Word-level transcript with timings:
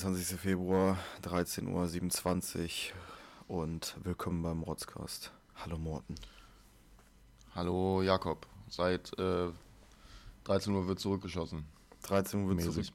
23. 0.00 0.40
Februar, 0.40 0.96
13.27 1.24 2.92
Uhr 3.48 3.58
und 3.58 3.96
willkommen 4.02 4.42
beim 4.42 4.62
Rotzcast. 4.62 5.30
Hallo 5.56 5.76
Morten. 5.76 6.14
Hallo 7.54 8.00
Jakob. 8.00 8.46
Seit 8.70 9.12
äh, 9.18 9.48
13 10.44 10.72
Uhr 10.72 10.88
wird 10.88 11.00
zurückgeschossen. 11.00 11.66
13 12.04 12.40
Uhr 12.40 12.48
wird 12.48 12.64
Mäßig. 12.66 12.92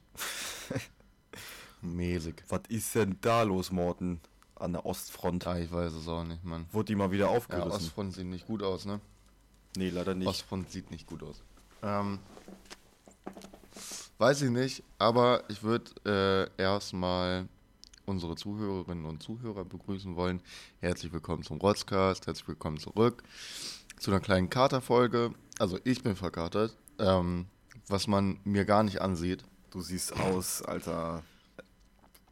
zurück. 0.66 0.80
Mäßig. 1.82 2.42
Was 2.48 2.62
ist 2.70 2.92
denn 2.96 3.16
da 3.20 3.44
los, 3.44 3.70
Morten? 3.70 4.20
An 4.56 4.72
der 4.72 4.84
Ostfront. 4.84 5.44
Ja, 5.44 5.56
ich 5.58 5.70
weiß 5.70 5.92
es 5.92 6.08
auch 6.08 6.24
nicht, 6.24 6.42
Mann. 6.42 6.66
Wurde 6.72 6.86
die 6.86 6.96
mal 6.96 7.12
wieder 7.12 7.26
Ja, 7.26 7.36
aufgerissen? 7.36 7.70
Ostfront 7.70 8.14
sieht 8.14 8.26
nicht 8.26 8.48
gut 8.48 8.64
aus, 8.64 8.84
ne? 8.84 9.00
nee, 9.76 9.90
leider 9.90 10.16
nicht. 10.16 10.26
Ostfront 10.26 10.72
sieht 10.72 10.90
nicht 10.90 11.06
gut 11.06 11.22
aus. 11.22 11.40
Ähm, 11.84 12.18
weiß 14.18 14.42
ich 14.42 14.50
nicht, 14.50 14.82
aber 14.98 15.44
ich 15.48 15.62
würde 15.62 16.50
äh, 16.58 16.62
erstmal 16.62 17.48
unsere 18.06 18.36
Zuhörerinnen 18.36 19.04
und 19.04 19.22
Zuhörer 19.22 19.64
begrüßen 19.64 20.16
wollen. 20.16 20.40
Herzlich 20.80 21.12
willkommen 21.12 21.42
zum 21.42 21.58
Rotzcast, 21.58 22.26
herzlich 22.26 22.48
willkommen 22.48 22.78
zurück 22.78 23.22
zu 23.98 24.10
einer 24.10 24.20
kleinen 24.20 24.48
Katerfolge. 24.48 25.34
Also 25.58 25.78
ich 25.84 26.02
bin 26.02 26.16
verkatert, 26.16 26.76
ähm, 26.98 27.46
was 27.88 28.06
man 28.06 28.40
mir 28.44 28.64
gar 28.64 28.82
nicht 28.82 29.00
ansieht. 29.00 29.44
Du 29.70 29.80
siehst 29.80 30.18
aus, 30.18 30.62
Alter. 30.62 31.22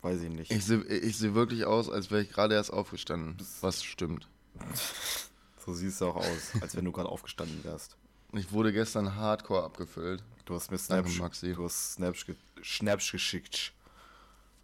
Weiß 0.02 0.20
ich 0.22 0.30
nicht. 0.30 0.50
Ich 0.50 0.64
sehe 0.64 0.82
ich 0.84 1.18
seh 1.18 1.34
wirklich 1.34 1.64
aus, 1.64 1.90
als 1.90 2.10
wäre 2.10 2.22
ich 2.22 2.30
gerade 2.30 2.54
erst 2.54 2.72
aufgestanden. 2.72 3.36
Was 3.60 3.82
stimmt. 3.82 4.28
so 5.64 5.74
siehst 5.74 6.00
du 6.00 6.06
auch 6.06 6.16
aus, 6.16 6.52
als 6.60 6.76
wenn 6.76 6.84
du 6.84 6.92
gerade 6.92 7.08
aufgestanden 7.08 7.64
wärst. 7.64 7.96
Ich 8.34 8.52
wurde 8.52 8.72
gestern 8.72 9.14
hardcore 9.16 9.64
abgefüllt. 9.64 10.22
Du 10.44 10.54
hast 10.54 10.70
mir 10.70 10.78
Danke, 10.88 11.08
Snaps, 11.08 11.20
Maxi. 11.20 11.54
du 11.54 11.64
hast 11.64 11.94
Snaps, 11.94 12.26
ge 12.26 12.34
Snaps 12.62 13.10
geschickt. 13.10 13.72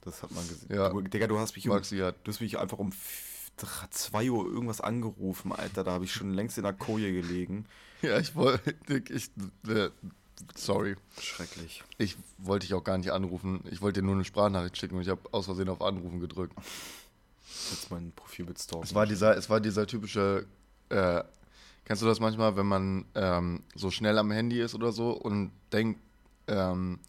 Das 0.03 0.23
hat 0.23 0.31
man 0.33 0.47
gesehen. 0.49 0.75
Ja. 0.75 0.89
Du, 0.91 1.01
Digga, 1.01 1.27
du 1.27 1.39
hast 1.39 1.55
mich 1.55 1.69
um, 1.69 1.75
Maxi 1.75 1.99
hat 1.99 2.17
du 2.25 2.31
hast 2.33 2.41
mich 2.41 2.59
einfach 2.59 2.79
um 2.79 2.93
2 3.91 4.31
Uhr 4.31 4.47
irgendwas 4.47 4.81
angerufen, 4.81 5.53
Alter. 5.53 5.85
Da 5.85 5.93
habe 5.93 6.05
ich 6.05 6.13
schon 6.13 6.33
längst 6.33 6.57
in 6.59 6.65
der 6.65 6.73
Koje 6.73 7.13
gelegen. 7.13 7.67
Ja, 8.03 8.19
ich 8.19 8.35
wollte. 8.35 8.75
Ich, 9.11 9.31
äh, 9.69 9.91
sorry. 10.55 10.97
Schrecklich. 11.21 11.85
Ich 11.99 12.17
wollte 12.39 12.67
dich 12.67 12.73
auch 12.73 12.83
gar 12.83 12.97
nicht 12.97 13.11
anrufen. 13.11 13.63
Ich 13.71 13.83
wollte 13.83 14.01
dir 14.01 14.07
nur 14.07 14.15
eine 14.15 14.25
Sprachnachricht 14.25 14.79
schicken 14.79 14.95
und 14.95 15.03
ich 15.03 15.11
habe 15.11 15.21
aus 15.33 15.45
Versehen 15.45 15.69
auf 15.69 15.83
Anrufen 15.83 16.19
gedrückt. 16.19 16.55
Jetzt 17.71 17.91
mein 17.91 18.13
Profilbild 18.13 18.59
stalken. 18.59 18.87
Es 18.87 18.95
war 18.95 19.05
dieser, 19.05 19.37
es 19.37 19.51
war 19.51 19.61
dieser 19.61 19.87
typische. 19.87 20.47
Äh, 20.89 21.23
kennst 21.91 22.05
du 22.05 22.07
das 22.07 22.21
manchmal, 22.21 22.57
wenn 22.57 22.67
man 22.67 23.05
ähm, 23.17 23.65
so 23.75 23.91
schnell 23.91 24.17
am 24.19 24.31
Handy 24.31 24.61
ist 24.61 24.77
oder 24.77 24.93
so 24.93 25.11
und 25.11 25.51
denkt, 25.73 25.99
ähm, 26.47 27.01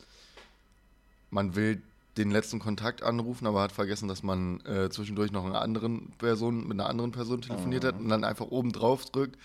man 1.29 1.53
will 1.53 1.83
den 2.17 2.31
letzten 2.31 2.57
Kontakt 2.57 3.03
anrufen, 3.03 3.45
aber 3.45 3.61
hat 3.61 3.71
vergessen, 3.71 4.07
dass 4.07 4.23
man 4.23 4.59
äh, 4.65 4.89
zwischendurch 4.89 5.31
noch 5.31 5.45
eine 5.45 5.59
anderen 5.59 6.09
Person 6.17 6.67
mit 6.67 6.79
einer 6.79 6.89
anderen 6.89 7.11
Person 7.11 7.43
telefoniert 7.43 7.83
hat 7.83 7.99
und 7.99 8.09
dann 8.09 8.23
einfach 8.23 8.47
oben 8.47 8.71
drauf 8.71 9.05
drückt 9.05 9.37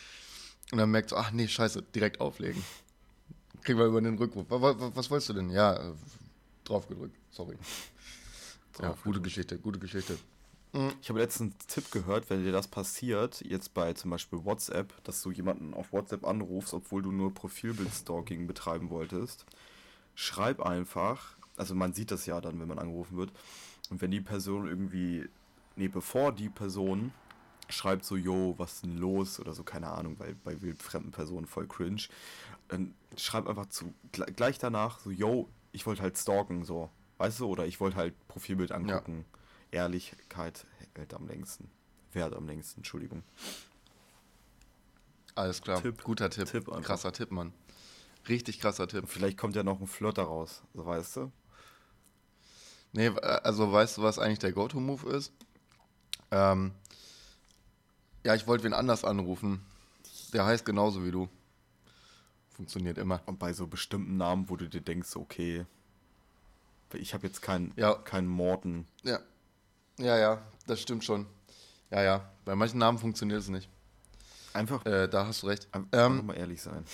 und 0.72 0.78
dann 0.78 0.90
merkt 0.90 1.10
so, 1.10 1.16
ach 1.16 1.30
nee, 1.32 1.46
scheiße, 1.46 1.82
direkt 1.82 2.22
auflegen. 2.22 2.64
Kriegen 3.60 3.78
wir 3.78 3.84
über 3.84 4.00
den 4.00 4.16
Rückruf. 4.16 4.46
Was, 4.48 4.80
was, 4.80 4.96
was 4.96 5.10
wolltest 5.10 5.28
du 5.28 5.34
denn? 5.34 5.50
Ja, 5.50 5.78
drauf 6.64 6.88
gedrückt. 6.88 7.14
Sorry. 7.30 7.58
ja, 8.80 8.96
gute 9.04 9.20
Geschichte, 9.20 9.58
gute 9.58 9.78
Geschichte. 9.80 10.16
Ich 11.00 11.08
habe 11.08 11.20
letztens 11.20 11.54
einen 11.54 11.68
Tipp 11.68 11.90
gehört, 11.90 12.28
wenn 12.28 12.44
dir 12.44 12.52
das 12.52 12.68
passiert, 12.68 13.40
jetzt 13.40 13.72
bei 13.72 13.94
zum 13.94 14.10
Beispiel 14.10 14.44
WhatsApp, 14.44 14.92
dass 15.04 15.22
du 15.22 15.30
jemanden 15.30 15.72
auf 15.72 15.92
WhatsApp 15.92 16.26
anrufst, 16.26 16.74
obwohl 16.74 17.00
du 17.00 17.12
nur 17.12 17.32
Profilbild-Stalking 17.32 18.46
betreiben 18.46 18.90
wolltest, 18.90 19.46
schreib 20.14 20.60
einfach, 20.60 21.36
also 21.56 21.74
man 21.74 21.94
sieht 21.94 22.10
das 22.10 22.26
ja 22.26 22.42
dann, 22.42 22.60
wenn 22.60 22.68
man 22.68 22.78
angerufen 22.78 23.16
wird, 23.16 23.32
und 23.88 24.02
wenn 24.02 24.10
die 24.10 24.20
Person 24.20 24.66
irgendwie, 24.68 25.26
nee, 25.76 25.88
bevor 25.88 26.32
die 26.32 26.50
Person 26.50 27.12
schreibt 27.70 28.04
so, 28.04 28.16
yo, 28.16 28.54
was 28.58 28.74
ist 28.74 28.84
denn 28.84 28.98
los? 28.98 29.40
Oder 29.40 29.54
so, 29.54 29.62
keine 29.62 29.88
Ahnung, 29.88 30.16
weil 30.18 30.34
bei 30.44 30.60
wildfremden 30.60 31.10
Personen 31.10 31.46
voll 31.46 31.66
cringe, 31.66 32.02
dann 32.68 32.94
schreib 33.16 33.48
einfach 33.48 33.66
zu, 33.70 33.94
gle- 34.12 34.30
gleich 34.32 34.58
danach 34.58 34.98
so, 35.00 35.10
yo, 35.10 35.48
ich 35.72 35.86
wollte 35.86 36.02
halt 36.02 36.18
stalken, 36.18 36.64
so, 36.64 36.90
weißt 37.18 37.40
du, 37.40 37.46
oder 37.46 37.66
ich 37.66 37.80
wollte 37.80 37.96
halt 37.96 38.14
Profilbild 38.28 38.72
angucken. 38.72 39.24
Ehrlichkeit 39.76 40.66
hält 40.94 41.14
am 41.14 41.26
längsten. 41.28 41.70
Wert 42.12 42.34
am 42.34 42.46
längsten, 42.46 42.80
Entschuldigung. 42.80 43.22
Alles 45.34 45.60
klar, 45.60 45.82
Tipp. 45.82 46.02
guter 46.02 46.30
Tipp. 46.30 46.48
Tipp 46.48 46.66
krasser 46.82 47.12
Tipp, 47.12 47.30
Mann. 47.30 47.52
Richtig 48.28 48.58
krasser 48.58 48.88
Tipp. 48.88 49.04
Vielleicht 49.06 49.36
kommt 49.36 49.54
ja 49.54 49.62
noch 49.62 49.80
ein 49.80 49.86
Flirt 49.86 50.18
daraus, 50.18 50.62
so 50.74 50.86
weißt 50.86 51.16
du? 51.16 51.32
Nee, 52.92 53.06
äh, 53.08 53.20
also 53.20 53.70
weißt 53.70 53.98
du, 53.98 54.02
was 54.02 54.18
eigentlich 54.18 54.38
der 54.38 54.52
Go-To-Move 54.52 55.10
ist? 55.10 55.32
Ähm, 56.30 56.72
ja, 58.24 58.34
ich 58.34 58.46
wollte 58.46 58.64
wen 58.64 58.72
anders 58.72 59.04
anrufen. 59.04 59.64
Der 60.32 60.46
heißt 60.46 60.64
genauso 60.64 61.04
wie 61.04 61.10
du. 61.10 61.28
Funktioniert 62.48 62.96
immer. 62.96 63.20
Und 63.26 63.38
bei 63.38 63.52
so 63.52 63.66
bestimmten 63.66 64.16
Namen, 64.16 64.48
wo 64.48 64.56
du 64.56 64.66
dir 64.68 64.80
denkst, 64.80 65.14
okay, 65.16 65.66
ich 66.94 67.12
habe 67.12 67.26
jetzt 67.26 67.42
keinen 67.42 67.74
Ja. 67.76 67.94
keinen 67.94 68.26
Morten. 68.28 68.88
Ja. 69.02 69.20
Ja, 69.98 70.16
ja, 70.18 70.42
das 70.66 70.80
stimmt 70.80 71.04
schon. 71.04 71.26
Ja, 71.90 72.02
ja. 72.02 72.30
Bei 72.44 72.54
manchen 72.54 72.78
Namen 72.78 72.98
funktioniert 72.98 73.40
es 73.40 73.48
nicht. 73.48 73.68
Einfach, 74.52 74.84
Äh, 74.86 75.08
da 75.08 75.26
hast 75.26 75.42
du 75.42 75.46
recht. 75.48 75.68
einfach 75.72 75.88
Ähm, 75.92 76.26
mal 76.26 76.34
ehrlich 76.36 76.62
sein. 76.62 76.84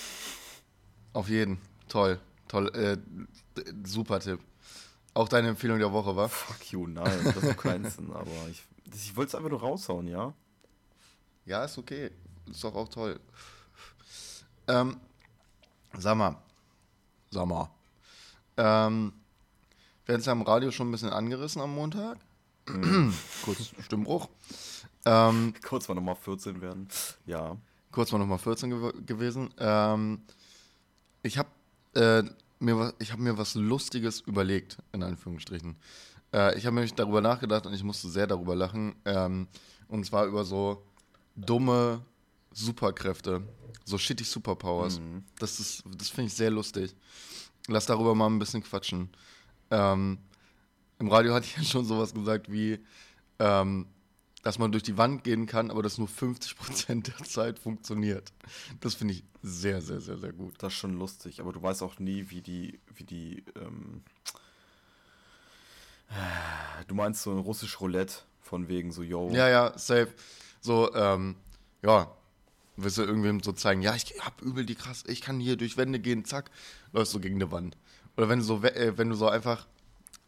auf 1.12 1.28
jeden. 1.28 1.60
Toll. 1.88 2.20
Toll. 2.48 2.68
Äh, 2.74 2.98
super 3.86 4.20
Tipp. 4.20 4.40
Auch 5.14 5.28
deine 5.28 5.48
Empfehlung 5.48 5.78
der 5.78 5.92
Woche, 5.92 6.16
war? 6.16 6.28
Fuck 6.28 6.72
you, 6.72 6.86
nein, 6.86 7.04
das 7.24 7.36
ist 7.36 7.44
am 7.50 7.56
kleinsten, 7.56 8.12
aber 8.12 8.30
ich, 8.50 8.62
ich 8.94 9.14
wollte 9.16 9.28
es 9.30 9.34
einfach 9.34 9.50
nur 9.50 9.60
raushauen, 9.60 10.06
ja? 10.08 10.32
Ja, 11.44 11.64
ist 11.64 11.76
okay. 11.76 12.10
Ist 12.50 12.64
doch 12.64 12.74
auch 12.74 12.88
toll. 12.88 13.20
Ähm, 14.68 14.98
sag 15.98 16.16
mal. 16.16 16.36
Sag 17.30 17.46
mal. 17.46 17.70
Ähm, 18.56 19.12
wir 20.06 20.14
hatten 20.14 20.20
es 20.20 20.26
ja 20.26 20.32
im 20.32 20.42
Radio 20.42 20.70
schon 20.70 20.88
ein 20.88 20.92
bisschen 20.92 21.10
angerissen 21.10 21.60
am 21.60 21.74
Montag. 21.74 22.18
Kurz 23.44 23.72
Stimmbruch. 23.84 24.28
Ähm, 25.04 25.54
Kurz 25.66 25.88
mal 25.88 25.94
nochmal 25.94 26.16
14 26.16 26.60
werden. 26.60 26.88
Ja. 27.26 27.56
kurz 27.90 28.12
mal 28.12 28.18
nochmal 28.18 28.38
14 28.38 28.70
gew 28.70 28.92
gewesen. 29.04 29.52
Ähm, 29.58 30.22
ich 31.22 31.38
habe 31.38 31.48
äh, 31.94 32.22
mir, 32.60 32.94
ich 32.98 33.12
hab 33.12 33.18
mir 33.18 33.36
was 33.36 33.54
Lustiges 33.54 34.20
überlegt, 34.20 34.78
in 34.92 35.02
Anführungsstrichen. 35.02 35.76
Äh, 36.32 36.56
ich 36.56 36.64
habe 36.66 36.74
nämlich 36.74 36.94
darüber 36.94 37.20
nachgedacht 37.20 37.66
und 37.66 37.74
ich 37.74 37.82
musste 37.82 38.08
sehr 38.08 38.26
darüber 38.26 38.54
lachen. 38.54 38.94
Ähm, 39.04 39.48
und 39.88 40.06
zwar 40.06 40.26
über 40.26 40.44
so 40.44 40.82
dumme 41.36 42.02
Superkräfte, 42.52 43.42
so 43.84 43.98
shitty 43.98 44.24
Superpowers. 44.24 45.00
Das, 45.38 45.58
ist- 45.60 45.82
das 45.96 46.08
finde 46.10 46.28
ich 46.28 46.34
sehr 46.34 46.50
lustig. 46.50 46.94
Lass 47.68 47.86
darüber 47.86 48.14
mal 48.14 48.26
ein 48.28 48.38
bisschen 48.38 48.62
quatschen. 48.62 49.10
Ähm, 49.70 50.18
Im 50.98 51.08
Radio 51.08 51.34
hatte 51.34 51.46
ich 51.46 51.56
ja 51.56 51.62
schon 51.64 51.84
sowas 51.84 52.14
gesagt 52.14 52.50
wie, 52.50 52.78
ähm, 53.38 53.86
dass 54.42 54.58
man 54.58 54.72
durch 54.72 54.82
die 54.82 54.98
Wand 54.98 55.24
gehen 55.24 55.46
kann, 55.46 55.70
aber 55.70 55.82
das 55.82 55.98
nur 55.98 56.08
50% 56.08 57.02
der 57.02 57.26
Zeit 57.26 57.58
funktioniert. 57.58 58.32
Das 58.80 58.94
finde 58.94 59.14
ich 59.14 59.24
sehr, 59.42 59.80
sehr, 59.80 60.00
sehr, 60.00 60.18
sehr 60.18 60.32
gut. 60.32 60.54
Das 60.58 60.72
ist 60.72 60.78
schon 60.78 60.98
lustig, 60.98 61.40
aber 61.40 61.52
du 61.52 61.62
weißt 61.62 61.82
auch 61.82 61.98
nie, 61.98 62.30
wie 62.30 62.40
die, 62.40 62.80
wie 62.94 63.04
die, 63.04 63.44
ähm, 63.56 64.02
du 66.86 66.94
meinst 66.94 67.22
so 67.22 67.30
ein 67.30 67.38
russisch 67.38 67.80
Roulette 67.80 68.14
von 68.40 68.68
wegen 68.68 68.92
so, 68.92 69.02
yo, 69.02 69.30
Ja, 69.32 69.48
ja, 69.48 69.78
safe. 69.78 70.08
So, 70.60 70.94
ähm, 70.94 71.36
ja, 71.82 72.12
willst 72.76 72.98
du 72.98 73.02
irgendwem 73.02 73.42
so 73.42 73.52
zeigen, 73.52 73.82
ja, 73.82 73.94
ich 73.94 74.14
hab 74.20 74.42
übel 74.42 74.64
die 74.64 74.74
krass, 74.74 75.04
ich 75.06 75.20
kann 75.20 75.40
hier 75.40 75.56
durch 75.56 75.76
Wände 75.76 75.98
gehen, 75.98 76.24
zack, 76.24 76.50
läufst 76.92 77.14
du 77.14 77.20
gegen 77.20 77.36
eine 77.36 77.50
Wand. 77.50 77.76
Oder 78.16 78.28
wenn 78.28 78.40
du 78.40 78.44
so, 78.44 78.62
äh, 78.62 78.96
wenn 78.96 79.08
du 79.08 79.14
so 79.14 79.28
einfach, 79.28 79.66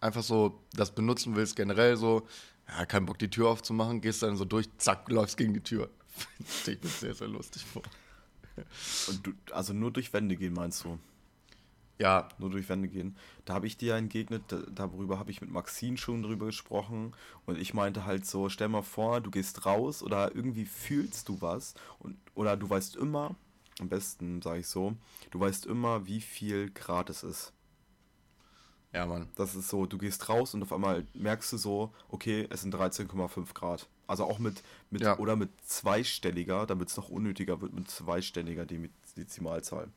einfach 0.05 0.23
so 0.23 0.61
das 0.73 0.95
benutzen 0.95 1.35
willst, 1.35 1.57
generell 1.57 1.97
so, 1.97 2.27
ja, 2.69 2.87
kein 2.87 3.07
Bock 3.07 3.19
die 3.19 3.31
Tür 3.31 3.49
aufzumachen, 3.49 4.01
gehst 4.01 4.23
dann 4.23 4.37
so 4.37 4.45
durch, 4.45 4.69
zack, 4.77 5.09
läufst 5.11 5.37
gegen 5.37 5.55
die 5.55 5.63
Tür. 5.63 5.91
Ich 6.67 6.83
mir 6.83 6.89
sehr, 6.89 7.15
sehr 7.15 7.29
lustig 7.29 7.65
vor. 7.65 7.83
und 9.09 9.27
du, 9.27 9.33
also 9.51 9.73
nur 9.73 9.91
durch 9.91 10.13
Wände 10.13 10.37
gehen, 10.37 10.53
meinst 10.53 10.85
du? 10.85 10.99
Ja, 11.99 12.29
nur 12.39 12.51
durch 12.51 12.69
Wände 12.69 12.89
gehen. 12.89 13.17
Da 13.45 13.55
habe 13.55 13.67
ich 13.67 13.77
dir 13.77 13.91
ja 13.91 13.97
entgegnet, 13.97 14.43
da, 14.49 14.59
darüber 14.73 15.19
habe 15.19 15.31
ich 15.31 15.41
mit 15.41 15.51
Maxine 15.51 15.97
schon 15.97 16.23
drüber 16.23 16.47
gesprochen 16.47 17.15
und 17.47 17.59
ich 17.59 17.75
meinte 17.75 18.05
halt 18.05 18.27
so, 18.27 18.49
stell 18.49 18.69
mal 18.69 18.83
vor, 18.83 19.21
du 19.21 19.31
gehst 19.31 19.67
raus 19.67 20.03
oder 20.03 20.35
irgendwie 20.35 20.67
fühlst 20.67 21.29
du 21.29 21.41
was 21.41 21.75
und 21.99 22.17
oder 22.35 22.57
du 22.57 22.69
weißt 22.69 22.97
immer, 22.97 23.35
am 23.81 23.89
besten 23.89 24.43
sage 24.43 24.61
ich 24.61 24.69
so, 24.69 24.97
du 25.31 25.41
weißt 25.41 25.67
immer, 25.67 26.07
wie 26.07 26.21
viel 26.21 26.71
Grad 26.71 27.11
es 27.11 27.23
ist. 27.23 27.54
Ja, 28.95 29.07
Mann. 29.07 29.29
Das 29.35 29.55
ist 29.57 29.69
so, 29.69 29.87
du 29.87 29.99
gehst 29.99 30.29
raus 30.29 30.55
und 30.55 30.63
auf 30.63 30.73
einmal 30.73 31.05
merkst 31.15 31.53
du 31.53 31.57
so, 31.59 31.93
okay, 32.09 32.47
es 32.51 32.63
sind 32.63 32.75
13,5 32.75 33.53
Grad. 33.53 33.89
Also 34.07 34.25
auch 34.25 34.39
mit, 34.39 34.63
mit 34.91 35.03
Ja. 35.03 35.19
oder 35.19 35.35
mit 35.35 35.51
zweistelliger, 35.67 36.65
damit 36.67 36.91
es 36.91 36.97
noch 36.97 37.09
unnötiger 37.09 37.61
wird, 37.61 37.73
mit 37.73 37.91
zweistelliger 37.91 38.67
Dezimalzahl. 39.17 39.89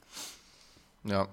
Ja. 1.04 1.28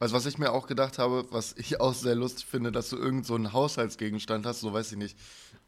Weißt 0.00 0.12
was 0.14 0.26
ich 0.26 0.38
mir 0.38 0.50
auch 0.52 0.66
gedacht 0.66 0.98
habe, 0.98 1.26
was 1.30 1.52
ich 1.58 1.80
auch 1.80 1.94
sehr 1.94 2.14
lustig 2.14 2.46
finde, 2.46 2.72
dass 2.72 2.88
du 2.88 2.96
irgend 2.96 3.24
so 3.26 3.34
einen 3.34 3.52
Haushaltsgegenstand 3.52 4.46
hast, 4.46 4.60
so 4.60 4.72
weiß 4.72 4.90
ich 4.92 4.98
nicht, 4.98 5.16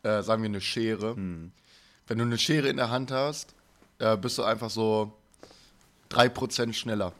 äh, 0.02 0.22
sagen 0.22 0.42
wir 0.42 0.48
eine 0.48 0.60
Schere. 0.62 1.14
Hm. 1.14 1.52
Wenn 2.06 2.18
du 2.18 2.24
eine 2.24 2.38
Schere 2.38 2.68
in 2.68 2.78
der 2.78 2.90
Hand 2.90 3.12
hast, 3.12 3.54
äh, 3.98 4.16
bist 4.16 4.38
du 4.38 4.42
einfach 4.42 4.70
so 4.70 5.12
3% 6.08 6.72
schneller. 6.72 7.12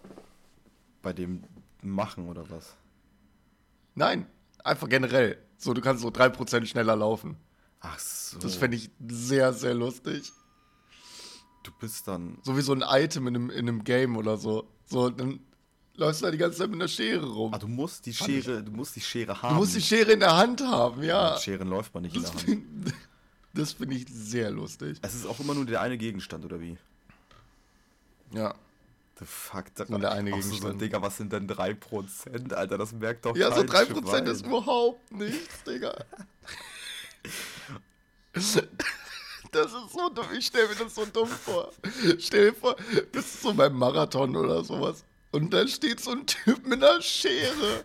Bei 1.02 1.12
dem 1.12 1.44
Machen 1.82 2.28
oder 2.28 2.48
was? 2.50 2.74
Nein, 3.94 4.26
einfach 4.64 4.88
generell. 4.88 5.38
So, 5.58 5.74
du 5.74 5.80
kannst 5.80 6.02
so 6.02 6.08
3% 6.08 6.66
schneller 6.66 6.96
laufen. 6.96 7.36
Ach 7.80 7.98
so. 7.98 8.38
Das 8.38 8.54
fände 8.56 8.76
ich 8.76 8.90
sehr, 9.08 9.52
sehr 9.52 9.74
lustig. 9.74 10.32
Du 11.62 11.70
bist 11.80 12.08
dann. 12.08 12.38
So 12.42 12.56
wie 12.56 12.62
so 12.62 12.72
ein 12.72 12.82
Item 12.86 13.26
in 13.28 13.36
einem, 13.36 13.50
in 13.50 13.58
einem 13.68 13.84
Game 13.84 14.16
oder 14.16 14.36
so. 14.36 14.68
So, 14.86 15.10
dann 15.10 15.40
läufst 15.94 16.20
du 16.22 16.26
da 16.26 16.30
die 16.32 16.38
ganze 16.38 16.58
Zeit 16.58 16.68
mit 16.70 16.80
einer 16.80 16.88
Schere 16.88 17.24
rum. 17.26 17.54
Ah, 17.54 17.58
du 17.58 17.68
musst 17.68 18.06
die 18.06 18.14
Schere, 18.14 18.62
du 18.62 18.72
musst 18.72 18.96
die 18.96 19.00
Schere 19.00 19.34
Du 19.34 19.42
haben. 19.42 19.56
musst 19.56 19.76
die 19.76 19.80
Schere 19.82 20.12
in 20.12 20.20
der 20.20 20.36
Hand 20.36 20.60
haben, 20.60 21.02
ja. 21.02 21.32
Mit 21.32 21.40
Scheren 21.42 21.68
läuft 21.68 21.94
man 21.94 22.02
nicht 22.04 22.16
in 22.16 22.22
Das 22.22 22.30
der 22.32 22.40
Hand. 22.40 22.48
finde 22.48 22.92
das 23.54 23.72
find 23.74 23.92
ich 23.92 24.06
sehr 24.08 24.50
lustig. 24.50 24.98
Es 25.02 25.14
ist 25.14 25.26
auch 25.26 25.38
immer 25.38 25.54
nur 25.54 25.66
der 25.66 25.80
eine 25.80 25.98
Gegenstand, 25.98 26.44
oder 26.44 26.60
wie? 26.60 26.76
Ja. 28.32 28.54
The 29.22 29.28
fuck, 29.28 29.88
mal, 29.88 30.00
der 30.00 30.10
eine 30.10 30.32
auch 30.34 30.38
so, 30.38 30.42
so, 30.42 30.48
Gegenstand. 30.48 30.82
Digga, 30.82 31.00
was 31.00 31.16
sind 31.16 31.32
denn 31.32 31.48
3%, 31.48 32.54
Alter? 32.54 32.76
Das 32.76 32.92
merkt 32.92 33.24
doch 33.24 33.36
Ja, 33.36 33.54
so 33.54 33.64
kein 33.64 33.86
3% 33.86 34.08
Schwein. 34.08 34.26
ist 34.26 34.44
überhaupt 34.44 35.12
nichts, 35.12 35.62
Digga. 35.62 35.94
Das 38.32 39.66
ist 39.66 39.92
so 39.92 40.08
dumm. 40.08 40.26
Ich 40.36 40.46
stelle 40.46 40.66
mir 40.66 40.74
das 40.74 40.94
so 40.96 41.04
dumm 41.06 41.28
vor. 41.28 41.72
Stell 42.18 42.50
dir 42.50 42.54
vor, 42.56 42.74
das 43.12 43.26
ist 43.26 43.42
so 43.42 43.54
beim 43.54 43.74
Marathon 43.78 44.34
oder 44.34 44.64
sowas. 44.64 45.04
Und 45.30 45.54
dann 45.54 45.68
steht 45.68 46.00
so 46.00 46.10
ein 46.10 46.26
Typ 46.26 46.66
mit 46.66 46.82
einer 46.82 47.00
Schere. 47.00 47.84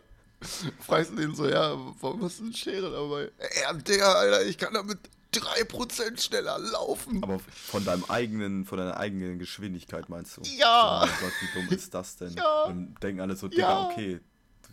Fragst 0.79 1.11
du 1.11 1.17
den 1.17 1.35
so, 1.35 1.47
ja, 1.47 1.77
warum 2.01 2.23
hast 2.23 2.39
du 2.39 2.45
eine 2.45 2.53
Schere 2.53 2.89
dabei? 2.89 3.31
Ja, 3.61 3.73
Digga, 3.73 4.11
Alter, 4.13 4.43
ich 4.45 4.57
kann 4.57 4.73
damit 4.73 4.97
3% 5.39 6.19
schneller 6.21 6.57
laufen. 6.59 7.23
Aber 7.23 7.39
von 7.39 7.83
deinem 7.85 8.03
eigenen, 8.05 8.65
von 8.65 8.77
deiner 8.77 8.97
eigenen 8.97 9.39
Geschwindigkeit 9.39 10.09
meinst 10.09 10.37
du? 10.37 10.41
Ja. 10.57 11.03
Oh 11.03 11.05
mein 11.05 11.15
Gott, 11.19 11.31
wie 11.41 11.59
dumm 11.59 11.69
ist 11.77 11.93
das 11.93 12.15
denn? 12.17 12.33
Ja. 12.33 12.67
Dann 12.67 12.95
denken 13.01 13.21
alle 13.21 13.35
so, 13.35 13.47
Digga, 13.47 13.61
Ja. 13.61 13.85
okay, 13.89 14.19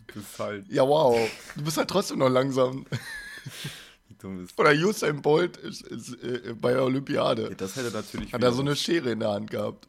du 0.07 0.13
bist 0.13 0.39
halt, 0.39 0.67
Ja, 0.69 0.87
wow. 0.87 1.17
Du 1.55 1.63
bist 1.63 1.77
halt 1.77 1.89
trotzdem 1.89 2.19
noch 2.19 2.29
langsam. 2.29 2.85
wie 4.07 4.13
dumm 4.15 4.43
ist 4.43 4.57
Oder 4.59 4.71
Usain 4.71 5.21
Bolt 5.21 5.57
ist, 5.57 5.81
ist, 5.83 6.13
äh, 6.23 6.53
bei 6.59 6.73
der 6.73 6.83
Olympiade. 6.83 7.49
ja, 7.49 7.55
Das 7.55 7.75
hätte 7.75 7.91
natürlich 7.91 8.33
Hat 8.33 8.43
er 8.43 8.51
so 8.53 8.61
eine 8.61 8.75
Schere 8.75 9.11
in 9.11 9.19
der 9.19 9.31
Hand 9.31 9.51
gehabt. 9.51 9.87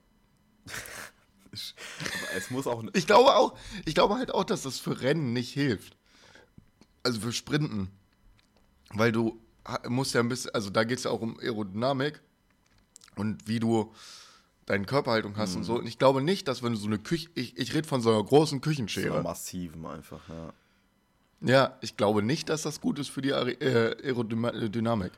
Aber 1.52 2.36
es 2.36 2.50
muss 2.50 2.66
auch, 2.66 2.84
Ich 2.92 3.06
glaube 3.06 3.34
auch, 3.34 3.56
ich 3.86 3.94
glaube 3.94 4.16
halt 4.16 4.32
auch, 4.34 4.44
dass 4.44 4.62
das 4.62 4.78
für 4.78 5.00
Rennen 5.00 5.32
nicht 5.32 5.52
hilft. 5.52 5.96
Also 7.02 7.20
für 7.20 7.32
Sprinten. 7.32 7.90
Weil 8.90 9.10
du 9.12 9.40
musst 9.88 10.14
ja 10.14 10.20
ein 10.20 10.28
bisschen, 10.28 10.54
also 10.54 10.70
da 10.70 10.84
geht 10.84 10.98
es 10.98 11.04
ja 11.04 11.10
auch 11.10 11.20
um 11.20 11.38
Aerodynamik 11.40 12.20
und 13.16 13.46
wie 13.48 13.58
du 13.60 13.92
deine 14.66 14.84
Körperhaltung 14.84 15.36
hast 15.36 15.54
und 15.56 15.64
so. 15.64 15.76
Und 15.78 15.86
ich 15.86 15.98
glaube 15.98 16.20
nicht, 16.22 16.48
dass 16.48 16.62
wenn 16.62 16.72
du 16.72 16.78
so 16.78 16.86
eine 16.86 16.98
Küche, 16.98 17.28
ich, 17.34 17.56
ich 17.56 17.72
rede 17.74 17.86
von 17.86 18.00
so 18.00 18.10
einer 18.10 18.22
großen 18.22 18.58
so 18.58 18.60
Küchenschere. 18.60 19.22
massiven 19.22 19.86
einfach, 19.86 20.20
ja. 20.28 20.52
Ja, 21.40 21.76
ich 21.82 21.96
glaube 21.96 22.22
nicht, 22.22 22.48
dass 22.48 22.62
das 22.62 22.80
gut 22.80 22.98
ist 22.98 23.10
für 23.10 23.22
die 23.22 23.30
äh, 23.30 23.96
Aerodynamik. 24.02 25.12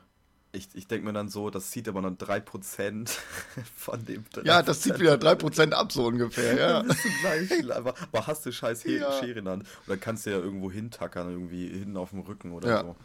Ich, 0.51 0.67
ich 0.73 0.87
denke 0.87 1.05
mir 1.05 1.13
dann 1.13 1.29
so, 1.29 1.49
das 1.49 1.69
zieht 1.69 1.87
aber 1.87 2.01
nur 2.01 2.11
3% 2.11 3.09
von 3.75 4.03
dem 4.05 4.23
3%. 4.25 4.45
Ja, 4.45 4.61
das 4.63 4.81
zieht 4.81 4.99
wieder 4.99 5.13
3% 5.15 5.71
ab, 5.71 5.91
so 5.91 6.07
ungefähr, 6.07 6.57
ja. 6.59 6.81
bist 6.81 7.05
du 7.05 7.09
gleich, 7.21 7.71
aber, 7.75 7.93
aber 8.11 8.27
hast 8.27 8.45
du 8.45 8.51
scheiß 8.51 8.81
He 8.83 8.97
Ja. 8.97 9.11
Schere 9.19 9.39
in 9.39 9.45
der 9.45 9.53
Hand. 9.53 9.65
Oder 9.87 9.97
kannst 9.97 10.25
du 10.25 10.31
ja 10.31 10.37
irgendwo 10.39 10.71
hintackern, 10.71 11.29
irgendwie 11.29 11.67
hinten 11.69 11.97
auf 11.97 12.09
dem 12.09 12.19
Rücken 12.21 12.51
oder 12.51 12.67
Ja. 12.67 12.81
so. 12.81 12.95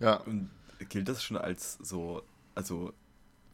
Ja, 0.00 0.16
Und 0.16 0.50
gilt 0.88 1.08
das 1.08 1.22
schon 1.22 1.36
als 1.36 1.74
so, 1.82 2.22
also 2.54 2.92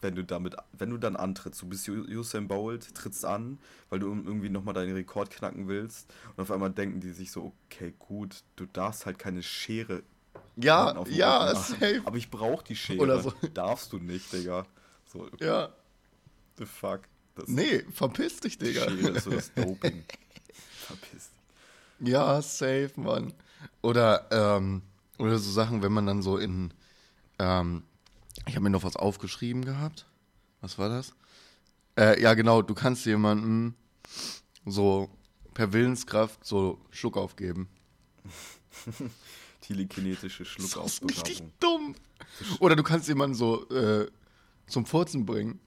wenn 0.00 0.14
du 0.14 0.22
damit, 0.24 0.56
wenn 0.72 0.90
du 0.90 0.98
dann 0.98 1.16
antrittst, 1.16 1.62
du 1.62 1.66
bist 1.66 1.88
Usain 1.88 2.46
Bolt, 2.46 2.94
trittst 2.94 3.24
an, 3.24 3.58
weil 3.88 4.00
du 4.00 4.08
irgendwie 4.08 4.50
nochmal 4.50 4.74
deinen 4.74 4.92
Rekord 4.94 5.30
knacken 5.30 5.66
willst 5.66 6.12
und 6.36 6.42
auf 6.42 6.50
einmal 6.50 6.70
denken 6.70 7.00
die 7.00 7.12
sich 7.12 7.32
so, 7.32 7.54
okay, 7.70 7.94
gut, 7.98 8.44
du 8.56 8.66
darfst 8.66 9.06
halt 9.06 9.18
keine 9.18 9.42
Schere 9.42 10.02
ja, 10.56 10.92
ja, 11.08 11.48
Rücken 11.48 11.62
safe. 11.62 12.02
aber 12.04 12.16
ich 12.16 12.30
brauch 12.30 12.62
die 12.62 12.76
Schere. 12.76 13.00
Oder 13.00 13.20
so. 13.20 13.32
Darfst 13.54 13.92
du 13.92 13.98
nicht, 13.98 14.32
Digga. 14.32 14.66
So, 15.06 15.28
Ja, 15.40 15.72
the 16.58 16.66
fuck. 16.66 17.00
Das 17.34 17.48
nee, 17.48 17.84
verpiss 17.90 18.40
dich, 18.40 18.58
Digga. 18.58 18.82
Schere 18.82 19.08
ist 19.10 19.24
so 19.24 19.30
das 19.30 19.52
Doping. 19.54 20.04
Verpiss 20.86 21.30
dich. 21.30 22.08
Ja, 22.08 22.40
safe, 22.42 22.92
Mann. 22.96 23.32
Oder, 23.82 24.26
ähm, 24.30 24.82
oder 25.18 25.38
so 25.38 25.50
Sachen, 25.50 25.82
wenn 25.82 25.92
man 25.92 26.06
dann 26.06 26.22
so 26.22 26.38
in, 26.38 26.72
ähm, 27.38 27.84
ich 28.46 28.54
habe 28.54 28.64
mir 28.64 28.70
noch 28.70 28.84
was 28.84 28.96
aufgeschrieben 28.96 29.64
gehabt. 29.64 30.06
Was 30.60 30.78
war 30.78 30.88
das? 30.88 31.14
Äh, 31.98 32.20
ja, 32.20 32.34
genau, 32.34 32.62
du 32.62 32.74
kannst 32.74 33.06
jemandem 33.06 33.74
so 34.64 35.10
per 35.52 35.72
Willenskraft 35.72 36.44
so 36.44 36.80
Schluck 36.90 37.16
aufgeben. 37.16 37.68
Telekinetische 39.60 40.44
Das 40.44 40.76
ist 40.76 41.02
richtig 41.04 41.42
dumm. 41.60 41.94
Oder 42.60 42.76
du 42.76 42.82
kannst 42.82 43.08
jemanden 43.08 43.34
so 43.34 43.68
äh, 43.70 44.10
zum 44.66 44.84
Furzen 44.84 45.24
bringen. 45.24 45.60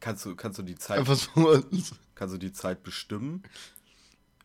Kannst 0.00 0.24
du, 0.24 0.36
kannst 0.36 0.58
du 0.58 0.62
die 0.62 0.76
Zeit, 0.76 0.98
Einfach 0.98 1.16
so. 1.16 1.62
kannst 2.14 2.34
du 2.34 2.38
die 2.38 2.52
Zeit 2.52 2.82
bestimmen, 2.82 3.42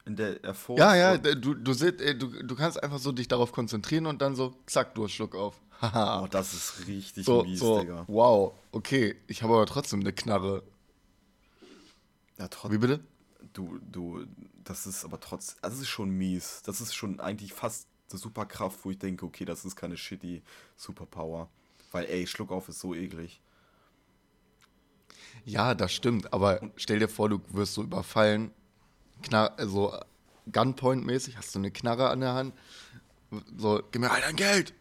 in 0.09 0.15
der 0.15 0.43
er 0.43 0.53
furzt? 0.53 0.79
Ja, 0.79 0.95
ja, 0.95 1.17
du, 1.17 1.53
du, 1.53 1.73
sit- 1.73 2.01
äh, 2.01 2.15
du, 2.15 2.27
du 2.43 2.55
kannst 2.55 2.81
einfach 2.83 2.99
so 2.99 3.11
dich 3.11 3.27
darauf 3.27 3.51
konzentrieren 3.51 4.05
und 4.07 4.21
dann 4.21 4.35
so, 4.35 4.55
zack, 4.65 4.95
du 4.95 5.03
hast 5.05 5.11
Schluck 5.13 5.35
auf. 5.35 5.61
Haha. 5.81 6.23
Oh, 6.23 6.27
das 6.27 6.53
ist 6.53 6.87
richtig 6.87 7.25
So, 7.25 7.43
mies, 7.43 7.59
so, 7.59 7.79
Digga. 7.79 8.03
wow, 8.07 8.53
okay, 8.73 9.15
ich 9.27 9.43
habe 9.43 9.53
aber 9.53 9.65
trotzdem 9.65 10.01
eine 10.01 10.11
Knarre. 10.11 10.63
Ja, 12.37 12.45
Wie 12.45 12.49
trotzdem. 12.49 12.81
bitte? 12.81 12.99
Du, 13.53 13.79
du, 13.91 14.25
das 14.63 14.85
ist 14.87 15.05
aber 15.05 15.19
trotzdem, 15.19 15.57
das 15.61 15.79
ist 15.79 15.87
schon 15.87 16.09
mies. 16.09 16.61
Das 16.65 16.81
ist 16.81 16.93
schon 16.93 17.19
eigentlich 17.19 17.53
fast 17.53 17.87
eine 18.11 18.19
Superkraft, 18.19 18.83
wo 18.83 18.91
ich 18.91 18.97
denke, 18.99 19.25
okay, 19.25 19.45
das 19.45 19.63
ist 19.65 19.75
keine 19.75 19.95
shitty 19.97 20.41
Superpower. 20.75 21.49
Weil, 21.91 22.05
ey, 22.05 22.27
Schluck 22.27 22.51
auf 22.51 22.67
ist 22.69 22.79
so 22.79 22.93
eklig. 22.93 23.41
Ja, 25.45 25.73
das 25.75 25.91
stimmt, 25.93 26.31
aber 26.33 26.59
stell 26.75 26.99
dir 26.99 27.07
vor, 27.09 27.29
du 27.29 27.39
wirst 27.49 27.73
so 27.73 27.83
überfallen, 27.83 28.51
Knar 29.23 29.57
also 29.57 29.93
Gunpoint-mäßig, 30.51 31.37
hast 31.37 31.53
du 31.55 31.59
eine 31.59 31.71
Knarre 31.71 32.09
an 32.09 32.21
der 32.21 32.33
Hand, 32.33 32.53
so, 33.57 33.81
gib 33.91 34.01
mir 34.01 34.11
all 34.11 34.21
dein 34.21 34.35
Geld. 34.35 34.73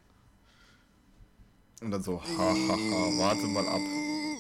Und 1.81 1.91
dann 1.91 2.03
so, 2.03 2.21
ha, 2.21 2.27
ha, 2.39 2.55
ha, 2.55 3.19
warte 3.19 3.47
mal 3.47 3.67
ab. 3.69 3.81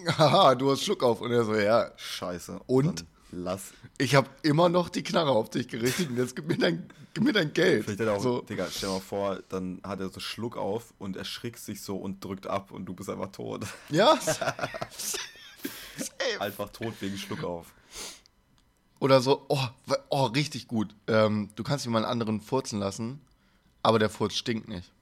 Haha, 0.18 0.54
du 0.54 0.70
hast 0.70 0.84
Schluck 0.84 1.02
auf. 1.02 1.20
Und 1.20 1.30
er 1.30 1.44
so, 1.44 1.54
ja, 1.54 1.92
Scheiße. 1.96 2.60
Und? 2.66 3.04
Lass. 3.30 3.72
ich 3.98 4.14
habe 4.14 4.30
immer 4.42 4.70
noch 4.70 4.88
die 4.88 5.02
Knarre 5.02 5.32
auf 5.32 5.50
dich 5.50 5.68
gerichtet 5.68 6.08
und 6.08 6.16
jetzt 6.16 6.34
gib 6.34 6.48
mir 6.48 6.56
dein, 6.56 6.88
gib 7.12 7.24
mir 7.24 7.34
dein 7.34 7.52
Geld. 7.52 7.84
Vielleicht 7.84 8.00
hat 8.00 8.06
er 8.06 8.14
auch, 8.14 8.22
so, 8.22 8.40
Digga, 8.40 8.68
stell 8.70 8.88
dir 8.88 8.94
mal 8.94 9.00
vor, 9.00 9.40
dann 9.50 9.82
hat 9.84 10.00
er 10.00 10.08
so 10.08 10.18
Schluck 10.18 10.56
auf 10.56 10.94
und 10.98 11.14
erschrickt 11.14 11.58
sich 11.58 11.82
so 11.82 11.96
und 11.96 12.24
drückt 12.24 12.46
ab 12.46 12.70
und 12.70 12.86
du 12.86 12.94
bist 12.94 13.10
einfach 13.10 13.30
tot. 13.30 13.66
ja. 13.90 14.18
einfach 16.40 16.70
tot 16.70 16.94
wegen 17.00 17.18
Schluck 17.18 17.44
auf. 17.44 17.74
Oder 19.00 19.20
so, 19.20 19.44
oh, 19.48 19.66
oh 20.10 20.24
richtig 20.26 20.68
gut. 20.68 20.94
Ähm, 21.06 21.50
du 21.54 21.62
kannst 21.62 21.84
jemand 21.84 22.06
anderen 22.06 22.40
furzen 22.40 22.78
lassen, 22.80 23.20
aber 23.82 23.98
der 23.98 24.10
Furz 24.10 24.34
stinkt 24.34 24.68
nicht. 24.68 24.92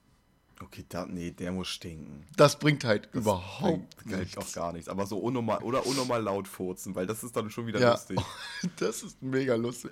Okay, 0.59 0.83
da, 0.89 1.05
nee, 1.05 1.29
der 1.31 1.51
muss 1.51 1.67
stinken. 1.67 2.25
Das 2.35 2.57
bringt 2.57 2.83
halt 2.83 3.09
Das 3.13 3.21
überhaupt 3.21 3.95
bringt 3.97 4.19
nichts. 4.19 4.37
auch 4.37 4.51
gar 4.53 4.73
nichts. 4.73 4.89
Aber 4.89 5.05
so 5.05 5.17
unnormal 5.19 5.61
oder 5.61 5.85
unnormal 5.85 6.21
laut 6.23 6.47
furzen, 6.47 6.95
weil 6.95 7.05
das 7.05 7.23
ist 7.23 7.35
dann 7.35 7.51
schon 7.51 7.67
wieder 7.67 7.79
Ja, 7.79 7.91
lustig. 7.91 8.19
das 8.77 9.03
ist 9.03 9.21
mega 9.21 9.53
lustig. 9.55 9.91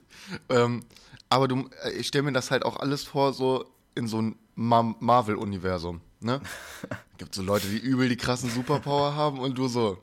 Ähm, 0.50 0.84
aber 1.30 1.48
du, 1.48 1.70
äh, 1.84 1.92
ich 1.92 2.08
stelle 2.08 2.24
mir 2.24 2.32
das 2.34 2.50
halt 2.50 2.66
auch 2.66 2.78
alles 2.78 3.04
vor, 3.04 3.34
so 3.34 3.66
in 3.94 4.08
so 4.08 4.20
ein 4.22 4.36
Ma 4.56 4.82
Marvel-Universum. 5.00 6.02
Ne? 6.20 6.42
Gibt 7.20 7.36
so 7.36 7.44
Leute, 7.44 7.68
die 7.68 7.78
übel 7.78 8.10
die 8.10 8.18
krassen 8.18 8.50
Superpower 8.50 9.14
haben 9.16 9.40
und 9.40 9.58
du 9.60 9.68
so, 9.68 10.00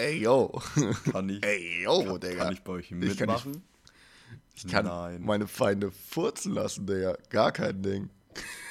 ey 0.00 0.18
yo, 0.22 0.60
Kann 1.12 1.28
ich, 1.28 1.44
ey 1.44 1.82
yo, 1.84 2.02
kann, 2.04 2.20
Digga. 2.20 2.44
kann 2.44 2.52
ich 2.52 2.62
bei 2.62 2.72
euch 2.72 2.88
kann 2.88 2.98
mitmachen? 2.98 3.62
Ich 4.54 4.66
kann 4.66 4.84
Nein. 4.86 5.22
meine 5.22 5.46
Feinde 5.46 5.90
furzen 5.90 6.52
lassen, 6.54 6.86
Digga. 6.86 7.16
Gar 7.30 7.52
kein 7.52 7.82
Ding. 7.82 8.10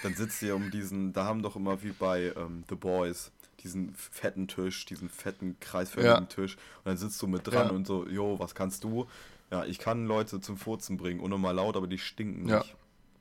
Dann 0.03 0.13
sitzt 0.15 0.41
ihr 0.41 0.55
um 0.55 0.71
diesen, 0.71 1.13
da 1.13 1.25
haben 1.25 1.41
doch 1.41 1.55
immer 1.55 1.81
wie 1.83 1.91
bei 1.91 2.33
ähm, 2.35 2.63
The 2.69 2.75
Boys 2.75 3.31
diesen 3.63 3.93
fetten 3.95 4.47
Tisch, 4.47 4.85
diesen 4.85 5.09
fetten 5.09 5.57
kreisförmigen 5.59 6.23
Ja. 6.23 6.25
Tisch. 6.27 6.55
Und 6.55 6.85
dann 6.85 6.97
sitzt 6.97 7.21
du 7.21 7.27
mit 7.27 7.45
dran 7.45 7.67
Ja. 7.67 7.73
und 7.73 7.85
so, 7.85 8.07
jo, 8.07 8.39
was 8.39 8.55
kannst 8.55 8.83
du? 8.85 9.07
Ja, 9.51 9.65
ich 9.65 9.79
kann 9.79 10.05
Leute 10.05 10.39
zum 10.39 10.57
Furzen 10.57 10.95
bringen, 10.95 11.19
unnormal 11.19 11.55
laut, 11.55 11.75
aber 11.75 11.87
die 11.87 11.97
stinken 11.97 12.47
Ja. 12.47 12.59
nicht. 12.59 12.75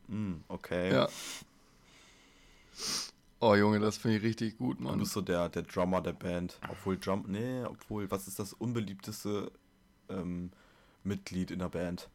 Hm, 0.09 0.45
okay. 0.49 0.93
Ja. 0.93 1.09
Oh 3.41 3.55
Junge, 3.55 3.79
das 3.79 3.99
finde 3.99 4.17
ich 4.19 4.23
richtig 4.25 4.59
gut, 4.59 4.79
Du 4.81 4.85
Mann. 4.85 4.99
bist 4.99 5.13
so 5.13 5.21
der, 5.21 5.49
der 5.49 5.63
Drummer 5.63 6.01
der 6.01 6.13
Band. 6.13 6.59
Obwohl 6.69 6.99
Drum, 6.99 7.25
nee, 7.29 7.63
obwohl, 7.65 8.11
was 8.11 8.27
ist 8.27 8.39
das 8.39 8.53
unbeliebteste 8.53 9.53
ähm, 10.09 10.51
Mitglied 11.05 11.51
in 11.53 11.61
der 11.61 11.69
Band? 11.69 12.09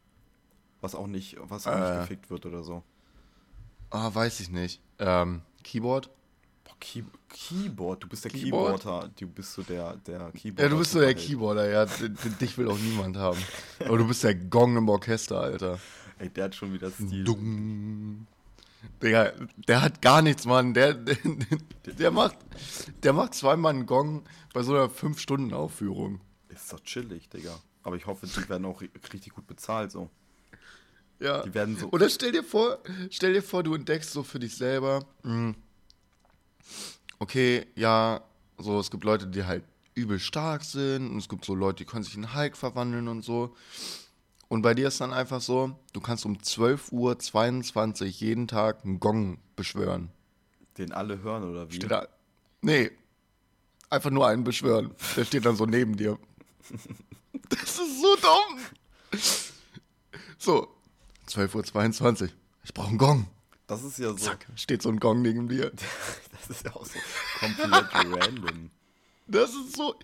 Was 0.82 0.94
auch 0.94 1.06
nicht, 1.06 1.36
was 1.40 1.66
auch 1.66 1.72
Äh. 1.72 1.80
nicht 1.80 2.00
gefickt 2.02 2.30
wird 2.30 2.44
oder 2.44 2.62
so. 2.62 2.82
Ah, 3.90 4.14
weiß 4.14 4.40
ich 4.40 4.50
nicht. 4.50 4.82
Ähm, 4.98 5.40
Keyboard? 5.62 6.10
Boah, 6.64 6.74
Key 6.78 7.04
Keyboard, 7.30 8.02
du 8.02 8.08
bist 8.08 8.24
der 8.24 8.30
Keyboard? 8.30 8.82
Keyboarder, 8.82 9.10
du 9.18 9.26
bist 9.28 9.52
so 9.54 9.62
der, 9.62 9.96
der 10.06 10.30
Keyboarder. 10.32 10.62
Ja, 10.62 10.68
du 10.68 10.78
bist 10.78 10.92
so 10.92 11.00
der. 11.00 11.14
Keyboarder, 11.14 11.70
ja. 11.70 11.86
Dich 12.40 12.58
will 12.58 12.68
auch 12.70 12.78
niemand 12.78 13.16
haben. 13.16 13.38
Aber 13.80 13.96
du 13.96 14.06
bist 14.06 14.22
der 14.24 14.34
Gong 14.34 14.76
im 14.76 14.88
Orchester, 14.90 15.40
Alter. 15.40 15.78
Ey, 16.18 16.28
der 16.28 16.44
hat 16.44 16.54
schon 16.54 16.72
wieder 16.74 16.90
Stil. 16.90 17.24
Dung. 17.24 18.26
Digga, 19.02 19.32
der 19.68 19.82
hat 19.82 20.00
gar 20.02 20.22
nichts, 20.22 20.44
Mann. 20.46 20.74
Der, 20.74 20.94
der, 20.94 21.16
der 21.86 22.10
macht, 22.10 22.36
der 23.02 23.12
macht 23.12 23.34
zweimal 23.34 23.72
einen 23.74 23.86
Gong 23.86 24.24
bei 24.52 24.62
so 24.62 24.74
einer 24.74 24.88
5-Stunden-Aufführung. 24.88 26.20
Ist 26.48 26.72
doch 26.72 26.80
chillig, 26.80 27.28
Digga. 27.28 27.58
Aber 27.82 27.96
ich 27.96 28.06
hoffe, 28.06 28.26
die 28.26 28.48
werden 28.48 28.64
auch 28.64 28.80
ri- 28.80 28.90
richtig 29.12 29.34
gut 29.34 29.46
bezahlt, 29.46 29.90
so. 29.90 30.08
Ja. 31.20 31.42
Die 31.42 31.54
werden 31.54 31.76
so. 31.76 31.88
Oder 31.90 32.08
stell 32.08 32.32
dir 32.32 32.42
vor, 32.44 32.78
stell 33.10 33.32
dir 33.34 33.42
vor, 33.42 33.62
du 33.62 33.74
entdeckst 33.74 34.10
so 34.12 34.22
für 34.22 34.38
dich 34.38 34.56
selber, 34.56 35.04
hm, 35.22 35.54
okay, 37.18 37.66
ja, 37.76 38.22
so 38.58 38.78
es 38.80 38.90
gibt 38.90 39.04
Leute, 39.04 39.26
die 39.26 39.44
halt 39.44 39.64
übel 39.94 40.18
stark 40.18 40.64
sind 40.64 41.10
und 41.10 41.18
es 41.18 41.28
gibt 41.28 41.44
so 41.44 41.54
Leute, 41.54 41.78
die 41.78 41.84
können 41.84 42.02
sich 42.04 42.16
in 42.16 42.34
Hulk 42.34 42.56
verwandeln 42.56 43.08
und 43.08 43.22
so. 43.22 43.54
Und 44.48 44.62
bei 44.62 44.74
dir 44.74 44.88
ist 44.88 45.00
dann 45.00 45.12
einfach 45.12 45.40
so, 45.40 45.78
du 45.92 46.00
kannst 46.00 46.24
um 46.26 46.36
12.22 46.36 48.02
Uhr 48.02 48.06
jeden 48.06 48.48
Tag 48.48 48.84
einen 48.84 49.00
Gong 49.00 49.38
beschwören. 49.56 50.10
Den 50.78 50.92
alle 50.92 51.22
hören 51.22 51.44
oder 51.44 51.70
wie? 51.70 51.76
Steht 51.76 51.90
da, 51.90 52.06
nee, 52.60 52.90
einfach 53.90 54.10
nur 54.10 54.26
einen 54.26 54.44
beschwören. 54.44 54.94
Der 55.16 55.24
steht 55.24 55.46
dann 55.46 55.56
so 55.56 55.66
neben 55.66 55.96
dir. 55.96 56.18
Das 57.48 57.78
ist 57.78 58.00
so 58.00 58.16
dumm. 58.16 59.20
So, 60.38 60.68
12.22 61.28 62.22
Uhr. 62.22 62.28
Ich 62.64 62.72
brauche 62.72 62.88
einen 62.88 62.98
Gong. 62.98 63.26
Das 63.66 63.82
ist 63.82 63.98
ja 63.98 64.10
so. 64.10 64.16
Zack, 64.16 64.46
steht 64.56 64.82
so 64.82 64.88
ein 64.88 64.98
Gong 64.98 65.22
neben 65.22 65.48
dir. 65.48 65.72
Das 66.32 66.58
ist 66.58 66.64
ja 66.66 66.74
auch 66.74 66.84
so 66.84 66.98
komplett 67.40 67.94
random. 67.94 68.70
Das 69.26 69.50
ist 69.54 69.76
so. 69.76 69.94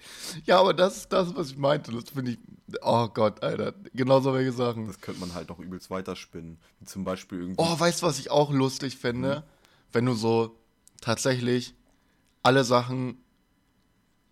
Ja, 0.44 0.58
aber 0.60 0.72
das 0.74 0.96
ist 0.98 1.12
das, 1.12 1.34
was 1.36 1.50
ich 1.50 1.56
meinte. 1.58 1.92
Das 1.92 2.10
finde 2.10 2.32
ich. 2.32 2.38
Oh 2.82 3.08
Gott, 3.08 3.42
Alter. 3.42 3.74
Genau 3.92 4.20
solche 4.20 4.52
Sachen. 4.52 4.86
Das 4.86 5.00
könnte 5.00 5.20
man 5.20 5.34
halt 5.34 5.48
noch 5.48 5.58
übelst 5.58 5.90
weiterspinnen. 5.90 6.58
Wie 6.78 6.86
zum 6.86 7.04
Beispiel 7.04 7.40
irgendwie. 7.40 7.56
Oh, 7.58 7.78
weißt 7.78 8.02
du, 8.02 8.06
was 8.06 8.18
ich 8.18 8.30
auch 8.30 8.50
lustig 8.52 8.96
fände? 8.96 9.44
Wenn 9.92 10.06
du 10.06 10.14
so 10.14 10.56
tatsächlich 11.00 11.74
alle 12.42 12.64
Sachen, 12.64 13.18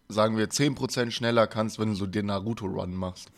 sagen 0.09 0.37
wir, 0.39 0.49
10% 0.49 1.11
schneller 1.11 1.47
kannst, 1.47 1.79
wenn 1.79 1.91
du 1.91 1.95
so 1.95 2.07
den 2.07 2.27
Naruto-Run 2.27 2.95
machst. 2.95 3.31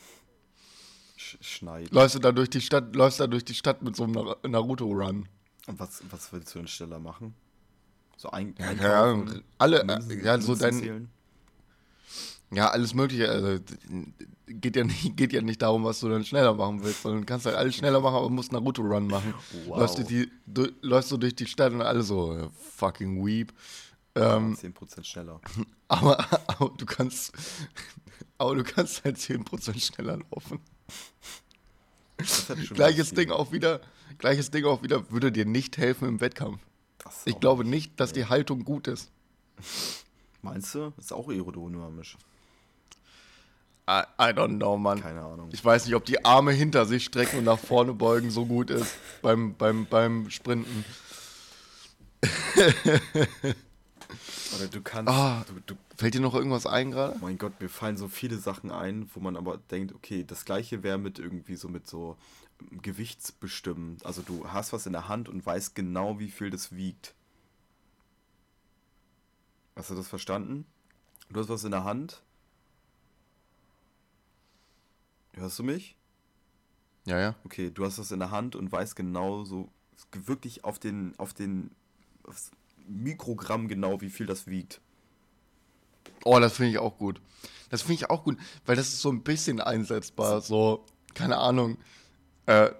Sch 1.16 1.36
schneiden. 1.40 1.88
Läufst 1.92 2.14
du 2.14 2.18
da 2.20 2.30
durch 2.32 2.50
die 2.50 2.60
Stadt, 2.60 2.94
läufst 2.94 3.18
da 3.20 3.26
durch 3.26 3.44
die 3.44 3.54
Stadt 3.54 3.82
mit 3.82 3.96
so 3.96 4.04
einem 4.04 4.12
Nar- 4.12 4.36
Naruto-Run. 4.46 5.28
Und 5.66 5.80
was, 5.80 6.02
was 6.10 6.32
willst 6.32 6.54
du 6.54 6.60
denn 6.60 6.68
schneller 6.68 6.98
machen? 7.00 7.34
So 8.16 8.30
ein, 8.30 8.54
Ja, 8.80 9.02
Ahnung. 9.04 9.42
Alle, 9.58 9.84
ja, 10.22 10.40
so 10.40 10.54
dein? 10.54 11.10
Ja, 12.52 12.68
alles 12.68 12.94
Mögliche. 12.94 13.28
Also, 13.28 13.62
geht 14.48 14.76
ja, 14.76 14.84
nicht, 14.84 15.16
geht 15.16 15.32
ja 15.32 15.40
nicht 15.40 15.62
darum, 15.62 15.84
was 15.84 16.00
du 16.00 16.08
dann 16.08 16.24
schneller 16.24 16.54
machen 16.54 16.82
willst, 16.82 17.02
sondern 17.02 17.20
du 17.20 17.26
kannst 17.26 17.46
halt 17.46 17.56
alles 17.56 17.76
schneller 17.76 18.00
machen, 18.00 18.16
aber 18.16 18.30
musst 18.30 18.52
Naruto-Run 18.52 19.06
machen. 19.06 19.34
Wow. 19.66 19.78
Läufst, 19.78 19.98
du 19.98 20.04
die, 20.04 20.30
du, 20.46 20.68
läufst 20.82 21.10
du 21.12 21.16
durch 21.16 21.34
die 21.34 21.46
Stadt 21.46 21.72
und 21.72 21.82
alle 21.82 22.02
so, 22.02 22.36
äh, 22.36 22.48
fucking 22.76 23.24
weep. 23.24 23.52
Ähm, 24.16 24.54
10% 24.54 25.04
schneller. 25.04 25.40
aber, 25.88 26.18
aber 26.48 26.72
du 26.76 26.86
kannst, 26.86 27.32
aber 28.38 28.56
du 28.56 28.64
kannst 28.64 29.04
halt 29.04 29.16
10% 29.16 29.80
schneller 29.80 30.18
laufen. 30.30 30.58
Gleiches 32.74 33.12
Ding 33.12 33.30
auch 33.30 33.52
wieder, 33.52 33.80
gleiches 34.18 34.50
Ding 34.50 34.66
auch 34.66 34.82
wieder, 34.82 35.10
würde 35.10 35.32
dir 35.32 35.46
nicht 35.46 35.78
helfen 35.78 36.08
im 36.08 36.20
Wettkampf. 36.20 36.60
Ich 37.24 37.40
glaube 37.40 37.64
nicht, 37.64 37.98
dass 37.98 38.12
die 38.12 38.26
Haltung 38.26 38.64
gut 38.64 38.88
ist. 38.88 39.10
Meinst 40.42 40.74
du? 40.74 40.92
Das 40.96 41.06
ist 41.06 41.12
auch 41.12 41.28
aerodynamisch. 41.28 42.18
I, 43.88 44.02
I 44.18 44.32
don't 44.32 44.56
know, 44.58 44.76
Mann. 44.76 45.00
Keine 45.00 45.22
Ahnung. 45.22 45.48
Ich 45.52 45.64
weiß 45.64 45.86
nicht, 45.86 45.94
ob 45.94 46.04
die 46.04 46.24
Arme 46.24 46.52
hinter 46.52 46.86
sich 46.86 47.04
strecken 47.04 47.38
und 47.38 47.44
nach 47.44 47.58
vorne 47.58 47.92
beugen 47.92 48.30
so 48.30 48.46
gut 48.46 48.70
ist 48.70 48.94
beim, 49.22 49.54
beim, 49.54 49.86
beim 49.86 50.30
Sprinten. 50.30 50.84
Oder 54.56 54.66
du 54.70 54.80
kannst. 54.82 55.12
Ah. 55.12 55.44
Du, 55.46 55.74
du, 55.74 55.74
Fällt 55.96 56.14
dir 56.14 56.20
noch 56.20 56.34
irgendwas 56.34 56.66
ein 56.66 56.90
gerade? 56.90 57.18
mein 57.20 57.38
Gott, 57.38 57.60
mir 57.60 57.68
fallen 57.68 57.96
so 57.96 58.08
viele 58.08 58.36
Sachen 58.38 58.70
ein, 58.70 59.10
wo 59.14 59.20
man 59.20 59.36
aber 59.36 59.58
denkt, 59.58 59.94
okay, 59.94 60.24
das 60.24 60.44
gleiche 60.44 60.82
wäre 60.82 60.98
mit 60.98 61.18
irgendwie 61.18 61.56
so 61.56 61.68
mit 61.68 61.86
so 61.86 62.16
ähm, 62.60 62.82
Gewichtsbestimmen. 62.82 63.98
Also 64.02 64.22
du 64.22 64.48
hast 64.48 64.72
was 64.72 64.86
in 64.86 64.92
der 64.92 65.08
Hand 65.08 65.28
und 65.28 65.44
weißt 65.44 65.74
genau, 65.74 66.18
wie 66.18 66.30
viel 66.30 66.50
das 66.50 66.74
wiegt. 66.74 67.14
Hast 69.76 69.90
du 69.90 69.94
das 69.94 70.08
verstanden? 70.08 70.66
Du 71.30 71.40
hast 71.40 71.48
was 71.48 71.64
in 71.64 71.70
der 71.70 71.84
Hand. 71.84 72.22
Hörst 75.34 75.58
du 75.58 75.62
mich? 75.62 75.96
Ja, 77.06 77.18
ja. 77.18 77.34
Okay, 77.44 77.70
du 77.70 77.84
hast 77.84 77.98
was 77.98 78.10
in 78.12 78.20
der 78.20 78.30
Hand 78.30 78.56
und 78.56 78.70
weißt 78.70 78.96
genau 78.96 79.44
so 79.44 79.68
wirklich 80.12 80.64
auf 80.64 80.78
den 80.78 81.14
auf 81.18 81.34
den 81.34 81.70
aufs 82.24 82.50
Mikrogramm 82.86 83.68
genau, 83.68 84.00
wie 84.00 84.10
viel 84.10 84.26
das 84.26 84.46
wiegt. 84.46 84.80
Oh, 86.24 86.38
das 86.38 86.54
finde 86.54 86.72
ich 86.72 86.78
auch 86.78 86.98
gut. 86.98 87.20
Das 87.70 87.82
finde 87.82 87.94
ich 87.94 88.10
auch 88.10 88.24
gut, 88.24 88.36
weil 88.66 88.76
das 88.76 88.88
ist 88.88 89.00
so 89.00 89.10
ein 89.10 89.22
bisschen 89.22 89.60
einsetzbar. 89.60 90.40
So, 90.40 90.84
keine 91.14 91.36
Ahnung. 91.36 91.78
Äh, 92.46 92.70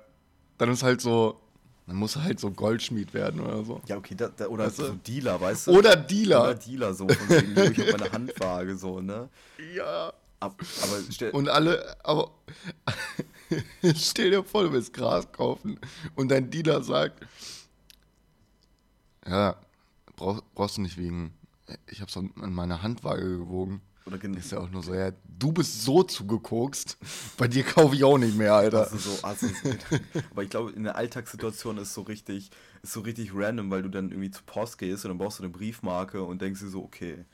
dann 0.59 0.71
ist 0.71 0.83
halt 0.83 1.00
so, 1.00 1.40
dann 1.87 1.97
muss 1.97 2.16
halt 2.16 2.40
so 2.40 2.50
Goldschmied 2.50 3.14
werden 3.14 3.40
oder 3.40 3.64
so. 3.64 3.80
Ja, 3.87 3.97
okay, 3.97 4.14
da, 4.16 4.28
da, 4.28 4.47
oder 4.49 4.66
Weißt 4.66 4.78
du? 4.80 4.87
so 4.87 4.95
Dealer, 4.95 5.40
weißt 5.40 5.69
du? 5.69 5.71
Oder 5.73 5.92
Oder 5.92 5.97
Dealer. 5.97 6.54
Dealer, 6.54 6.95
so 6.95 7.07
yo, 7.09 7.71
ich 7.71 7.78
hab 7.80 7.92
meine 7.92 8.12
Handwaage, 8.12 8.76
so, 8.76 9.00
ne? 9.00 9.28
Ja. 9.75 10.12
Ab, 10.40 10.61
Und 11.32 11.50
alle, 11.50 11.97
aber 12.02 12.30
stell 13.94 14.30
dir 14.30 14.42
vor, 14.42 14.64
du 14.64 14.73
willst 14.73 14.94
Gras 14.94 15.30
kaufen 15.32 15.78
und 16.14 16.30
dein 16.30 16.50
Dealer 16.50 16.82
sagt, 16.82 17.26
ja, 19.26 19.56
brauch, 20.16 20.42
brauchst 20.54 20.78
du 20.78 20.80
nicht 20.82 20.97
wiegen. 20.97 21.35
Ich 21.87 22.00
habe 22.00 22.11
so 22.11 22.20
an 22.20 22.54
meiner 22.54 22.82
Handwaage 22.82 23.38
gewogen. 23.38 23.82
oder 24.06 24.23
Ist 24.25 24.52
ja 24.52 24.59
auch 24.59 24.70
nur 24.70 24.82
so, 24.82 24.94
ja, 24.94 25.12
du 25.38 25.52
bist 25.52 25.82
so 25.82 26.02
zugekokst, 26.02 26.97
bei 27.37 27.47
dir 27.47 27.62
kaufe 27.62 27.94
ich 27.94 28.02
auch 28.02 28.18
nicht 28.18 28.37
mehr, 28.37 28.54
Alter. 28.54 28.80
hast 28.90 28.92
du 28.94 28.99
so, 28.99 29.18
hast 29.23 29.42
du 29.42 29.49
so, 29.49 29.54
aber 30.30 30.42
ich 30.42 30.50
glaube, 30.50 30.73
in 30.73 30.85
der 30.85 30.97
Alltagssituation 30.97 31.76
ist 31.78 31.92
so 31.94 32.02
richtig, 32.02 32.50
ist 32.82 32.92
so 32.92 33.00
richtig 33.00 33.32
random, 33.35 33.70
weil 33.70 33.82
du 33.82 33.88
dann 33.90 34.11
irgendwie 34.11 34.30
zur 34.30 34.44
Post 34.47 34.78
gehst 34.78 35.04
und 35.04 35.11
dann 35.11 35.18
brauchst 35.18 35.38
du 35.38 35.42
eine 35.42 35.52
Briefmarke 35.52 36.23
und 36.23 36.40
denkst 36.40 36.61
dir 36.61 36.68
so, 36.70 36.82
okay, 36.82 37.25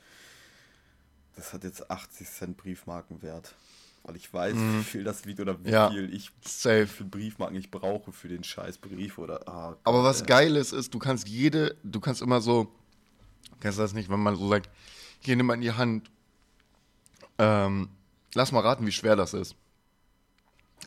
das 1.37 1.53
hat 1.53 1.63
jetzt 1.63 1.89
80 1.89 2.27
Cent 2.29 2.57
Briefmarkenwert. 2.57 3.55
Weil 4.03 4.15
ich 4.15 4.33
weiß, 4.33 4.55
wie 4.55 4.83
viel 4.83 5.03
das 5.03 5.25
wiegt 5.25 5.39
oder 5.41 5.57
wie 5.63 5.67
Mhm. 5.67 5.73
Ja, 5.73 5.89
viel 5.89 6.13
ich 6.13 6.29
wie 6.29 6.47
Safe. 6.47 6.87
viel 6.87 7.05
Briefmarken 7.07 7.57
ich 7.57 7.69
brauche 7.71 8.11
für 8.11 8.27
den 8.29 8.43
scheiß 8.43 8.77
Brief 8.77 9.17
oder 9.17 9.47
ah, 9.47 9.69
Gott, 9.71 9.79
Aber 9.83 10.03
was 10.03 10.21
ey. 10.21 10.27
geil 10.27 10.55
ist, 10.55 10.71
ist, 10.71 10.93
du 10.93 10.99
kannst 10.99 11.27
jede, 11.27 11.75
du 11.83 11.99
kannst 11.99 12.21
immer 12.21 12.39
so, 12.41 12.73
kennst 13.59 13.77
du 13.77 13.81
das 13.81 13.93
nicht, 13.93 14.09
wenn 14.09 14.19
man 14.21 14.35
so 14.35 14.47
sagt, 14.49 14.69
hier 15.19 15.35
nimm 15.35 15.45
mal 15.47 15.55
in 15.55 15.61
die 15.61 15.71
Hand, 15.73 16.09
ähm, 17.37 17.89
lass 18.33 18.51
mal 18.51 18.61
raten, 18.61 18.85
wie 18.85 18.91
schwer 18.91 19.15
das 19.15 19.33
ist. 19.33 19.55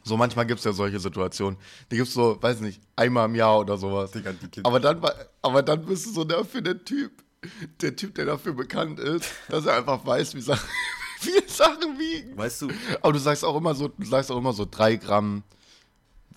So 0.02 0.16
manchmal 0.16 0.47
gibt 0.47 0.61
es 0.61 0.64
ja 0.64 0.73
solche 0.73 0.99
Situationen. 0.99 1.59
Die 1.90 1.97
gibt 1.97 2.09
es 2.09 2.14
so, 2.14 2.42
weiß 2.42 2.61
nicht, 2.61 2.80
einmal 2.97 3.26
im 3.26 3.35
Jahr 3.35 3.59
oder 3.61 3.76
sowas. 3.76 4.12
Digga, 4.12 4.33
Aber 4.62 4.80
dann, 4.80 5.02
aber 5.42 5.62
dann 5.62 5.85
bist 5.85 6.07
du 6.07 6.11
so 6.12 6.25
dafür 6.25 6.62
der 6.62 6.83
Typ, 6.85 7.23
der 7.80 7.97
Typ, 7.97 8.14
der 8.14 8.26
dafür 8.26 8.52
bekannt 8.52 8.99
ist, 9.00 9.30
dass 9.49 9.66
er 9.66 9.76
einfach 9.76 10.04
weiß, 10.04 10.35
wie 10.35 10.40
Sachen, 10.40 10.68
wie 11.23 11.49
Sachen 11.50 11.99
wiegen. 11.99 12.37
Weißt 12.37 12.62
du, 12.62 12.68
Aber 13.00 13.12
du 13.12 13.18
sagst 13.18 13.44
auch 13.44 13.56
immer 13.56 13.75
so, 13.75 13.88
du 13.88 14.06
sagst 14.06 14.30
auch 14.30 14.37
immer 14.38 14.52
so 14.52 14.66
drei 14.70 14.97
Gramm 14.97 15.42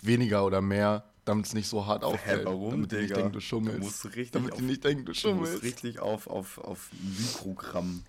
weniger 0.00 0.44
oder 0.44 0.60
mehr, 0.60 1.04
damit 1.24 1.46
es 1.46 1.54
nicht 1.54 1.68
so 1.68 1.86
hart 1.86 2.04
auffällt. 2.04 2.44
warum, 2.46 2.70
damit 2.72 2.92
die 2.92 2.96
nicht 2.96 3.04
Digga? 3.10 3.16
denken, 3.16 3.32
du 3.32 3.40
schummelst. 3.40 3.78
Du 3.80 3.84
musst 3.84 4.04
richtig 4.06 4.30
damit 4.32 4.52
auf- 4.52 4.58
die 4.58 4.64
nicht 4.64 4.84
denken, 4.84 5.04
du 5.06 5.12
Du 5.12 5.18
schummelst. 5.18 5.52
musst 5.54 5.64
richtig 5.64 5.98
auf, 6.00 6.26
auf, 6.26 6.58
auf 6.58 6.88
Mikrogramm, 7.18 8.04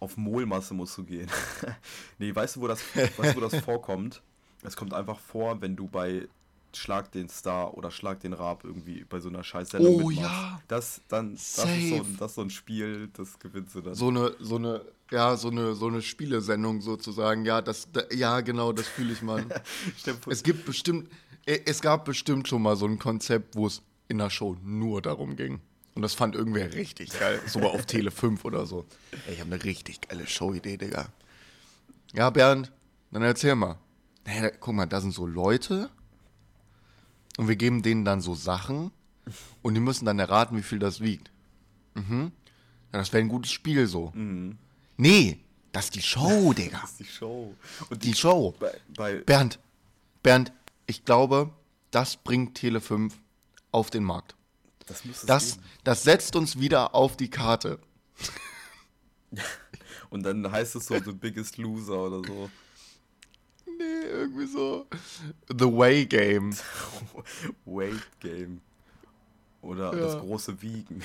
auf 0.00 0.16
Molmasse 0.16 0.74
musst 0.74 0.96
du 0.98 1.04
gehen. 1.04 1.28
nee, 2.18 2.34
weißt 2.34 2.56
du, 2.56 2.60
wo 2.60 2.66
das, 2.68 2.80
weißt 2.94 3.32
du, 3.32 3.36
wo 3.36 3.40
das 3.40 3.56
vorkommt? 3.64 4.22
Es 4.62 4.76
kommt 4.76 4.94
einfach 4.94 5.18
vor, 5.20 5.60
wenn 5.60 5.76
du 5.76 5.86
bei 5.86 6.26
Schlag 6.76 7.10
den 7.12 7.28
Star 7.28 7.76
oder 7.76 7.90
Schlag 7.90 8.20
den 8.20 8.32
Rab 8.32 8.64
irgendwie 8.64 9.04
bei 9.04 9.20
so 9.20 9.28
einer 9.28 9.42
scheiß 9.44 9.70
Sendung 9.70 10.02
Oh, 10.04 10.08
mitmachst. 10.08 10.30
ja. 10.30 10.60
Das, 10.68 11.00
dann, 11.08 11.34
das, 11.34 11.42
ist 11.58 11.88
so, 11.88 11.94
ein- 11.96 12.16
das 12.18 12.30
ist 12.30 12.34
so 12.36 12.42
ein 12.42 12.50
Spiel, 12.50 13.08
das 13.14 13.38
gewinnst 13.38 13.74
du 13.74 13.80
dann. 13.80 13.94
So 13.94 14.08
eine, 14.08 14.34
so 14.40 14.56
eine, 14.56 14.82
ja, 15.10 15.36
so 15.36 15.48
eine, 15.48 15.74
so 15.74 15.86
eine 15.88 16.02
Spielesendung 16.02 16.80
sozusagen. 16.80 17.44
Ja, 17.44 17.62
das, 17.62 17.88
da, 17.92 18.02
ja, 18.12 18.40
genau, 18.40 18.72
das 18.72 18.86
fühle 18.88 19.12
ich, 19.12 19.22
Mann. 19.22 19.52
Stell 19.96 20.14
dir 20.14 20.20
vor- 20.20 20.32
es 20.32 20.42
gibt 20.42 20.64
bestimmt, 20.66 21.08
äh, 21.46 21.60
es 21.64 21.80
gab 21.80 22.04
bestimmt 22.04 22.48
schon 22.48 22.62
mal 22.62 22.76
so 22.76 22.86
ein 22.86 22.98
Konzept, 22.98 23.56
wo 23.56 23.66
es 23.66 23.82
in 24.08 24.18
der 24.18 24.30
Show 24.30 24.56
nur 24.62 25.02
darum 25.02 25.36
ging. 25.36 25.60
Und 25.94 26.02
das 26.02 26.12
fand 26.14 26.34
irgendwer 26.34 26.72
richtig 26.74 27.18
geil. 27.18 27.40
So 27.46 27.58
mal 27.58 27.68
auf 27.68 27.86
Tele 27.86 28.10
5 28.10 28.44
oder 28.44 28.66
so. 28.66 28.84
Ey, 29.26 29.34
ich 29.34 29.40
habe 29.40 29.52
eine 29.54 29.64
richtig 29.64 30.02
geile 30.02 30.26
Show-Idee, 30.26 30.76
Digga. 30.76 31.08
Ja, 32.12 32.28
Bernd, 32.30 32.70
dann 33.10 33.22
erzähl 33.22 33.54
mal. 33.54 33.78
Naja, 34.26 34.50
guck 34.60 34.74
mal, 34.74 34.86
da 34.86 35.00
sind 35.00 35.12
so 35.14 35.24
Leute 35.26 35.88
und 37.36 37.48
wir 37.48 37.56
geben 37.56 37.82
denen 37.82 38.04
dann 38.04 38.20
so 38.20 38.34
Sachen 38.34 38.90
und 39.62 39.74
die 39.74 39.80
müssen 39.80 40.04
dann 40.04 40.18
erraten, 40.18 40.56
wie 40.56 40.62
viel 40.62 40.78
das 40.78 41.00
wiegt. 41.00 41.30
Mhm. 41.94 42.32
Ja, 42.92 42.98
das 43.00 43.12
wäre 43.12 43.22
ein 43.22 43.28
gutes 43.28 43.52
Spiel 43.52 43.86
so. 43.86 44.12
Nee, 44.96 45.38
das 45.72 45.86
ist 45.86 45.94
die 45.96 46.02
Show, 46.02 46.52
Digga. 46.56 46.80
Das 46.80 46.90
ist 46.92 47.00
die 47.00 47.04
Show. 47.04 47.54
Und 47.90 48.04
Die 48.04 48.14
Show. 48.14 48.54
bei, 48.58 48.72
bei 48.96 49.14
Bernd, 49.16 49.58
Bernd, 50.22 50.52
ich 50.86 51.04
glaube, 51.04 51.50
das 51.90 52.16
bringt 52.16 52.54
Tele 52.54 52.80
5 52.80 53.14
auf 53.72 53.90
den 53.90 54.04
Markt. 54.04 54.34
das 54.86 55.02
Das, 55.26 55.58
das 55.84 56.02
setzt 56.04 56.36
uns 56.36 56.58
wieder 56.58 56.94
auf 56.94 57.16
die 57.16 57.28
Karte. 57.30 57.78
Und 60.10 60.22
dann 60.22 60.50
heißt 60.50 60.76
es 60.76 60.86
so 60.86 60.98
The 60.98 61.12
Biggest 61.12 61.58
Loser 61.58 61.98
oder 62.06 62.22
so. 62.26 62.48
Irgendwie 64.06 64.46
so. 64.46 64.86
The 65.48 65.64
Way 65.66 66.06
Game. 66.06 66.54
Weight 67.64 68.20
Game. 68.20 68.60
Oder 69.62 69.92
Ja. 69.94 70.00
das 70.00 70.18
große 70.18 70.60
Wiegen. 70.62 71.02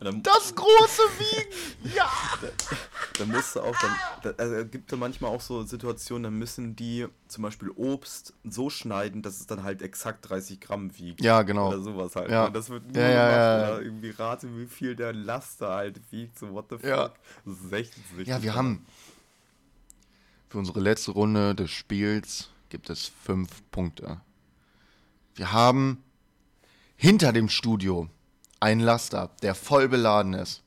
Dann, 0.00 0.22
Das 0.22 0.54
große 0.54 1.02
Wiegen. 1.18 1.52
Ja. 1.96 2.08
dann 3.18 3.28
musst 3.30 3.56
du 3.56 3.60
auch, 3.60 3.74
dann, 3.80 3.96
da, 4.22 4.30
also 4.42 4.54
es 4.54 4.70
gibt 4.70 4.92
da 4.92 4.96
manchmal 4.96 5.30
auch 5.34 5.40
so 5.40 5.62
Situationen, 5.64 6.22
dann 6.24 6.38
müssen 6.38 6.76
die 6.76 7.06
zum 7.28 7.42
Beispiel 7.42 7.70
Obst 7.74 8.34
so 8.44 8.70
schneiden, 8.70 9.22
dass 9.22 9.40
es 9.40 9.46
dann 9.46 9.62
halt 9.64 9.82
exakt 9.82 10.28
30 10.30 10.60
Gramm 10.60 10.96
wiegt. 10.96 11.20
Ja, 11.20 11.42
genau. 11.42 11.68
Oder 11.68 11.80
sowas 11.80 12.14
halt. 12.14 12.30
Ja. 12.30 12.46
Und 12.46 12.54
das 12.54 12.70
wird 12.70 12.86
nur 12.92 13.02
Ja, 13.02 13.10
ja, 13.10 13.26
gemacht, 13.66 13.78
ja, 13.80 13.84
irgendwie 13.84 14.10
rate, 14.10 14.56
wie 14.56 14.66
viel 14.66 14.94
der 14.94 15.12
Laster 15.12 15.70
halt 15.74 16.00
wiegt. 16.12 16.38
So, 16.38 16.52
what 16.52 16.66
the 16.70 16.76
fuck. 16.76 16.84
Ja. 16.86 17.12
Das 17.44 17.54
ist 17.64 17.72
echt 17.72 17.94
richtig 18.16 18.28
Ja, 18.28 18.42
wir 18.42 18.54
haben 18.54 18.86
für 20.52 20.58
unsere 20.58 20.80
letzte 20.80 21.12
Runde 21.12 21.54
des 21.54 21.70
Spiels 21.70 22.50
gibt 22.68 22.90
es 22.90 23.10
fünf 23.24 23.62
Punkte. 23.70 24.20
Wir 25.34 25.50
haben 25.50 26.04
hinter 26.94 27.32
dem 27.32 27.48
Studio 27.48 28.10
einen 28.60 28.82
Laster, 28.82 29.30
der 29.40 29.54
voll 29.54 29.88
beladen 29.88 30.34
ist. 30.34 30.62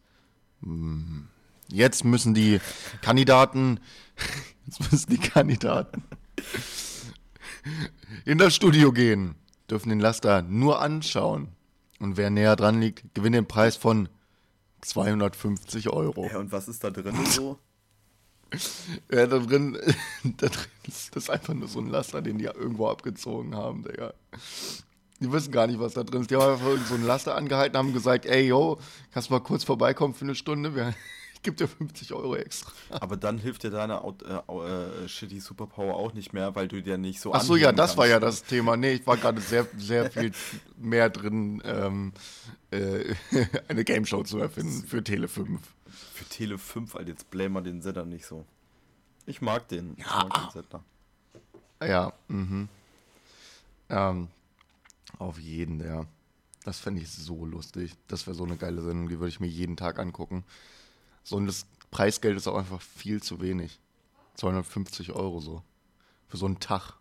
Hm. 0.63 1.27
Jetzt 1.67 2.03
müssen 2.03 2.33
die 2.33 2.59
Kandidaten, 3.03 3.79
jetzt 4.65 4.91
müssen 4.91 5.11
die 5.11 5.19
Kandidaten 5.19 6.03
in 8.25 8.39
das 8.39 8.55
Studio 8.55 8.91
gehen, 8.91 9.35
dürfen 9.69 9.89
den 9.89 9.99
Laster 9.99 10.41
nur 10.41 10.81
anschauen. 10.81 11.49
Und 11.99 12.17
wer 12.17 12.31
näher 12.31 12.55
dran 12.55 12.81
liegt, 12.81 13.13
gewinnt 13.13 13.35
den 13.35 13.47
Preis 13.47 13.75
von 13.75 14.09
250 14.81 15.89
Euro. 15.89 16.27
Ja, 16.27 16.39
und 16.39 16.51
was 16.51 16.67
ist 16.67 16.83
da 16.83 16.89
drin 16.89 17.23
so? 17.27 17.59
Ja, 19.11 19.27
da 19.27 19.39
drin, 19.39 19.77
da 20.23 20.47
drin 20.47 20.65
ist 20.87 21.15
das 21.15 21.29
einfach 21.29 21.53
nur 21.53 21.67
so 21.67 21.79
ein 21.79 21.87
Laster, 21.87 22.21
den 22.21 22.37
die 22.37 22.45
irgendwo 22.45 22.87
abgezogen 22.87 23.55
haben, 23.55 23.83
Digga. 23.83 24.13
Die 25.21 25.31
wissen 25.31 25.51
gar 25.51 25.67
nicht, 25.67 25.79
was 25.79 25.93
da 25.93 26.03
drin 26.03 26.21
ist. 26.21 26.31
Die 26.31 26.35
haben 26.35 26.53
einfach 26.53 26.67
irgend 26.67 26.87
so 26.87 26.95
einen 26.95 27.05
Laster 27.05 27.35
angehalten, 27.35 27.77
haben 27.77 27.93
gesagt, 27.93 28.25
ey, 28.25 28.47
yo, 28.47 28.77
kannst 29.13 29.29
du 29.29 29.33
mal 29.33 29.39
kurz 29.39 29.63
vorbeikommen 29.63 30.13
für 30.13 30.25
eine 30.25 30.35
Stunde? 30.35 30.75
Wir, 30.75 30.93
ich 31.33 31.41
gebe 31.41 31.55
dir 31.55 31.67
50 31.67 32.11
Euro 32.13 32.35
extra. 32.35 32.71
Aber 32.89 33.15
dann 33.15 33.37
hilft 33.37 33.63
dir 33.63 33.69
deine 33.69 34.01
äh, 34.03 34.53
äh, 34.53 35.07
shitty 35.07 35.39
Superpower 35.39 35.95
auch 35.95 36.13
nicht 36.13 36.33
mehr, 36.33 36.53
weil 36.55 36.67
du 36.67 36.81
dir 36.81 36.97
nicht 36.97 37.21
so 37.21 37.33
Ach 37.33 37.41
so, 37.41 37.55
ja, 37.55 37.71
das 37.71 37.95
war 37.95 38.07
ja 38.07 38.19
kannst. 38.19 38.41
das 38.41 38.49
Thema. 38.49 38.75
Nee, 38.75 38.93
ich 38.93 39.07
war 39.07 39.15
gerade 39.15 39.39
sehr, 39.39 39.65
sehr 39.77 40.11
viel 40.11 40.31
mehr 40.77 41.09
drin, 41.09 41.61
ähm, 41.63 42.11
äh, 42.71 43.15
eine 43.69 43.85
Game 43.85 44.05
Show 44.05 44.23
zu 44.23 44.37
erfinden 44.39 44.85
für 44.85 45.01
Tele 45.01 45.29
5. 45.29 45.61
Für 46.13 46.25
Tele 46.25 46.57
5, 46.57 46.95
Alter, 46.95 47.09
jetzt 47.09 47.29
blame 47.29 47.49
mal 47.49 47.63
den 47.63 47.81
Sender 47.81 48.05
nicht 48.05 48.25
so. 48.25 48.45
Ich 49.25 49.41
mag 49.41 49.67
den. 49.69 49.93
Ich 49.97 50.05
Ja. 50.05 50.23
mag 50.25 50.33
den 50.53 50.61
Sender. 50.61 50.83
Ja, 51.81 52.13
mhm. 52.27 52.69
Ähm, 53.89 54.27
auf 55.19 55.39
jeden, 55.39 55.79
ja. 55.85 56.05
Das 56.63 56.79
fände 56.79 57.01
ich 57.01 57.09
so 57.11 57.45
lustig. 57.45 57.93
Das 58.07 58.25
wäre 58.25 58.35
so 58.35 58.43
eine 58.43 58.57
geile 58.57 58.81
Sendung, 58.81 59.07
die 59.09 59.19
würde 59.19 59.29
ich 59.29 59.39
mir 59.39 59.47
jeden 59.47 59.77
Tag 59.77 59.99
angucken. 59.99 60.43
So, 61.23 61.35
und 61.35 61.45
das 61.45 61.65
Preisgeld 61.91 62.37
ist 62.37 62.47
auch 62.47 62.57
einfach 62.57 62.81
viel 62.81 63.21
zu 63.21 63.39
wenig. 63.41 63.79
250 64.35 65.11
Euro 65.13 65.39
so. 65.39 65.61
Für 66.27 66.37
so 66.37 66.45
einen 66.47 66.59
Tag. 66.59 66.93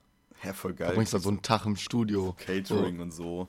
Ja, 0.42 0.52
voll 0.52 0.72
Du 0.72 0.78
geil. 0.84 0.94
bringst 0.94 1.14
da 1.14 1.18
so 1.18 1.30
einen 1.30 1.40
Tag 1.42 1.64
im 1.64 1.76
Studio. 1.76 2.34
Catering 2.38 2.96
So. 2.96 3.02
und 3.02 3.10
so. 3.12 3.48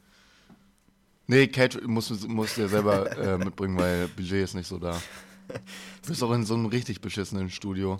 Nee, 1.27 1.47
Catering 1.47 1.91
musst 1.91 2.11
du 2.11 2.27
musst 2.29 2.55
du 2.57 2.61
ja 2.61 2.67
selber 2.67 3.11
äh, 3.17 3.37
mitbringen, 3.37 3.77
weil 3.77 4.07
Budget 4.09 4.43
ist 4.43 4.53
nicht 4.53 4.67
so 4.67 4.77
da. 4.79 5.01
Du 6.01 6.09
bist 6.09 6.23
auch 6.23 6.31
in 6.33 6.45
so 6.45 6.53
einem 6.53 6.67
richtig 6.67 7.01
beschissenen 7.01 7.49
Studio. 7.49 7.97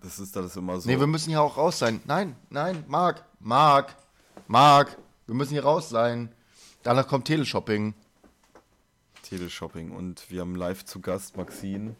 Das 0.00 0.18
ist 0.18 0.34
das 0.36 0.56
immer 0.56 0.80
so. 0.80 0.88
Nee, 0.88 0.98
wir 0.98 1.06
müssen 1.06 1.30
hier 1.30 1.40
auch 1.40 1.56
raus 1.56 1.78
sein. 1.78 2.00
Nein, 2.04 2.36
nein, 2.50 2.84
Marc, 2.88 3.24
Marc, 3.40 3.94
Marc, 4.48 4.98
wir 5.26 5.34
müssen 5.34 5.52
hier 5.52 5.64
raus 5.64 5.88
sein. 5.88 6.30
Danach 6.82 7.08
kommt 7.08 7.26
Teleshopping. 7.26 7.94
Teleshopping. 9.22 9.92
Und 9.92 10.30
wir 10.30 10.42
haben 10.42 10.54
live 10.56 10.84
zu 10.84 11.00
Gast 11.00 11.36
Maxine. 11.36 11.96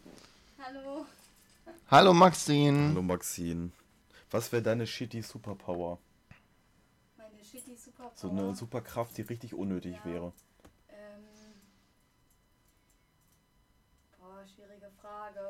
Hallo. 0.63 1.07
Hallo 1.91 2.13
Maxine. 2.13 2.89
Hallo 2.91 3.03
Maxine. 3.03 3.71
Was 4.31 4.53
wäre 4.53 4.63
deine 4.63 4.87
shitty 4.87 5.23
Superpower? 5.23 5.99
Meine 7.17 7.43
shitty 7.43 7.77
Superpower. 7.77 8.13
So 8.15 8.29
eine 8.29 8.55
Superkraft, 8.55 9.17
die 9.17 9.23
richtig 9.23 9.55
unnötig 9.55 9.97
Ja. 10.05 10.05
wäre. 10.05 10.33
Ähm, 10.91 11.25
boah, 14.19 14.45
schwierige 14.55 14.91
Frage. 15.05 15.40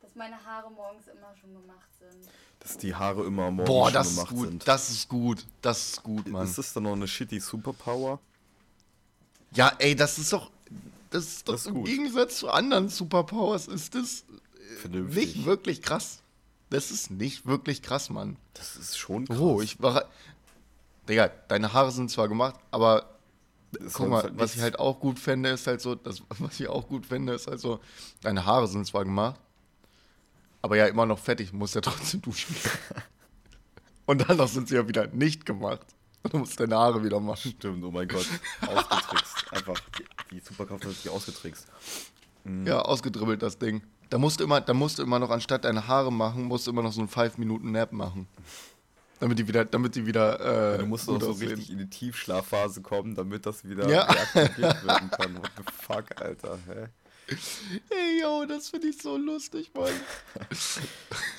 Dass 0.00 0.14
meine 0.14 0.36
Haare 0.44 0.70
morgens 0.70 1.06
immer 1.06 1.34
schon 1.40 1.52
gemacht 1.54 1.88
sind. 1.98 2.28
Dass 2.60 2.76
die 2.76 2.94
Haare 2.94 3.24
immer 3.24 3.44
am 3.44 3.56
Morgen 3.56 3.66
Boah, 3.66 3.86
schon 3.86 3.94
das 3.94 4.08
ist 4.08 4.14
gemacht 4.16 4.30
gut. 4.34 4.48
sind. 4.48 4.68
Das 4.68 4.90
ist 4.90 5.08
gut. 5.08 5.46
Das 5.62 5.88
ist 5.88 6.02
gut, 6.02 6.26
Mann. 6.28 6.44
ist 6.46 6.58
das 6.58 6.72
dann 6.72 6.82
noch 6.82 6.92
eine 6.92 7.08
shitty 7.08 7.40
Superpower? 7.40 8.18
ja, 9.54 9.72
ey, 9.78 9.94
das 9.94 10.18
ist 10.18 10.32
doch. 10.32 10.50
Das 11.10 11.24
ist 11.24 11.46
doch 11.48 11.52
Das 11.54 11.62
ist 11.62 11.66
im 11.68 11.74
gut. 11.74 11.86
Gegensatz 11.86 12.38
zu 12.38 12.50
anderen 12.50 12.88
Superpowers 12.88 13.68
ist 13.68 13.94
das 13.94 14.24
Vernünftig. 14.80 15.36
nicht 15.36 15.44
wirklich 15.46 15.82
krass. 15.82 16.18
Das 16.70 16.90
ist 16.90 17.10
nicht 17.10 17.44
wirklich 17.46 17.82
krass, 17.82 18.08
Mann. 18.10 18.36
Das 18.54 18.76
ist 18.76 18.96
schon 18.98 19.26
krass. 19.26 19.38
Oh, 19.38 19.60
ich 19.60 19.80
war. 19.82 20.04
Digga, 21.08 21.28
deine 21.48 21.72
Haare 21.72 21.90
sind 21.92 22.10
zwar 22.10 22.28
gemacht, 22.28 22.54
aber 22.70 23.11
Guck 23.92 24.08
mal, 24.08 24.22
halt 24.22 24.38
was 24.38 24.54
ich 24.54 24.60
halt 24.60 24.78
auch 24.78 25.00
gut 25.00 25.18
fände, 25.18 25.50
ist 25.50 25.66
halt 25.66 25.80
so, 25.80 25.94
das, 25.94 26.22
was 26.38 26.60
ich 26.60 26.68
auch 26.68 26.86
gut 26.88 27.06
fände, 27.06 27.32
ist 27.32 27.46
halt 27.46 27.60
so, 27.60 27.80
deine 28.20 28.44
Haare 28.44 28.68
sind 28.68 28.86
zwar 28.86 29.04
gemacht, 29.04 29.40
aber 30.60 30.76
ja 30.76 30.86
immer 30.86 31.06
noch 31.06 31.18
fettig, 31.18 31.52
musst 31.52 31.74
ja 31.74 31.80
trotzdem 31.80 32.22
duschen. 32.22 32.54
Und 34.06 34.28
dann 34.28 34.36
noch 34.36 34.48
sind 34.48 34.68
sie 34.68 34.74
ja 34.74 34.86
wieder 34.88 35.06
nicht 35.08 35.46
gemacht. 35.46 35.86
Und 36.22 36.34
du 36.34 36.38
musst 36.38 36.58
deine 36.60 36.76
Haare 36.76 37.02
wieder 37.02 37.18
machen. 37.18 37.52
Stimmt, 37.56 37.84
oh 37.84 37.90
mein 37.90 38.06
Gott. 38.06 38.28
Ausgetrickst. 38.60 39.52
Einfach, 39.52 39.80
die, 39.98 40.04
die 40.30 40.40
Superkraft 40.40 40.84
hat 40.84 40.92
sich 40.92 41.10
ausgetrickst. 41.10 41.66
Mhm. 42.44 42.66
Ja, 42.66 42.80
ausgedribbelt 42.80 43.42
das 43.42 43.58
Ding. 43.58 43.82
Da 44.10 44.18
musst 44.18 44.40
du 44.40 44.44
immer, 44.44 44.60
da 44.60 44.74
musst 44.74 44.98
du 44.98 45.02
immer 45.02 45.18
noch, 45.18 45.30
anstatt 45.30 45.64
deine 45.64 45.86
Haare 45.88 46.12
machen, 46.12 46.44
musst 46.44 46.66
du 46.66 46.70
immer 46.70 46.82
noch 46.82 46.92
so 46.92 47.00
einen 47.00 47.08
5-Minuten-Nap 47.08 47.92
machen. 47.92 48.28
Damit 49.22 49.38
die 49.38 49.46
wieder, 49.46 49.64
damit 49.64 49.94
die 49.94 50.04
wieder, 50.04 50.74
äh, 50.74 50.78
Du 50.78 50.86
musst 50.86 51.06
doch 51.06 51.20
so 51.20 51.30
aussehen. 51.30 51.50
richtig 51.50 51.70
in 51.70 51.78
die 51.78 51.88
Tiefschlafphase 51.88 52.82
kommen, 52.82 53.14
damit 53.14 53.46
das 53.46 53.64
wieder 53.64 53.88
Ja. 53.88 54.02
reaktiviert 54.02 54.84
werden 54.84 55.10
kann. 55.12 55.36
What 55.36 55.50
the 55.56 55.62
fuck, 55.80 56.20
Alter, 56.20 56.58
hä? 56.66 56.88
Ey, 57.90 58.20
yo, 58.20 58.44
das 58.46 58.70
finde 58.70 58.88
ich 58.88 58.98
so 59.00 59.16
lustig, 59.16 59.70
Mann. 59.74 59.92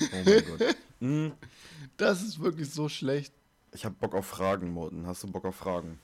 Oh 0.00 0.06
mein 0.24 0.44
Gott. 0.46 0.76
Hm, 1.00 1.32
Das 1.98 2.22
ist 2.22 2.40
wirklich 2.40 2.70
so 2.70 2.88
schlecht. 2.88 3.34
Ich 3.72 3.84
hab 3.84 4.00
Bock 4.00 4.14
auf 4.14 4.24
Fragen, 4.28 4.70
Morten. 4.72 5.06
Hast 5.06 5.22
du 5.22 5.26
Bock 5.26 5.44
auf 5.44 5.56
Fragen? 5.56 5.98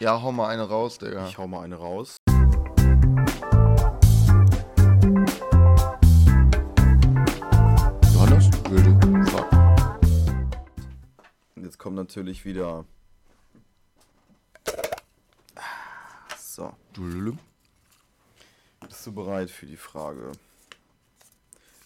Ja, 0.00 0.20
hau 0.20 0.32
mal 0.32 0.48
eine 0.48 0.64
raus, 0.68 0.98
Digga. 0.98 1.28
Ich 1.28 1.38
hau 1.38 1.46
mal 1.46 1.62
eine 1.62 1.76
raus. 1.76 2.16
Kommt 11.80 11.96
natürlich 11.96 12.44
wieder. 12.44 12.84
So, 16.38 16.74
bist 18.86 19.06
du 19.06 19.12
bereit 19.12 19.50
für 19.50 19.64
die 19.66 19.76
Frage? 19.78 20.32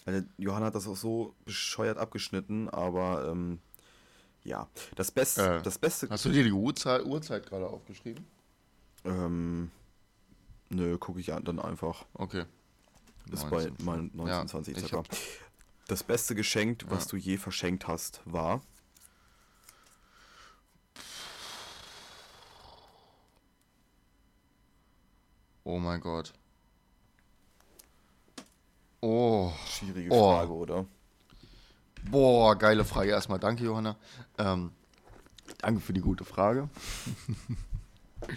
Weil 0.03 0.27
Johann 0.37 0.63
hat 0.63 0.75
das 0.75 0.85
auch 0.87 0.97
so 0.97 1.33
bescheuert 1.45 1.97
abgeschnitten, 1.97 2.69
aber 2.69 3.29
ähm, 3.31 3.59
ja. 4.43 4.67
Das 4.95 5.11
Beste, 5.11 5.55
Äh, 5.59 5.61
das 5.63 5.79
Beste. 5.79 6.09
Hast 6.09 6.25
du 6.25 6.29
dir 6.29 6.43
die 6.43 6.51
Uhrzeit, 6.51 7.05
Uhrzeit 7.05 7.47
gerade 7.47 7.67
aufgeschrieben? 7.67 8.25
Ähm, 9.05 9.71
nö, 10.69 10.97
gucke 10.97 11.19
ich 11.21 11.31
an- 11.33 11.45
dann 11.45 11.59
einfach. 11.59 12.05
Okay. 12.13 12.45
Ist 13.31 13.49
bei 13.49 13.63
19, 13.65 13.85
mein 13.85 14.11
ja, 14.27 14.41
1920 14.41 14.73
ich 14.75 14.79
circa. 14.81 14.97
hab- 14.97 15.07
Das 15.87 16.03
beste 16.03 16.35
Geschenk, 16.35 16.83
was 16.89 17.05
Ja. 17.05 17.11
du 17.11 17.17
je 17.17 17.37
verschenkt 17.37 17.87
hast, 17.87 18.21
war. 18.25 18.61
Oh 25.65 25.79
mein 25.79 25.99
Gott. 25.99 26.31
Oh. 29.01 29.51
Schwierige 29.67 30.11
Oh. 30.11 30.31
Frage, 30.31 30.51
oder? 30.53 30.85
Boah, 32.09 32.55
geile 32.55 32.85
Frage. 32.85 33.09
Erstmal 33.11 33.39
danke, 33.39 33.63
Johanna. 33.65 33.97
Ähm, 34.37 34.71
Danke 35.59 35.79
für 35.79 35.93
die 35.93 36.01
gute 36.01 36.25
Frage. 36.25 36.69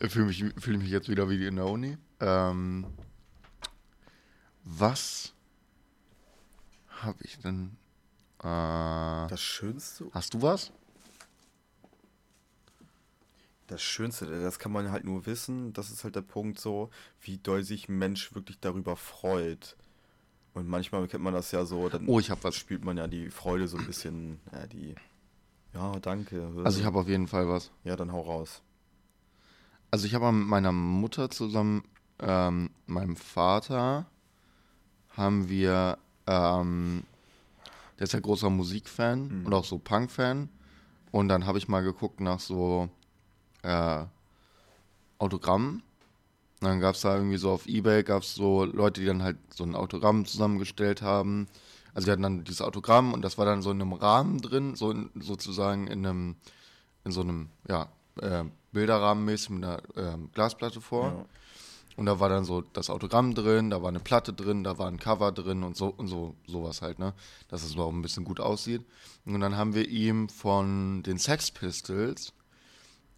ich 0.00 0.12
fühle 0.12 0.26
mich, 0.26 0.44
fühl 0.58 0.76
mich 0.78 0.88
jetzt 0.90 1.08
wieder 1.08 1.28
wie 1.30 1.46
in 1.46 1.56
der 1.56 1.66
Uni. 1.66 1.96
Ähm, 2.20 2.86
was 4.64 5.32
habe 7.00 7.18
ich 7.22 7.38
denn? 7.38 7.76
Äh, 8.40 8.42
Das 9.28 9.40
Schönste? 9.40 10.06
hast 10.12 10.34
du 10.34 10.42
was? 10.42 10.72
Das 13.72 13.80
Schönste, 13.82 14.26
das 14.26 14.58
kann 14.58 14.70
man 14.70 14.90
halt 14.92 15.04
nur 15.04 15.24
wissen, 15.24 15.72
das 15.72 15.90
ist 15.90 16.04
halt 16.04 16.14
der 16.14 16.20
Punkt 16.20 16.60
so, 16.60 16.90
wie 17.22 17.38
doll 17.38 17.62
sich 17.64 17.88
ein 17.88 17.96
Mensch 17.96 18.34
wirklich 18.34 18.60
darüber 18.60 18.96
freut. 18.96 19.76
Und 20.52 20.68
manchmal 20.68 21.08
kennt 21.08 21.24
man 21.24 21.32
das 21.32 21.52
ja 21.52 21.64
so, 21.64 21.88
dann 21.88 22.06
Oh, 22.06 22.20
ich 22.20 22.30
habe 22.30 22.44
was. 22.44 22.54
spielt 22.54 22.84
man 22.84 22.98
ja 22.98 23.06
die 23.06 23.30
Freude 23.30 23.68
so 23.68 23.78
ein 23.78 23.86
bisschen, 23.86 24.40
ja, 24.52 24.66
die, 24.66 24.94
ja, 25.72 25.98
danke. 26.00 26.52
Also 26.64 26.80
ich 26.80 26.84
habe 26.84 26.98
auf 26.98 27.08
jeden 27.08 27.26
Fall 27.28 27.48
was. 27.48 27.70
Ja, 27.84 27.96
dann 27.96 28.12
hau 28.12 28.20
raus. 28.20 28.60
Also 29.90 30.04
ich 30.06 30.14
habe 30.14 30.30
mit 30.32 30.46
meiner 30.48 30.72
Mutter 30.72 31.30
zusammen, 31.30 31.82
ähm, 32.20 32.68
meinem 32.86 33.16
Vater, 33.16 34.04
haben 35.16 35.48
wir, 35.48 35.96
ähm, 36.26 37.04
der 37.98 38.04
ist 38.04 38.12
ja 38.12 38.20
großer 38.20 38.50
Musikfan 38.50 39.28
Mhm. 39.40 39.46
und 39.46 39.54
auch 39.54 39.64
so 39.64 39.78
Punk-Fan. 39.78 40.50
Und 41.10 41.28
dann 41.28 41.46
habe 41.46 41.56
ich 41.56 41.68
mal 41.68 41.82
geguckt 41.82 42.20
nach 42.20 42.40
so 42.40 42.90
äh, 43.62 44.04
Autogrammen. 45.18 45.82
Und 46.60 46.68
dann 46.68 46.80
gab 46.80 46.94
es 46.94 47.00
da 47.00 47.16
irgendwie 47.16 47.38
so 47.38 47.50
auf 47.50 47.66
Ebay, 47.66 48.02
gab 48.04 48.22
es 48.22 48.34
so 48.34 48.64
Leute, 48.64 49.00
die 49.00 49.06
dann 49.06 49.22
halt 49.22 49.36
so 49.52 49.64
ein 49.64 49.74
Autogramm 49.74 50.26
zusammengestellt 50.26 51.02
haben. 51.02 51.48
Also 51.94 52.06
die 52.06 52.12
hatten 52.12 52.22
dann 52.22 52.44
dieses 52.44 52.62
Autogramm 52.62 53.12
und 53.12 53.22
das 53.22 53.36
war 53.36 53.44
dann 53.44 53.62
so 53.62 53.70
in 53.70 53.80
einem 53.80 53.92
Rahmen 53.92 54.40
drin, 54.40 54.76
so 54.76 54.90
in, 54.90 55.10
sozusagen 55.16 55.86
in 55.88 56.06
einem, 56.06 56.36
in 57.04 57.12
so 57.12 57.20
einem, 57.20 57.48
ja, 57.68 57.88
äh, 58.20 58.44
Bilderrahmen 58.72 59.24
mäßig 59.24 59.50
mit 59.50 59.64
einer 59.64 59.82
ähm, 59.96 60.30
Glasplatte 60.32 60.80
vor. 60.80 61.06
Ja. 61.06 61.26
Und 61.96 62.06
da 62.06 62.20
war 62.20 62.30
dann 62.30 62.44
so 62.44 62.62
das 62.62 62.88
Autogramm 62.88 63.34
drin, 63.34 63.68
da 63.68 63.82
war 63.82 63.88
eine 63.88 64.00
Platte 64.00 64.32
drin, 64.32 64.64
da 64.64 64.78
war 64.78 64.88
ein 64.88 64.98
Cover 64.98 65.30
drin 65.30 65.62
und 65.62 65.76
so 65.76 65.88
und 65.88 66.06
so 66.06 66.34
sowas 66.46 66.80
halt, 66.80 66.98
ne? 66.98 67.12
Dass 67.48 67.62
es 67.64 67.76
auch 67.76 67.92
ein 67.92 68.00
bisschen 68.00 68.24
gut 68.24 68.40
aussieht. 68.40 68.82
Und 69.26 69.40
dann 69.40 69.56
haben 69.56 69.74
wir 69.74 69.86
ihm 69.86 70.30
von 70.30 71.02
den 71.02 71.18
Sex 71.18 71.50
Pistols 71.50 72.32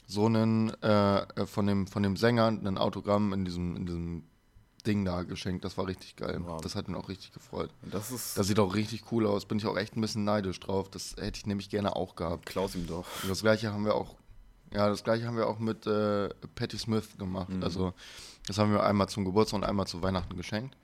so 0.07 0.27
einen 0.27 0.71
äh, 0.83 1.19
äh, 1.19 1.47
von 1.47 1.67
dem 1.67 1.87
von 1.87 2.03
dem 2.03 2.17
Sänger 2.17 2.49
ein 2.49 2.79
Autogramm 2.79 3.33
in 3.33 3.45
diesem 3.45 3.77
in 3.77 3.87
diesem 3.87 4.25
Ding 4.87 5.05
da 5.05 5.23
geschenkt. 5.23 5.65
Das 5.65 5.79
war 5.79 5.87
richtig 5.87 6.17
geil. 6.17 6.41
Wow. 6.45 6.61
Das 6.61 6.75
hat 6.75 6.89
ihn 6.89 6.95
auch 6.95 7.09
richtig 7.09 7.33
gefreut. 7.33 7.71
Und 7.83 7.95
das 7.95 8.11
ist, 8.11 8.37
Das 8.37 8.47
sieht 8.47 8.59
auch 8.59 8.75
richtig 8.75 9.11
cool 9.13 9.27
aus. 9.27 9.47
Bin 9.47 9.59
ich 9.59 9.67
auch 9.67 9.77
echt 9.77 9.97
ein 9.97 10.01
bisschen 10.01 10.25
neidisch 10.25 10.61
drauf. 10.61 10.91
Das 10.91 11.17
hätte 11.19 11.39
ich 11.39 11.47
nämlich 11.47 11.71
gerne 11.71 11.97
auch 11.97 12.17
gehabt. 12.17 12.47
klaus 12.47 12.75
ihm 12.75 12.87
doch. 12.87 13.07
Und 13.23 13.31
das 13.31 13.41
gleiche 13.41 13.73
haben 13.73 13.85
wir 13.85 13.95
auch, 13.95 14.17
ja, 14.73 14.89
das 14.89 15.03
gleiche 15.05 15.27
haben 15.27 15.37
wir 15.37 15.47
auch 15.47 15.59
mit 15.59 15.87
äh, 15.87 16.29
Patti 16.55 16.79
Smith 16.79 17.17
gemacht. 17.19 17.49
Mhm. 17.49 17.63
Also 17.63 17.95
das 18.47 18.59
haben 18.59 18.73
wir 18.73 18.83
einmal 18.83 19.09
zum 19.09 19.25
Geburtstag 19.25 19.59
und 19.59 19.65
einmal 19.65 19.87
zu 19.87 20.03
Weihnachten 20.03 20.37
geschenkt. 20.37 20.77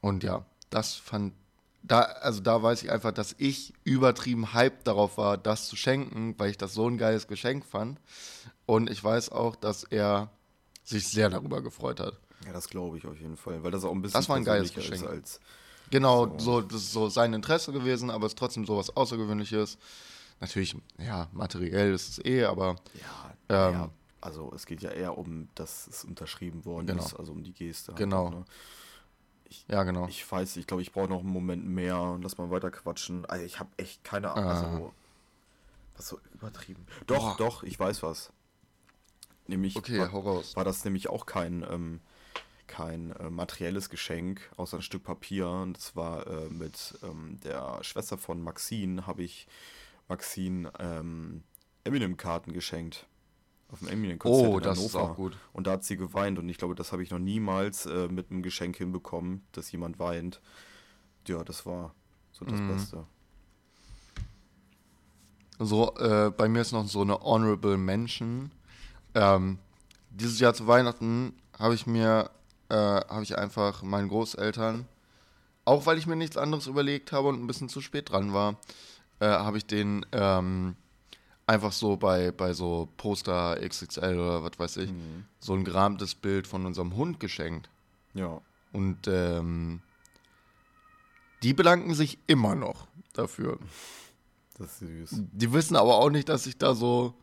Und 0.00 0.24
ja, 0.24 0.44
das 0.70 0.94
fand, 0.94 1.34
da, 1.82 2.00
also 2.00 2.40
da 2.40 2.62
weiß 2.62 2.82
ich 2.82 2.90
einfach, 2.90 3.12
dass 3.12 3.34
ich 3.38 3.74
übertrieben 3.84 4.52
hyped 4.52 4.86
darauf 4.86 5.18
war, 5.18 5.38
das 5.38 5.68
zu 5.68 5.76
schenken, 5.76 6.34
weil 6.38 6.50
ich 6.50 6.58
das 6.58 6.74
so 6.74 6.88
ein 6.88 6.98
geiles 6.98 7.28
Geschenk 7.28 7.64
fand. 7.64 8.00
Und 8.70 8.88
ich 8.88 9.02
weiß 9.02 9.30
auch, 9.32 9.56
dass 9.56 9.82
er 9.82 10.30
sich 10.84 11.08
sehr 11.08 11.28
darüber 11.28 11.60
gefreut 11.60 11.98
hat. 11.98 12.20
Ja, 12.46 12.52
das 12.52 12.68
glaube 12.68 12.98
ich 12.98 13.04
auf 13.06 13.18
jeden 13.18 13.36
Fall, 13.36 13.64
weil 13.64 13.72
das 13.72 13.84
auch 13.84 13.90
ein 13.90 14.00
bisschen 14.00 14.20
Das 14.20 14.28
war 14.28 14.36
ein 14.36 14.44
geiles 14.44 14.72
Geschenk. 14.72 15.04
als 15.08 15.40
Genau, 15.90 16.26
So. 16.38 16.38
so. 16.38 16.60
das 16.60 16.82
ist 16.82 16.92
so 16.92 17.08
sein 17.08 17.32
Interesse 17.32 17.72
gewesen, 17.72 18.10
aber 18.10 18.26
es 18.26 18.32
ist 18.34 18.38
trotzdem 18.38 18.64
so 18.64 18.76
was 18.76 18.96
Außergewöhnliches. 18.96 19.76
Natürlich, 20.38 20.76
ja, 20.98 21.28
materiell 21.32 21.92
ist 21.92 22.10
es 22.10 22.24
eh, 22.24 22.44
aber 22.44 22.76
Ja, 23.48 23.66
Ähm, 23.68 23.72
ja, 23.74 23.90
also 24.20 24.52
es 24.54 24.66
geht 24.66 24.82
ja 24.82 24.90
eher 24.90 25.18
um, 25.18 25.48
dass 25.56 25.88
es 25.88 26.04
unterschrieben 26.04 26.64
worden 26.64 26.86
Genau. 26.86 27.04
ist, 27.04 27.14
also 27.14 27.32
um 27.32 27.42
die 27.42 27.52
Geste. 27.52 27.88
halt 27.90 27.98
Genau. 27.98 28.26
auch, 28.26 28.30
ne? 28.30 28.44
ja, 29.66 29.82
genau. 29.82 30.06
Ich 30.06 30.30
weiß, 30.30 30.56
ich 30.58 30.68
glaube, 30.68 30.82
ich 30.82 30.92
brauche 30.92 31.08
noch 31.08 31.18
einen 31.20 31.28
Moment 31.32 31.66
mehr 31.66 32.00
und 32.00 32.22
lass 32.22 32.38
mal 32.38 32.50
weiter 32.50 32.70
quatschen. 32.70 33.26
Also 33.26 33.44
ich 33.44 33.58
habe 33.58 33.70
echt 33.78 34.04
keine 34.04 34.30
Ahnung. 34.30 34.48
Also, 34.48 34.92
was 35.96 36.06
so 36.08 36.20
übertrieben. 36.32 36.86
Doch, 37.08 37.30
Boah. 37.30 37.36
doch, 37.36 37.62
ich 37.64 37.76
weiß 37.78 38.04
was. 38.04 38.30
Nämlich 39.50 39.76
Okay, 39.76 39.98
war, 39.98 40.12
war 40.12 40.64
das 40.64 40.84
nämlich 40.84 41.08
auch 41.10 41.26
kein, 41.26 41.64
ähm, 41.68 42.00
kein 42.68 43.10
äh, 43.16 43.30
materielles 43.30 43.90
Geschenk, 43.90 44.48
außer 44.56 44.76
ein 44.78 44.82
Stück 44.82 45.02
Papier. 45.02 45.48
Und 45.48 45.76
das 45.76 45.96
war 45.96 46.26
äh, 46.26 46.48
mit 46.48 46.98
ähm, 47.02 47.38
der 47.42 47.82
Schwester 47.82 48.16
von 48.16 48.40
Maxine, 48.42 49.06
habe 49.06 49.22
ich 49.24 49.48
Maxine 50.08 50.72
ähm, 50.78 51.42
Eminem-Karten 51.84 52.52
geschenkt. 52.52 53.06
Auf 53.72 53.80
dem 53.80 53.88
Eminem-Konzert 53.88 54.46
Oh, 54.48 54.58
in 54.58 54.62
das 54.64 54.78
ist 54.78 54.94
Hannover. 54.94 55.12
auch 55.12 55.16
gut. 55.16 55.36
Und 55.52 55.66
da 55.66 55.72
hat 55.72 55.84
sie 55.84 55.96
geweint 55.96 56.38
und 56.38 56.48
ich 56.48 56.58
glaube, 56.58 56.74
das 56.74 56.92
habe 56.92 57.02
ich 57.02 57.10
noch 57.10 57.18
niemals 57.20 57.86
äh, 57.86 58.08
mit 58.08 58.30
einem 58.30 58.42
Geschenk 58.42 58.76
hinbekommen, 58.76 59.44
dass 59.52 59.70
jemand 59.72 59.98
weint. 59.98 60.40
Ja, 61.28 61.42
das 61.44 61.66
war 61.66 61.94
so 62.32 62.44
das 62.44 62.60
Mhm. 62.60 62.66
Beste. 62.68 63.06
So, 65.58 65.94
äh, 65.96 66.30
bei 66.36 66.48
mir 66.48 66.62
ist 66.62 66.72
noch 66.72 66.86
so 66.86 67.02
eine 67.02 67.20
Honorable 67.20 67.76
Mention. 67.76 68.50
Ähm, 69.14 69.58
dieses 70.10 70.38
Jahr 70.40 70.54
zu 70.54 70.66
Weihnachten 70.66 71.34
habe 71.58 71.74
ich 71.74 71.86
mir, 71.86 72.30
äh, 72.68 72.74
habe 72.74 73.22
ich 73.22 73.36
einfach 73.38 73.82
meinen 73.82 74.08
Großeltern, 74.08 74.86
auch 75.64 75.86
weil 75.86 75.98
ich 75.98 76.06
mir 76.06 76.16
nichts 76.16 76.36
anderes 76.36 76.66
überlegt 76.66 77.12
habe 77.12 77.28
und 77.28 77.42
ein 77.42 77.46
bisschen 77.46 77.68
zu 77.68 77.80
spät 77.80 78.10
dran 78.10 78.32
war, 78.32 78.56
äh, 79.20 79.26
habe 79.26 79.58
ich 79.58 79.66
den 79.66 80.04
ähm, 80.12 80.76
einfach 81.46 81.72
so 81.72 81.96
bei, 81.96 82.30
bei 82.32 82.52
so 82.52 82.88
Poster 82.96 83.58
XXL 83.60 84.18
oder 84.18 84.42
was 84.42 84.58
weiß 84.58 84.76
ich, 84.78 84.90
Mhm. 84.92 85.24
so 85.40 85.54
ein 85.54 85.64
gerahmtes 85.64 86.14
Bild 86.14 86.46
von 86.46 86.64
unserem 86.66 86.94
Hund 86.96 87.20
geschenkt. 87.20 87.68
Ja. 88.14 88.40
Und 88.72 89.06
ähm, 89.08 89.80
die 91.42 91.54
bedanken 91.54 91.94
sich 91.94 92.18
immer 92.26 92.54
noch 92.54 92.86
dafür. 93.12 93.58
Das 94.58 94.80
ist 94.82 95.10
süß. 95.10 95.22
Die 95.32 95.52
wissen 95.52 95.74
aber 95.76 95.96
auch 95.96 96.10
nicht, 96.10 96.28
dass 96.28 96.46
ich 96.46 96.56
da 96.58 96.74
so 96.74 97.14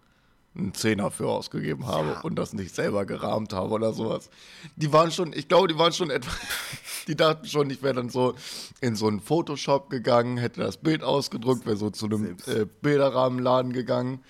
einen 0.58 0.74
Zehner 0.74 1.12
für 1.12 1.28
ausgegeben 1.28 1.86
habe 1.88 2.08
Ja. 2.10 2.22
und 2.22 2.36
das 2.36 2.54
nicht 2.54 2.74
selber 2.74 3.06
gerahmt 3.06 3.54
habe 3.54 3.70
oder 3.74 3.93
sowas. 3.93 4.30
Die 4.76 4.91
waren 4.91 5.12
schon, 5.12 5.34
ich 5.34 5.48
glaube, 5.48 5.67
die 5.67 5.78
waren 5.78 5.93
schon 5.93 6.10
etwa, 6.10 6.32
die 7.08 7.15
dachten 7.15 7.46
schon, 7.48 7.70
ich 7.70 7.82
wäre 7.84 7.93
dann 7.96 8.10
so 8.10 8.34
in 8.82 8.96
so 8.96 9.08
einen 9.08 9.20
Photoshop 9.20 9.89
gegangen, 9.89 10.38
hätte 10.38 10.62
das 10.62 10.78
Bild 10.78 11.04
ausgedruckt, 11.04 11.65
wäre 11.65 11.78
so 11.78 11.89
zu 11.89 12.06
einem 12.06 12.38
äh, 12.48 12.65
Bilderrahmenladen 12.82 13.72
gegangen. 13.74 14.24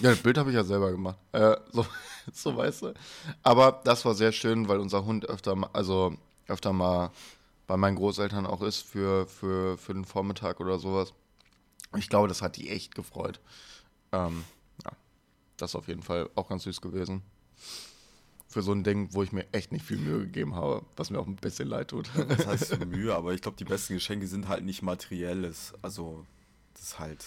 Ja, 0.00 0.10
das 0.10 0.18
Bild 0.20 0.36
habe 0.38 0.50
ich 0.50 0.56
ja 0.56 0.64
selber 0.64 0.90
gemacht. 0.90 1.18
Äh, 1.32 1.56
so, 1.72 1.86
so 2.32 2.56
weißt 2.56 2.82
du. 2.82 2.94
Aber 3.42 3.80
das 3.84 4.04
war 4.04 4.14
sehr 4.14 4.32
schön, 4.32 4.68
weil 4.68 4.78
unser 4.78 5.04
Hund 5.04 5.26
öfter, 5.28 5.54
ma- 5.54 5.70
also 5.72 6.14
öfter 6.48 6.72
mal 6.72 7.10
bei 7.66 7.76
meinen 7.76 7.96
Großeltern 7.96 8.46
auch 8.46 8.62
ist 8.62 8.80
für, 8.82 9.26
für, 9.26 9.78
für 9.78 9.94
den 9.94 10.04
Vormittag 10.04 10.58
oder 10.60 10.78
sowas. 10.78 11.12
Ich 11.96 12.08
glaube, 12.08 12.28
das 12.28 12.42
hat 12.42 12.56
die 12.56 12.68
echt 12.70 12.94
gefreut. 12.94 13.40
Ähm, 14.12 14.44
das 15.60 15.72
ist 15.72 15.76
auf 15.76 15.88
jeden 15.88 16.02
Fall 16.02 16.30
auch 16.34 16.48
ganz 16.48 16.64
süß 16.64 16.80
gewesen. 16.80 17.22
Für 18.48 18.62
so 18.62 18.72
ein 18.72 18.82
Ding, 18.82 19.08
wo 19.12 19.22
ich 19.22 19.32
mir 19.32 19.46
echt 19.52 19.70
nicht 19.70 19.84
viel 19.84 19.98
Mühe 19.98 20.20
gegeben 20.20 20.56
habe, 20.56 20.84
was 20.96 21.10
mir 21.10 21.20
auch 21.20 21.26
ein 21.26 21.36
bisschen 21.36 21.68
leid 21.68 21.88
tut. 21.88 22.10
Das 22.28 22.46
heißt 22.46 22.84
Mühe, 22.86 23.14
aber 23.14 23.32
ich 23.32 23.42
glaube, 23.42 23.56
die 23.56 23.64
besten 23.64 23.94
Geschenke 23.94 24.26
sind 24.26 24.48
halt 24.48 24.64
nicht 24.64 24.82
materielles. 24.82 25.72
Also, 25.82 26.26
das 26.74 26.82
ist 26.82 26.98
halt 26.98 27.24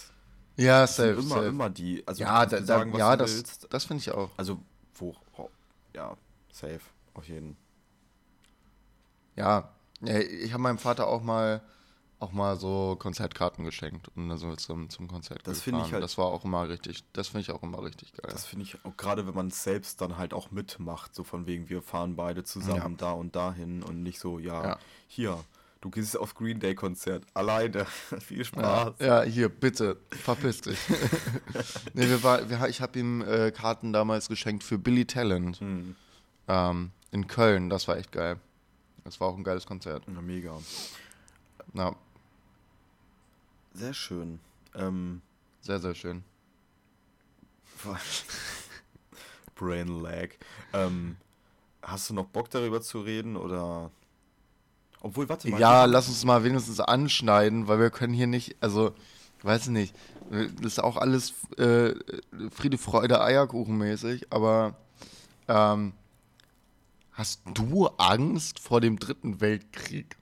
ja, 0.56 0.86
safe, 0.86 1.10
immer, 1.10 1.22
safe. 1.22 1.46
immer 1.46 1.70
die. 1.70 2.06
Also, 2.06 2.22
ja, 2.22 2.44
da, 2.44 2.60
da, 2.60 2.66
sagen, 2.66 2.92
was 2.92 2.98
ja 2.98 3.16
das, 3.16 3.34
willst. 3.36 3.66
das 3.70 3.84
finde 3.84 4.02
ich 4.02 4.10
auch. 4.10 4.30
Also, 4.36 4.60
wo. 4.94 5.14
Ja, 5.94 6.16
safe. 6.52 6.80
Auf 7.14 7.28
jeden. 7.28 7.56
Ja, 9.36 9.70
ja, 10.02 10.18
ich 10.18 10.52
habe 10.52 10.62
meinem 10.62 10.78
Vater 10.78 11.06
auch 11.06 11.22
mal 11.22 11.62
auch 12.24 12.32
mal 12.32 12.56
so 12.58 12.96
Konzertkarten 12.98 13.64
geschenkt 13.64 14.08
und 14.16 14.28
dann 14.28 14.38
sind 14.38 14.48
wir 14.50 14.56
zum, 14.56 14.90
zum 14.90 15.06
Konzert 15.08 15.38
Das 15.46 15.58
gefahren. 15.58 15.62
finde 15.62 15.86
ich 15.86 15.92
halt- 15.92 16.02
das 16.02 16.18
war 16.18 16.26
auch 16.26 16.44
immer 16.44 16.68
richtig, 16.68 17.04
das 17.12 17.28
finde 17.28 17.42
ich 17.42 17.50
auch 17.52 17.62
immer 17.62 17.82
richtig 17.82 18.12
geil. 18.12 18.30
Das 18.32 18.44
finde 18.46 18.64
ich 18.64 18.84
auch 18.84 18.96
gerade, 18.96 19.26
wenn 19.26 19.34
man 19.34 19.48
es 19.48 19.62
selbst 19.62 20.00
dann 20.00 20.16
halt 20.18 20.34
auch 20.34 20.50
mitmacht, 20.50 21.14
so 21.14 21.22
von 21.24 21.46
wegen, 21.46 21.68
wir 21.68 21.82
fahren 21.82 22.16
beide 22.16 22.42
zusammen 22.44 22.96
da 22.96 23.12
und 23.12 23.36
dahin 23.36 23.82
und 23.82 24.02
nicht 24.02 24.18
so, 24.18 24.38
ja, 24.38 24.64
Ja. 24.64 24.78
hier, 25.06 25.44
du 25.80 25.90
gehst 25.90 26.16
auf 26.18 26.34
Green 26.34 26.60
Day 26.60 26.74
Konzert 26.74 27.24
alleine. 27.34 27.84
Viel 28.20 28.38
Ja, 28.38 28.44
Spaß. 28.44 28.94
ja, 29.00 29.22
hier, 29.22 29.48
bitte, 29.50 29.98
verpiss 30.10 30.62
dich. 30.62 30.78
nee, 31.94 32.08
wir 32.08 32.22
war, 32.22 32.48
wir, 32.48 32.66
ich 32.68 32.80
habe 32.80 32.98
ihm 32.98 33.20
äh, 33.22 33.50
Karten 33.52 33.92
damals 33.92 34.28
geschenkt 34.28 34.64
für 34.64 34.78
Billy 34.78 35.04
Talent 35.06 35.60
Hm, 35.60 35.94
ähm, 36.48 36.90
in 37.10 37.26
Köln. 37.26 37.70
Das 37.70 37.86
war 37.88 37.96
echt 37.98 38.12
geil. 38.12 38.38
Das 39.04 39.20
war 39.20 39.28
auch 39.28 39.36
ein 39.36 39.44
geiles 39.44 39.66
Konzert. 39.66 40.04
na, 40.06 40.22
mega. 40.22 40.56
Ja, 41.74 41.94
Sehr 43.74 43.92
schön. 43.92 44.38
Ähm, 44.74 45.20
sehr, 45.60 45.80
sehr 45.80 45.94
schön. 45.94 46.22
Brain 49.56 49.88
Lag. 50.00 50.30
Ähm, 50.72 51.16
hast 51.82 52.08
du 52.08 52.14
noch 52.14 52.26
Bock 52.26 52.50
darüber 52.50 52.80
zu 52.80 53.00
reden 53.00 53.36
oder? 53.36 53.90
Obwohl, 55.00 55.28
warte 55.28 55.48
mal. 55.50 55.60
Ja, 55.60 55.84
lass 55.84 56.08
uns 56.08 56.24
mal 56.24 56.44
wenigstens 56.44 56.80
anschneiden, 56.80 57.68
weil 57.68 57.78
wir 57.78 57.90
können 57.90 58.14
hier 58.14 58.26
nicht, 58.26 58.56
also 58.60 58.94
weiß 59.42 59.64
ich 59.64 59.70
nicht. 59.70 59.94
Das 60.30 60.72
ist 60.72 60.82
auch 60.82 60.96
alles 60.96 61.34
äh, 61.58 61.94
Friede, 62.50 62.78
Freude, 62.78 63.20
Eierkuchen 63.20 63.76
mäßig, 63.76 64.32
aber 64.32 64.76
ähm, 65.48 65.92
hast 67.12 67.42
du 67.52 67.88
Angst 67.98 68.60
vor 68.60 68.80
dem 68.80 68.98
Dritten 68.98 69.40
Weltkrieg? 69.40 70.16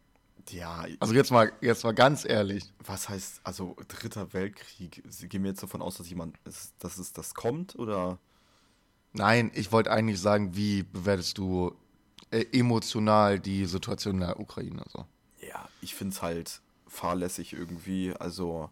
Ja, 0.52 0.84
Also 1.00 1.14
jetzt 1.14 1.30
mal, 1.30 1.52
jetzt 1.60 1.82
mal 1.84 1.92
ganz 1.94 2.24
ehrlich. 2.24 2.64
was 2.84 3.08
heißt, 3.08 3.40
also 3.44 3.76
Dritter 3.88 4.32
Weltkrieg? 4.32 5.02
Gehen 5.28 5.42
wir 5.42 5.50
jetzt 5.50 5.62
davon 5.62 5.82
aus, 5.82 5.96
dass 5.96 6.08
jemand, 6.08 6.36
ist, 6.44 6.74
dass 6.78 6.98
es 6.98 7.12
das 7.12 7.34
kommt 7.34 7.74
oder? 7.76 8.18
Nein, 9.12 9.50
ich 9.54 9.72
wollte 9.72 9.90
eigentlich 9.90 10.20
sagen, 10.20 10.54
wie 10.56 10.82
bewertest 10.82 11.38
du 11.38 11.74
äh, 12.30 12.44
emotional 12.52 13.38
die 13.40 13.66
Situation 13.66 14.14
in 14.14 14.20
der 14.20 14.40
Ukraine 14.40 14.84
so? 14.88 15.06
Ja, 15.46 15.68
ich 15.80 15.94
finde 15.94 16.14
es 16.14 16.22
halt 16.22 16.60
fahrlässig 16.86 17.52
irgendwie. 17.52 18.14
Also 18.18 18.70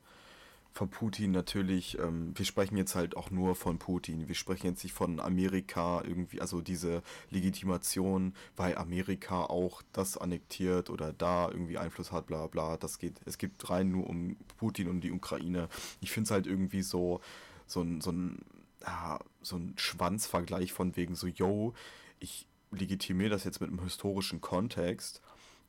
von 0.72 0.88
Putin 0.88 1.32
natürlich, 1.32 1.98
ähm, 1.98 2.32
wir 2.36 2.44
sprechen 2.44 2.76
jetzt 2.76 2.94
halt 2.94 3.16
auch 3.16 3.30
nur 3.30 3.54
von 3.54 3.78
Putin. 3.78 4.28
Wir 4.28 4.34
sprechen 4.34 4.68
jetzt 4.68 4.84
nicht 4.84 4.92
von 4.92 5.18
Amerika 5.18 6.02
irgendwie, 6.04 6.40
also 6.40 6.60
diese 6.60 7.02
Legitimation, 7.30 8.34
weil 8.56 8.78
Amerika 8.78 9.44
auch 9.44 9.82
das 9.92 10.16
annektiert 10.16 10.88
oder 10.88 11.12
da 11.12 11.50
irgendwie 11.50 11.78
Einfluss 11.78 12.12
hat, 12.12 12.26
bla 12.26 12.46
bla. 12.46 12.76
Das 12.76 12.98
geht, 12.98 13.20
es 13.24 13.36
geht 13.36 13.68
rein 13.68 13.90
nur 13.90 14.08
um 14.08 14.36
Putin 14.58 14.88
und 14.88 15.00
die 15.00 15.12
Ukraine. 15.12 15.68
Ich 16.00 16.12
finde 16.12 16.28
es 16.28 16.30
halt 16.30 16.46
irgendwie 16.46 16.82
so, 16.82 17.20
so 17.66 17.82
ein, 17.82 18.00
so 18.00 18.12
ein, 18.12 18.38
ja, 18.82 19.18
so 19.42 19.56
ein 19.56 19.74
Schwanzvergleich 19.76 20.72
von 20.72 20.96
wegen 20.96 21.14
so, 21.16 21.26
yo, 21.26 21.74
ich 22.20 22.46
legitimiere 22.70 23.30
das 23.30 23.44
jetzt 23.44 23.60
mit 23.60 23.70
einem 23.70 23.82
historischen 23.82 24.40
Kontext. 24.40 25.20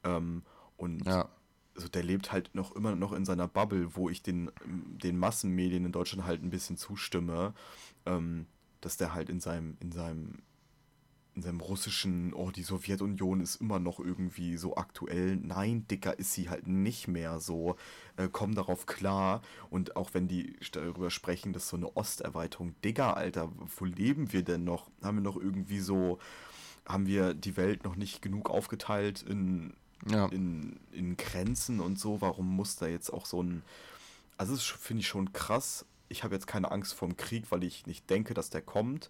Ähm, 0.04 0.44
und 0.78 1.06
Ja. 1.06 1.28
Also 1.76 1.88
der 1.88 2.04
lebt 2.04 2.32
halt 2.32 2.54
noch 2.54 2.76
immer 2.76 2.96
noch 2.96 3.14
in 3.14 3.26
seiner 3.26 3.48
Bubble, 3.48 3.96
wo 3.96 4.10
ich 4.10 4.22
den, 4.22 4.52
den 4.66 5.18
Massenmedien 5.18 5.86
in 5.86 5.92
Deutschland 5.92 6.26
halt 6.26 6.44
ein 6.44 6.50
bisschen 6.50 6.78
zustimme, 6.78 7.54
ähm, 8.06 8.46
dass 8.82 8.98
der 8.98 9.14
halt 9.14 9.30
in 9.30 9.40
seinem, 9.40 9.78
in 9.80 9.92
seinem, 9.92 10.40
in 11.34 11.44
seinem 11.44 11.62
russischen, 11.62 12.34
oh, 12.34 12.52
die 12.52 12.64
Sowjetunion 12.64 13.40
ist 13.40 13.56
immer 13.62 13.80
noch 13.80 14.00
irgendwie 14.00 14.58
so 14.58 14.76
aktuell. 14.76 15.38
Nein, 15.38 15.88
Dicker, 15.88 16.20
ist 16.20 16.34
sie 16.34 16.50
halt 16.50 16.68
nicht 16.68 17.08
mehr 17.08 17.40
so. 17.40 17.78
Äh, 18.18 18.28
komm 18.30 18.54
darauf 18.54 18.86
klar. 18.86 19.42
Und 19.70 19.96
auch 19.96 20.14
wenn 20.14 20.28
die 20.28 20.58
darüber 20.74 21.10
sprechen, 21.10 21.54
dass 21.54 21.70
so 21.70 21.78
eine 21.78 21.96
Osterweiterung, 21.96 22.76
Digga, 22.84 23.14
Alter, 23.14 23.50
wo 23.78 23.86
leben 23.86 24.34
wir 24.34 24.44
denn 24.44 24.66
noch? 24.66 24.90
Haben 25.02 25.18
wir 25.18 25.24
noch 25.24 25.38
irgendwie 25.38 25.80
so, 25.80 26.20
haben 26.86 27.08
wir 27.08 27.34
die 27.34 27.56
Welt 27.56 27.86
noch 27.86 27.96
nicht 27.96 28.22
genug 28.22 28.50
aufgeteilt 28.50 29.22
in 29.22 29.74
Ja. 30.10 30.28
in, 30.28 30.80
in 30.92 31.18
Grenzen 31.18 31.80
und 31.80 32.00
so, 32.00 32.22
warum 32.22 32.48
muss 32.56 32.76
da 32.76 32.88
jetzt 32.88 33.12
auch 33.12 33.26
so 33.26 33.42
ein. 33.42 33.64
Also, 34.38 34.56
das 34.56 34.64
finde 34.64 35.02
ich 35.02 35.08
schon 35.08 35.34
krass. 35.34 35.86
Ich 36.10 36.24
habe 36.24 36.34
jetzt 36.36 36.48
keine 36.48 36.72
Angst 36.72 36.94
vor 36.94 37.08
dem 37.08 37.16
Krieg, 37.16 37.52
weil 37.52 37.64
ich 37.64 37.86
nicht 37.86 38.10
denke, 38.10 38.34
dass 38.34 38.50
der 38.50 38.62
kommt. 38.62 39.08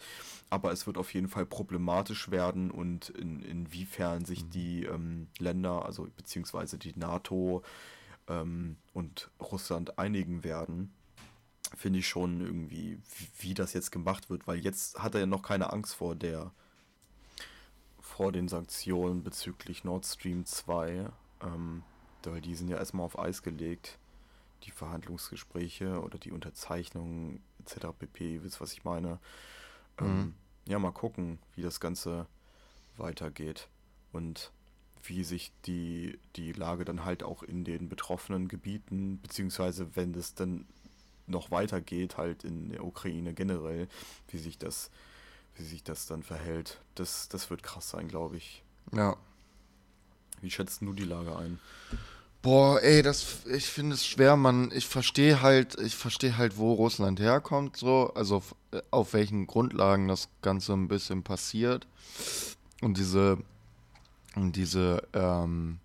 Aber 0.49 0.71
es 0.71 0.85
wird 0.85 0.97
auf 0.97 1.13
jeden 1.13 1.29
Fall 1.29 1.45
problematisch 1.45 2.29
werden 2.29 2.69
und 2.69 3.09
in, 3.09 3.41
inwiefern 3.41 4.25
sich 4.25 4.47
die 4.49 4.83
ähm, 4.83 5.27
Länder, 5.39 5.85
also 5.85 6.07
beziehungsweise 6.15 6.77
die 6.77 6.93
NATO 6.95 7.63
ähm, 8.27 8.75
und 8.93 9.31
Russland 9.39 9.97
einigen 9.97 10.43
werden, 10.43 10.93
finde 11.75 11.99
ich 11.99 12.07
schon 12.07 12.41
irgendwie, 12.41 12.99
wie, 13.17 13.47
wie 13.47 13.53
das 13.53 13.73
jetzt 13.73 13.91
gemacht 13.91 14.29
wird, 14.29 14.47
weil 14.47 14.59
jetzt 14.59 14.99
hat 14.99 15.15
er 15.15 15.21
ja 15.21 15.25
noch 15.25 15.41
keine 15.41 15.71
Angst 15.71 15.95
vor 15.95 16.15
der 16.15 16.51
vor 18.11 18.31
den 18.31 18.47
Sanktionen 18.47 19.23
bezüglich 19.23 19.83
Nord 19.83 20.05
Stream 20.05 20.45
2, 20.45 21.09
ähm, 21.41 21.83
weil 22.23 22.41
die 22.41 22.55
sind 22.55 22.67
ja 22.69 22.77
erstmal 22.77 23.05
auf 23.05 23.17
Eis 23.17 23.41
gelegt, 23.41 23.97
die 24.63 24.71
Verhandlungsgespräche 24.71 26.01
oder 26.01 26.19
die 26.19 26.31
Unterzeichnung 26.31 27.39
etc. 27.59 27.87
pp, 27.97 28.35
ihr 28.35 28.43
wisst, 28.43 28.61
was 28.61 28.73
ich 28.73 28.83
meine. 28.83 29.19
Ähm, 29.99 30.07
Mhm. 30.07 30.33
Ja, 30.67 30.77
mal 30.77 30.91
gucken, 30.91 31.39
wie 31.55 31.63
das 31.63 31.79
Ganze 31.79 32.27
weitergeht 32.97 33.67
und 34.11 34.51
wie 35.03 35.23
sich 35.23 35.51
die, 35.65 36.19
die 36.35 36.51
Lage 36.51 36.85
dann 36.85 37.03
halt 37.03 37.23
auch 37.23 37.41
in 37.41 37.63
den 37.63 37.89
betroffenen 37.89 38.47
Gebieten, 38.47 39.19
beziehungsweise 39.23 39.95
wenn 39.95 40.13
das 40.13 40.35
dann 40.35 40.67
noch 41.25 41.49
weitergeht, 41.49 42.17
halt 42.17 42.43
in 42.43 42.69
der 42.69 42.83
Ukraine 42.85 43.33
generell, 43.33 43.87
wie 44.27 44.37
sich 44.37 44.59
das, 44.59 44.91
wie 45.55 45.63
sich 45.63 45.83
das 45.83 46.05
dann 46.05 46.23
verhält. 46.23 46.81
Das, 46.95 47.29
das 47.29 47.49
wird 47.49 47.63
krass 47.63 47.89
sein, 47.89 48.07
glaube 48.07 48.37
ich. 48.37 48.63
Ja. 48.93 49.17
Wie 50.41 50.51
schätzt 50.51 50.81
du 50.81 50.93
die 50.93 51.03
Lage 51.03 51.35
ein? 51.35 51.59
Boah, 52.41 52.81
ey, 52.81 53.03
das, 53.03 53.45
ich 53.45 53.67
finde 53.67 53.93
es 53.93 54.05
schwer, 54.05 54.35
man, 54.35 54.71
ich 54.71 54.87
verstehe 54.87 55.43
halt, 55.43 55.79
ich 55.79 55.95
verstehe 55.95 56.37
halt, 56.37 56.57
wo 56.57 56.73
Russland 56.73 57.19
herkommt, 57.19 57.77
so, 57.77 58.11
also 58.15 58.37
auf, 58.37 58.55
äh, 58.71 58.81
auf 58.89 59.13
welchen 59.13 59.45
Grundlagen 59.45 60.07
das 60.07 60.27
Ganze 60.41 60.73
ein 60.73 60.87
bisschen 60.87 61.21
passiert. 61.21 61.87
Und 62.81 62.97
diese, 62.97 63.37
und 64.35 64.55
diese, 64.55 65.07
ähm, 65.13 65.77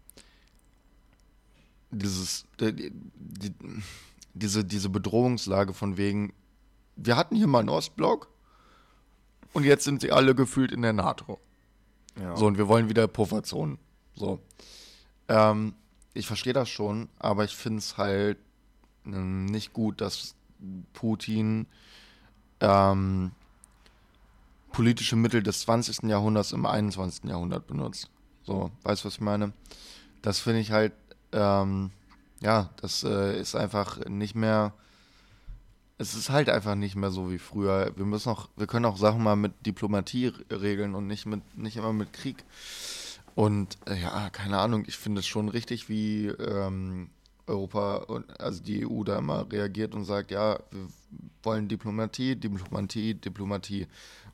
dieses, 1.90 2.46
die, 2.58 2.90
die, 3.16 3.52
diese, 4.32 4.64
diese 4.64 4.88
Bedrohungslage 4.88 5.74
von 5.74 5.98
wegen, 5.98 6.32
wir 6.96 7.16
hatten 7.16 7.36
hier 7.36 7.48
mal 7.48 7.60
einen 7.60 7.68
Ostblock 7.68 8.28
und 9.56 9.64
jetzt 9.64 9.84
sind 9.84 10.02
sie 10.02 10.12
alle 10.12 10.34
gefühlt 10.34 10.70
in 10.70 10.82
der 10.82 10.92
NATO. 10.92 11.40
Ja, 12.20 12.36
So, 12.36 12.46
und 12.46 12.58
wir 12.58 12.68
wollen 12.68 12.90
wieder 12.90 13.08
Pufferzonen. 13.08 13.78
So. 14.14 14.38
Ähm, 15.28 15.72
ich 16.12 16.26
verstehe 16.26 16.52
das 16.52 16.68
schon, 16.68 17.08
aber 17.18 17.44
ich 17.44 17.56
finde 17.56 17.78
es 17.78 17.96
halt 17.96 18.36
ähm, 19.06 19.46
nicht 19.46 19.72
gut, 19.72 20.02
dass 20.02 20.34
Putin 20.92 21.66
ähm, 22.60 23.30
politische 24.72 25.16
Mittel 25.16 25.42
des 25.42 25.60
20. 25.60 26.02
Jahrhunderts 26.02 26.52
im 26.52 26.66
21. 26.66 27.24
Jahrhundert 27.24 27.66
benutzt. 27.66 28.10
So, 28.42 28.70
weißt 28.82 29.04
du, 29.04 29.06
was 29.06 29.14
ich 29.14 29.20
meine? 29.22 29.54
Das 30.20 30.38
finde 30.38 30.60
ich 30.60 30.70
halt, 30.70 30.92
ähm, 31.32 31.92
ja, 32.40 32.68
das 32.76 33.04
äh, 33.04 33.40
ist 33.40 33.54
einfach 33.54 34.04
nicht 34.04 34.34
mehr. 34.34 34.74
Es 35.98 36.14
ist 36.14 36.28
halt 36.28 36.50
einfach 36.50 36.74
nicht 36.74 36.94
mehr 36.96 37.10
so 37.10 37.30
wie 37.30 37.38
früher. 37.38 37.92
Wir 37.96 38.04
müssen 38.04 38.28
auch, 38.28 38.48
wir 38.56 38.66
können 38.66 38.84
auch 38.84 38.98
Sachen 38.98 39.22
mal 39.22 39.36
mit 39.36 39.52
Diplomatie 39.64 40.32
regeln 40.50 40.94
und 40.94 41.06
nicht 41.06 41.24
mit, 41.26 41.56
nicht 41.56 41.76
immer 41.76 41.92
mit 41.92 42.12
Krieg. 42.12 42.44
Und 43.34 43.78
äh, 43.86 44.00
ja, 44.00 44.30
keine 44.30 44.58
Ahnung, 44.58 44.84
ich 44.86 44.96
finde 44.96 45.20
es 45.20 45.26
schon 45.26 45.48
richtig, 45.48 45.88
wie 45.88 46.26
ähm, 46.26 47.10
Europa 47.46 47.96
und 47.96 48.40
also 48.40 48.62
die 48.62 48.86
EU 48.86 49.04
da 49.04 49.18
immer 49.18 49.50
reagiert 49.50 49.94
und 49.94 50.04
sagt, 50.04 50.30
ja, 50.30 50.58
wir 50.70 50.88
wollen 51.42 51.68
Diplomatie, 51.68 52.36
Diplomatie, 52.36 53.14
Diplomatie. 53.14 53.86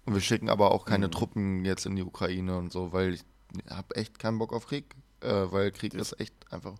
Und 0.05 0.15
wir 0.15 0.21
schicken 0.21 0.49
aber 0.49 0.73
auch 0.73 0.85
keine 0.85 1.07
Mhm. 1.07 1.13
Truppen 1.13 1.65
jetzt 1.65 1.87
in 1.87 1.95
die 1.95 2.03
Ukraine 2.03 2.57
und 2.57 2.73
so, 2.73 2.93
weil 2.93 3.15
ich 3.15 3.25
habe 3.71 3.95
echt 3.97 4.19
keinen 4.19 4.39
Bock 4.39 4.53
auf 4.53 4.67
Krieg, 4.67 4.97
äh, 5.21 5.29
weil 5.51 5.71
Krieg 5.71 5.95
ist 5.95 6.19
echt 6.19 6.35
einfach 6.53 6.75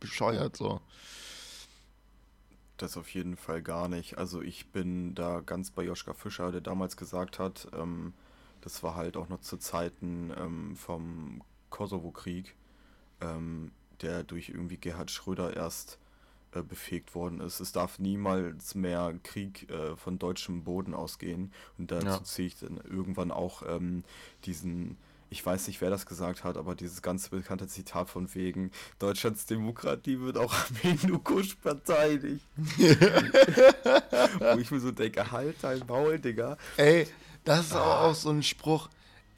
bescheuert 0.00 0.56
so. 0.56 0.80
Das 2.76 2.96
auf 2.96 3.08
jeden 3.14 3.36
Fall 3.36 3.62
gar 3.62 3.88
nicht. 3.88 4.18
Also 4.18 4.42
ich 4.42 4.66
bin 4.68 5.14
da 5.14 5.40
ganz 5.40 5.70
bei 5.70 5.84
Joschka 5.84 6.12
Fischer, 6.14 6.50
der 6.52 6.60
damals 6.60 6.96
gesagt 6.96 7.38
hat, 7.38 7.68
ähm, 7.72 8.12
das 8.60 8.82
war 8.82 8.96
halt 8.96 9.16
auch 9.16 9.28
noch 9.28 9.40
zu 9.40 9.56
Zeiten 9.58 10.32
ähm, 10.36 10.76
vom 10.76 11.42
Kosovo-Krieg, 11.70 12.54
ähm, 13.20 13.70
der 14.00 14.24
durch 14.24 14.48
irgendwie 14.48 14.78
Gerhard 14.78 15.10
Schröder 15.10 15.54
erst 15.54 15.98
äh, 16.52 16.62
befähigt 16.62 17.14
worden 17.14 17.40
ist. 17.40 17.60
Es 17.60 17.72
darf 17.72 17.98
niemals 17.98 18.74
mehr 18.74 19.14
Krieg 19.22 19.68
äh, 19.70 19.96
von 19.96 20.18
deutschem 20.18 20.64
Boden 20.64 20.94
ausgehen. 20.94 21.52
Und 21.78 21.90
dazu 21.90 22.06
Ja. 22.06 22.22
ziehe 22.24 22.48
ich 22.48 22.58
dann 22.58 22.78
irgendwann 22.78 23.30
auch 23.30 23.62
ähm, 23.66 24.02
diesen, 24.46 24.96
ich 25.34 25.44
weiß 25.44 25.66
nicht, 25.66 25.80
wer 25.80 25.90
das 25.90 26.06
gesagt 26.06 26.44
hat, 26.44 26.56
aber 26.56 26.76
dieses 26.76 27.02
ganz 27.02 27.28
bekannte 27.28 27.66
Zitat 27.66 28.08
von 28.08 28.32
wegen, 28.36 28.70
Deutschlands 29.00 29.46
Demokratie 29.46 30.20
wird 30.20 30.38
auch 30.38 30.54
am 30.54 30.76
Hindukusch 30.76 31.56
verteidigt. 31.60 32.44
Wo 32.56 34.58
ich 34.60 34.70
mir 34.70 34.78
so 34.78 34.92
denke, 34.92 35.32
halt 35.32 35.56
dein 35.60 35.82
Maul, 35.88 36.20
Digga. 36.20 36.56
Ey, 36.76 37.08
das 37.44 37.66
ist 37.66 37.74
auch, 37.74 38.02
auch 38.02 38.14
so 38.14 38.30
ein 38.30 38.44
Spruch. 38.44 38.88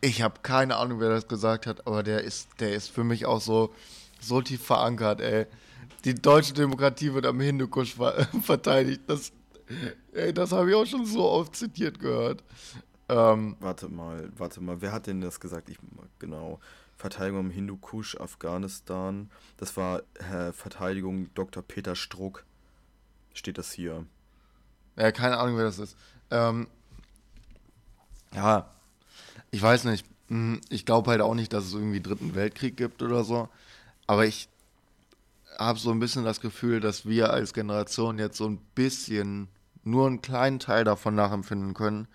Ich 0.02 0.20
habe 0.20 0.40
keine 0.42 0.76
Ahnung, 0.76 1.00
wer 1.00 1.08
das 1.08 1.28
gesagt 1.28 1.66
hat, 1.66 1.86
aber 1.86 2.02
der 2.02 2.20
ist, 2.20 2.48
der 2.60 2.74
ist 2.74 2.90
für 2.90 3.02
mich 3.02 3.24
auch 3.24 3.40
so, 3.40 3.74
so 4.20 4.42
tief 4.42 4.62
verankert, 4.62 5.22
ey. 5.22 5.46
Die 6.04 6.14
deutsche 6.14 6.52
Demokratie 6.52 7.14
wird 7.14 7.24
am 7.24 7.40
Hindukusch 7.40 7.94
ver 7.94 8.28
verteidigt. 8.42 9.00
Das, 9.06 9.32
ey, 10.12 10.34
das 10.34 10.52
habe 10.52 10.68
ich 10.68 10.76
auch 10.76 10.84
schon 10.84 11.06
so 11.06 11.26
oft 11.26 11.56
zitiert 11.56 12.00
gehört. 12.00 12.44
Ähm, 13.08 13.56
Warte 13.60 13.88
mal, 13.88 14.30
warte 14.36 14.60
mal, 14.60 14.80
wer 14.80 14.92
hat 14.92 15.06
denn 15.06 15.20
das 15.20 15.40
gesagt? 15.40 15.68
Ich, 15.68 15.78
genau. 16.18 16.60
Verteidigung 16.96 17.40
im 17.46 17.50
Hindukusch, 17.50 18.16
Afghanistan. 18.16 19.30
Das 19.58 19.76
war 19.76 20.02
äh, 20.14 20.52
Verteidigung 20.52 21.32
Dr. 21.34 21.62
Peter 21.62 21.94
Struck. 21.94 22.44
Steht 23.34 23.58
das 23.58 23.72
hier. 23.72 24.06
ja, 24.96 25.12
keine 25.12 25.38
Ahnung, 25.38 25.56
wer 25.56 25.64
das 25.64 25.78
ist. 25.78 25.96
Ähm, 26.30 26.68
ja, 28.34 28.68
ich 29.50 29.62
weiß 29.62 29.84
nicht. 29.84 30.06
Hm, 30.28 30.60
Ich 30.70 30.86
glaube 30.86 31.10
halt 31.12 31.20
auch 31.20 31.34
nicht, 31.34 31.52
dass 31.52 31.64
es 31.66 31.74
irgendwie 31.74 32.00
Dritten 32.02 32.34
Weltkrieg 32.34 32.76
gibt 32.76 33.02
oder 33.02 33.24
so. 33.24 33.48
Aber 34.06 34.26
ich, 34.26 34.48
habe 35.58 35.78
so 35.78 35.90
ein 35.90 36.00
bisschen 36.00 36.24
das 36.24 36.40
Gefühl, 36.40 36.80
dass 36.80 37.06
wir 37.06 37.30
als 37.32 37.54
Generation 37.54 38.18
jetzt 38.18 38.36
so 38.36 38.46
ein 38.48 38.58
bisschen 38.74 39.48
nur 39.84 40.06
einen 40.06 40.22
kleinen 40.22 40.58
Teil 40.58 40.84
davon 40.84 41.14
nachempfinden 41.14 41.74
können, 41.74 42.08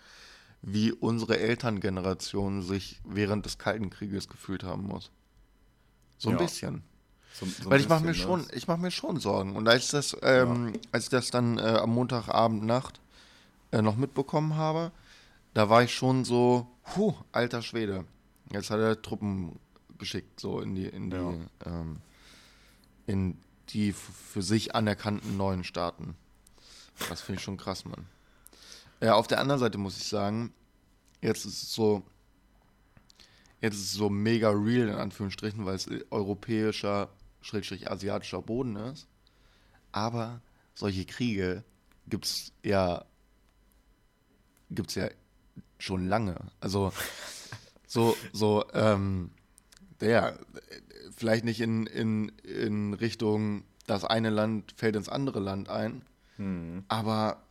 wie 0.61 0.91
unsere 0.91 1.39
Elterngeneration 1.39 2.61
sich 2.61 3.01
während 3.03 3.45
des 3.45 3.57
Kalten 3.57 3.89
Krieges 3.89 4.27
gefühlt 4.29 4.63
haben 4.63 4.83
muss. 4.87 5.11
So 6.17 6.29
ein 6.29 6.33
Ja. 6.37 6.41
bisschen. 6.43 6.83
So, 7.33 7.45
so 7.45 7.69
Weil 7.69 7.79
ich 7.79 7.87
mache 7.89 8.03
mir 8.03 8.13
schon, 8.13 8.41
ne? 8.41 8.47
ich 8.53 8.67
mache 8.67 8.79
mir 8.81 8.91
schon 8.91 9.19
Sorgen. 9.19 9.55
Und 9.55 9.67
als 9.67 9.87
das, 9.89 10.15
ähm, 10.21 10.73
als 10.91 11.05
ich 11.05 11.09
das 11.09 11.31
dann 11.31 11.57
äh, 11.57 11.61
am 11.61 11.91
Montagabend 11.93 12.63
Nacht 12.63 12.99
äh, 13.71 13.81
noch 13.81 13.95
mitbekommen 13.95 14.55
habe, 14.55 14.91
da 15.53 15.69
war 15.69 15.81
ich 15.83 15.95
schon 15.95 16.25
so, 16.25 16.67
puh, 16.83 17.13
alter 17.31 17.61
Schwede. 17.61 18.05
Jetzt 18.51 18.69
hat 18.69 18.79
er 18.79 19.01
Truppen 19.01 19.57
geschickt, 19.97 20.39
so 20.39 20.59
in 20.59 20.75
die, 20.75 20.85
in 20.87 21.09
die, 21.09 21.15
Ja. 21.15 21.33
ähm, 21.65 21.97
in 23.07 23.37
die 23.69 23.93
für 23.93 24.41
sich 24.41 24.75
anerkannten 24.75 25.37
neuen 25.37 25.63
Staaten. 25.63 26.15
Das 27.09 27.21
finde 27.21 27.39
ich 27.39 27.43
schon 27.43 27.57
krass, 27.57 27.85
Mann. 27.85 28.05
Ja, 29.01 29.15
auf 29.15 29.27
der 29.27 29.39
anderen 29.39 29.59
Seite 29.59 29.77
muss 29.77 29.97
ich 29.97 30.03
sagen, 30.07 30.53
jetzt 31.21 31.45
ist 31.45 31.63
es 31.63 31.73
so, 31.73 32.03
jetzt 33.59 33.75
ist 33.75 33.81
es 33.81 33.93
so 33.93 34.09
mega 34.09 34.49
real 34.49 34.89
in 34.89 34.95
Anführungsstrichen, 34.95 35.65
weil 35.65 35.75
es 35.75 35.89
europäischer, 36.11 37.09
schrägstrich 37.41 37.89
asiatischer 37.89 38.41
Boden 38.41 38.75
ist. 38.75 39.07
Aber 39.91 40.41
solche 40.75 41.05
Kriege 41.05 41.63
gibt's 42.07 42.53
ja, 42.63 43.05
gibt's 44.69 44.95
ja 44.95 45.09
schon 45.79 46.07
lange. 46.07 46.35
Also 46.59 46.93
so, 47.87 48.15
so, 48.33 48.65
ähm, 48.73 49.31
der, 49.99 50.37
vielleicht 51.15 51.43
nicht 51.43 51.61
in, 51.61 51.87
in, 51.87 52.29
in 52.43 52.93
Richtung, 52.93 53.63
das 53.87 54.05
eine 54.05 54.29
Land 54.29 54.73
fällt 54.77 54.95
ins 54.95 55.09
andere 55.09 55.39
Land 55.39 55.69
ein, 55.69 56.03
Hm. 56.37 56.85
aber 56.87 57.43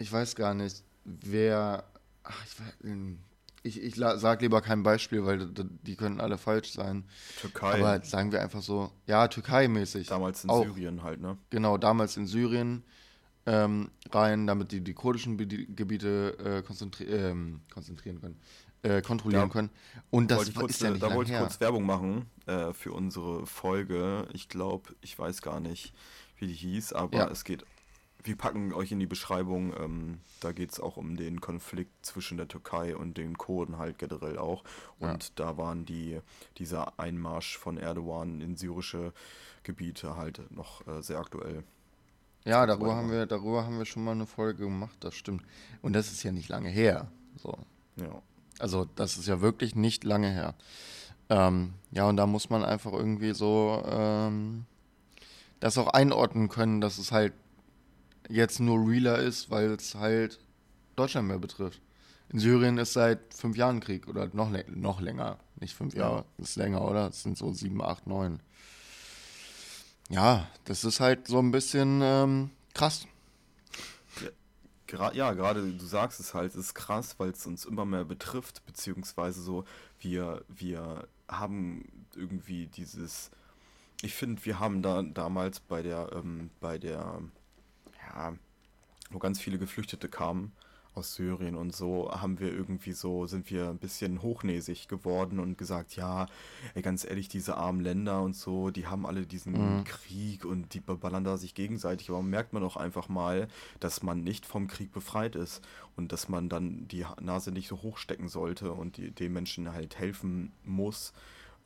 ich 0.00 0.10
weiß 0.12 0.34
gar 0.36 0.54
nicht, 0.54 0.82
wer. 1.04 1.84
Ach, 2.24 2.44
ich, 2.44 2.52
weiß- 2.52 3.14
ich, 3.62 3.82
ich 3.82 3.96
la- 3.96 4.16
sag 4.18 4.40
lieber 4.42 4.60
kein 4.62 4.82
Beispiel, 4.82 5.24
weil 5.26 5.46
die 5.46 5.96
können 5.96 6.20
alle 6.20 6.38
falsch 6.38 6.72
sein. 6.72 7.04
Türkei, 7.40 7.74
Aber 7.74 8.02
sagen 8.04 8.32
wir 8.32 8.40
einfach 8.40 8.62
so, 8.62 8.90
ja, 9.06 9.28
Türkei-mäßig. 9.28 10.08
damals 10.08 10.44
in 10.44 10.50
auch. 10.50 10.64
Syrien 10.64 11.02
halt, 11.02 11.20
ne? 11.20 11.36
Genau, 11.50 11.76
damals 11.76 12.16
in 12.16 12.26
Syrien 12.26 12.82
ähm, 13.46 13.90
rein, 14.12 14.46
damit 14.46 14.72
die 14.72 14.80
die 14.82 14.94
kurdischen 14.94 15.38
Bedi- 15.38 15.66
Gebiete 15.74 16.36
äh, 16.38 16.62
konzentri 16.62 17.04
ähm, 17.04 17.60
konzentrieren 17.72 18.20
können, 18.20 18.38
äh, 18.82 19.02
kontrollieren 19.02 19.48
Ja. 19.48 19.52
können. 19.52 19.70
Und 20.10 20.30
das 20.30 20.48
ich 20.48 20.54
kurz, 20.54 20.72
ist 20.72 20.82
ja 20.82 20.90
nicht 20.90 21.02
da 21.02 21.14
wollte 21.14 21.30
ich 21.30 21.36
her. 21.36 21.42
kurz 21.46 21.58
Werbung 21.60 21.84
machen 21.84 22.26
äh, 22.46 22.72
für 22.72 22.92
unsere 22.92 23.46
Folge. 23.46 24.26
Ich 24.32 24.48
glaube, 24.48 24.94
ich 25.00 25.18
weiß 25.18 25.42
gar 25.42 25.60
nicht, 25.60 25.92
wie 26.38 26.46
die 26.46 26.54
hieß, 26.54 26.92
aber 26.92 27.16
Ja. 27.18 27.28
es 27.28 27.44
geht. 27.44 27.64
Wir 28.22 28.36
packen 28.36 28.72
euch 28.72 28.92
in 28.92 29.00
die 29.00 29.06
Beschreibung. 29.06 29.74
Ähm, 29.78 30.20
da 30.40 30.52
geht 30.52 30.72
es 30.72 30.80
auch 30.80 30.96
um 30.96 31.16
den 31.16 31.40
Konflikt 31.40 32.04
zwischen 32.04 32.36
der 32.36 32.48
Türkei 32.48 32.96
und 32.96 33.16
den 33.16 33.38
Kurden 33.38 33.78
halt 33.78 33.98
generell 33.98 34.38
auch. 34.38 34.64
Und 34.98 35.38
da 35.38 35.56
waren 35.56 35.84
die 35.86 36.20
dieser 36.58 36.98
Einmarsch 36.98 37.58
von 37.58 37.78
Erdogan 37.78 38.40
in 38.40 38.56
syrische 38.56 39.12
Gebiete 39.62 40.16
halt 40.16 40.50
noch 40.50 40.86
äh, 40.86 41.02
sehr 41.02 41.18
aktuell. 41.18 41.64
Ja, 42.44 42.64
darüber 42.64 42.96
haben 42.96 43.10
wir, 43.10 43.26
darüber 43.26 43.64
haben 43.64 43.78
wir 43.78 43.84
schon 43.84 44.02
mal 44.02 44.12
eine 44.12 44.26
Folge 44.26 44.64
gemacht, 44.64 44.96
das 45.00 45.14
stimmt. 45.14 45.42
Und 45.82 45.92
das 45.92 46.10
ist 46.10 46.22
ja 46.22 46.32
nicht 46.32 46.48
lange 46.48 46.70
her. 46.70 47.10
So. 47.36 47.58
Ja. 47.96 48.22
Also 48.58 48.86
das 48.96 49.18
ist 49.18 49.26
ja 49.26 49.40
wirklich 49.40 49.74
nicht 49.74 50.04
lange 50.04 50.30
her. 50.30 50.54
Ähm, 51.28 51.74
ja, 51.90 52.08
und 52.08 52.16
da 52.16 52.26
muss 52.26 52.50
man 52.50 52.64
einfach 52.64 52.92
irgendwie 52.92 53.34
so 53.34 53.82
ähm, 53.86 54.64
das 55.60 55.78
auch 55.78 55.88
einordnen 55.88 56.48
können, 56.48 56.80
dass 56.80 56.98
es 56.98 57.12
halt 57.12 57.32
jetzt 58.30 58.60
nur 58.60 58.88
realer 58.88 59.18
ist, 59.18 59.50
weil 59.50 59.70
es 59.72 59.94
halt 59.94 60.38
Deutschland 60.96 61.28
mehr 61.28 61.38
betrifft. 61.38 61.80
In 62.32 62.38
Syrien 62.38 62.78
ist 62.78 62.92
seit 62.92 63.34
fünf 63.34 63.56
Jahren 63.56 63.80
Krieg 63.80 64.06
oder 64.06 64.28
noch, 64.32 64.50
noch 64.68 65.00
länger. 65.00 65.38
Nicht 65.58 65.74
fünf 65.74 65.94
Ja. 65.94 66.00
Jahre, 66.02 66.24
ist 66.38 66.56
länger, 66.56 66.82
oder? 66.88 67.08
Es 67.08 67.22
sind 67.22 67.36
so 67.36 67.52
sieben, 67.52 67.82
acht, 67.82 68.06
neun. 68.06 68.40
Ja, 70.08 70.48
das 70.64 70.84
ist 70.84 71.00
halt 71.00 71.26
so 71.26 71.38
ein 71.38 71.50
bisschen 71.50 72.00
ähm, 72.02 72.50
krass. 72.74 73.06
Gra 74.86 75.12
ja, 75.14 75.32
gerade 75.34 75.72
du 75.72 75.84
sagst 75.84 76.18
es 76.18 76.34
halt, 76.34 76.50
es 76.50 76.56
ist 76.56 76.74
krass, 76.74 77.14
weil 77.18 77.30
es 77.30 77.46
uns 77.46 77.64
immer 77.64 77.84
mehr 77.84 78.04
betrifft, 78.04 78.64
beziehungsweise 78.66 79.40
so, 79.40 79.64
wir, 80.00 80.44
wir 80.48 81.06
haben 81.28 81.84
irgendwie 82.16 82.66
dieses, 82.66 83.30
ich 84.02 84.14
finde, 84.14 84.44
wir 84.44 84.58
haben 84.58 84.82
da 84.82 85.02
damals 85.02 85.60
bei 85.60 85.82
der, 85.82 86.10
ähm, 86.12 86.50
bei 86.60 86.78
der, 86.78 87.22
ja, 88.14 88.34
wo 89.10 89.18
ganz 89.18 89.40
viele 89.40 89.58
Geflüchtete 89.58 90.08
kamen 90.08 90.52
aus 90.94 91.14
Syrien 91.14 91.54
und 91.54 91.74
so, 91.74 92.10
haben 92.10 92.40
wir 92.40 92.52
irgendwie 92.52 92.92
so, 92.92 93.26
sind 93.26 93.48
wir 93.48 93.68
ein 93.68 93.78
bisschen 93.78 94.22
hochnäsig 94.22 94.88
geworden 94.88 95.38
und 95.38 95.56
gesagt, 95.56 95.94
ja, 95.94 96.26
ey, 96.74 96.82
ganz 96.82 97.04
ehrlich, 97.04 97.28
diese 97.28 97.56
armen 97.56 97.80
Länder 97.80 98.22
und 98.22 98.34
so, 98.34 98.70
die 98.70 98.88
haben 98.88 99.06
alle 99.06 99.24
diesen 99.24 99.54
Mhm. 99.54 99.84
Krieg 99.84 100.44
und 100.44 100.74
die 100.74 100.80
beballern 100.80 101.22
da 101.22 101.36
sich 101.36 101.54
gegenseitig, 101.54 102.10
aber 102.10 102.22
merkt 102.22 102.52
man 102.52 102.62
doch 102.62 102.76
einfach 102.76 103.08
mal, 103.08 103.46
dass 103.78 104.02
man 104.02 104.24
nicht 104.24 104.46
vom 104.46 104.66
Krieg 104.66 104.92
befreit 104.92 105.36
ist 105.36 105.62
und 105.96 106.10
dass 106.10 106.28
man 106.28 106.48
dann 106.48 106.88
die 106.88 107.06
Nase 107.20 107.52
nicht 107.52 107.68
so 107.68 107.82
hochstecken 107.82 108.28
sollte 108.28 108.72
und 108.72 108.96
die, 108.96 109.12
den 109.12 109.32
Menschen 109.32 109.72
halt 109.72 109.96
helfen 109.96 110.50
muss, 110.64 111.12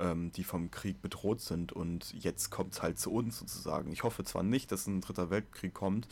ähm, 0.00 0.32
die 0.32 0.44
vom 0.44 0.70
Krieg 0.70 1.00
bedroht 1.02 1.40
sind 1.40 1.72
und 1.72 2.12
jetzt 2.14 2.50
kommt 2.50 2.72
es 2.74 2.82
halt 2.82 2.98
zu 2.98 3.12
uns 3.12 3.38
sozusagen. 3.38 3.92
Ich 3.92 4.02
hoffe 4.02 4.24
zwar 4.24 4.42
nicht, 4.42 4.72
dass 4.72 4.86
ein 4.86 5.00
dritter 5.00 5.30
Weltkrieg 5.30 5.72
kommt, 5.74 6.08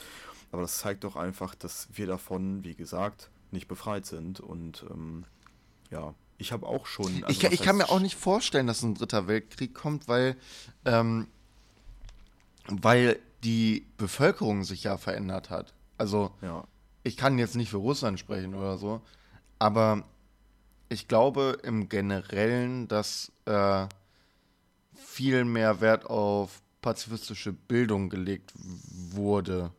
aber 0.53 0.63
das 0.63 0.79
zeigt 0.79 1.05
doch 1.05 1.17
einfach, 1.17 1.55
dass 1.55 1.89
wir 1.93 2.07
davon, 2.07 2.63
wie 2.65 2.75
gesagt, 2.75 3.31
nicht 3.51 3.69
befreit 3.69 4.07
sind 4.07 4.41
und 4.41 4.85
ähm, 4.91 5.25
ja, 5.91 6.15
ich 6.39 6.53
habe 6.53 6.67
auch 6.67 6.87
schon. 6.87 7.07
ich, 7.19 7.25
also 7.27 7.41
kann- 7.41 7.51
was 7.53 7.55
ich 7.61 7.63
kann 7.67 7.77
mir 7.77 7.89
auch 7.91 8.01
nicht 8.01 8.17
vorstellen, 8.17 8.67
dass 8.67 8.83
ein 8.83 8.95
dritter 8.95 9.27
Weltkrieg 9.29 9.75
kommt, 9.75 10.09
weil, 10.09 10.37
ähm, 10.85 11.27
weil 12.69 13.19
die 13.45 13.87
Bevölkerung 13.97 14.65
sich 14.65 14.85
ja 14.85 14.97
verändert 14.97 15.51
hat. 15.51 15.75
Also 15.99 16.33
Ja, 16.43 16.65
ich 17.03 17.17
kann 17.17 17.39
jetzt 17.39 17.57
nicht 17.57 17.71
für 17.71 17.77
Russland 17.79 18.19
sprechen 18.19 18.55
oder 18.55 18.79
so, 18.79 19.03
aber 19.59 20.05
ich 20.93 21.09
glaube 21.09 21.59
im 21.63 21.89
Generellen, 21.89 22.87
dass 22.89 23.33
äh, 23.47 23.87
viel 24.95 25.45
mehr 25.45 25.81
Wert 25.81 26.07
auf 26.07 26.61
pazifistische 26.83 27.53
Bildung 27.53 28.09
gelegt 28.11 28.53
wurde. 28.57 29.73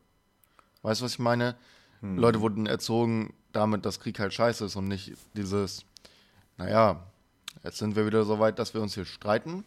Weißt 0.81 1.01
du, 1.01 1.05
was 1.05 1.13
ich 1.13 1.19
meine? 1.19 1.55
Hm. 2.01 2.17
Leute 2.17 2.41
wurden 2.41 2.65
erzogen 2.65 3.33
damit, 3.51 3.85
dass 3.85 3.99
Krieg 3.99 4.19
halt 4.19 4.33
scheiße 4.33 4.65
ist 4.65 4.75
und 4.75 4.87
nicht 4.87 5.13
dieses, 5.35 5.85
naja, 6.57 7.03
jetzt 7.63 7.77
sind 7.77 7.95
wir 7.95 8.05
wieder 8.05 8.23
so 8.25 8.39
weit, 8.39 8.57
dass 8.59 8.73
wir 8.73 8.81
uns 8.81 8.95
hier 8.95 9.05
streiten. 9.05 9.63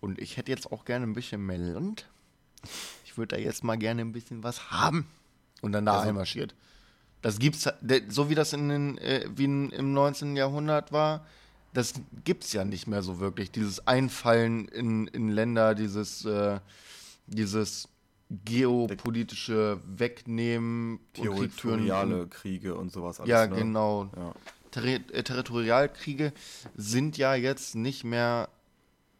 Und 0.00 0.18
ich 0.18 0.36
hätte 0.36 0.50
jetzt 0.50 0.72
auch 0.72 0.84
gerne 0.84 1.06
ein 1.06 1.12
bisschen 1.12 1.44
mehr 1.44 1.58
Land. 1.58 2.08
Ich 3.04 3.18
würde 3.18 3.36
da 3.36 3.42
jetzt 3.42 3.64
mal 3.64 3.76
gerne 3.76 4.00
ein 4.02 4.12
bisschen 4.12 4.42
was 4.42 4.70
haben. 4.70 5.06
Und 5.60 5.72
dann 5.72 5.84
da 5.84 5.96
Also- 5.98 6.08
einmarschiert. 6.08 6.54
Das 7.22 7.38
gibt's, 7.38 7.68
so 8.08 8.30
wie 8.30 8.34
das 8.34 8.52
in 8.52 8.68
den, 8.68 8.98
äh, 8.98 9.26
wie 9.34 9.44
in, 9.44 9.70
im 9.70 9.92
19. 9.92 10.36
Jahrhundert 10.36 10.92
war, 10.92 11.26
das 11.72 11.94
gibt's 12.24 12.52
ja 12.52 12.64
nicht 12.64 12.86
mehr 12.86 13.02
so 13.02 13.20
wirklich. 13.20 13.50
Dieses 13.50 13.86
Einfallen 13.86 14.66
in, 14.68 15.06
in 15.08 15.28
Länder, 15.28 15.74
dieses, 15.74 16.24
äh, 16.24 16.60
dieses 17.26 17.88
geopolitische 18.30 19.80
Wegnehmen 19.86 21.00
und 21.18 21.24
territoriale 21.24 22.26
Kriege 22.28 22.74
und 22.74 22.92
sowas 22.92 23.20
alles. 23.20 23.30
Ja, 23.30 23.46
ne? 23.46 23.56
genau. 23.56 24.10
Ja. 24.16 24.34
Terri 24.70 24.94
äh, 25.12 25.22
Territorialkriege 25.22 26.32
sind 26.76 27.18
ja 27.18 27.34
jetzt 27.34 27.74
nicht 27.74 28.04
mehr 28.04 28.48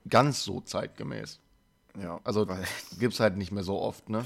ganz 0.09 0.45
so 0.45 0.61
zeitgemäß. 0.61 1.41
ja, 2.01 2.20
Also 2.24 2.49
weil, 2.49 2.64
gibt 2.99 3.14
es 3.14 3.20
halt 3.20 3.37
nicht 3.37 3.53
mehr 3.53 3.64
so 3.64 3.81
oft, 3.81 4.09
ne? 4.09 4.24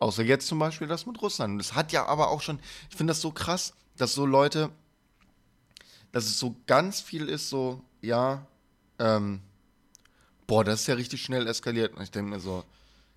Außer 0.00 0.22
jetzt 0.22 0.46
zum 0.46 0.58
Beispiel 0.58 0.86
das 0.86 1.06
mit 1.06 1.20
Russland. 1.20 1.60
Das 1.60 1.74
hat 1.74 1.92
ja 1.92 2.06
aber 2.06 2.28
auch 2.28 2.40
schon, 2.42 2.60
ich 2.90 2.96
finde 2.96 3.10
das 3.12 3.20
so 3.20 3.32
krass, 3.32 3.72
dass 3.96 4.14
so 4.14 4.24
Leute, 4.26 4.70
dass 6.12 6.24
es 6.26 6.38
so 6.38 6.54
ganz 6.66 7.00
viel 7.00 7.28
ist, 7.28 7.48
so, 7.48 7.82
ja, 8.00 8.46
ähm, 8.98 9.40
boah, 10.46 10.64
das 10.64 10.82
ist 10.82 10.86
ja 10.86 10.94
richtig 10.94 11.22
schnell 11.22 11.46
eskaliert. 11.46 11.94
Und 11.96 12.02
ich 12.02 12.10
denke 12.10 12.30
mir 12.30 12.40
so, 12.40 12.64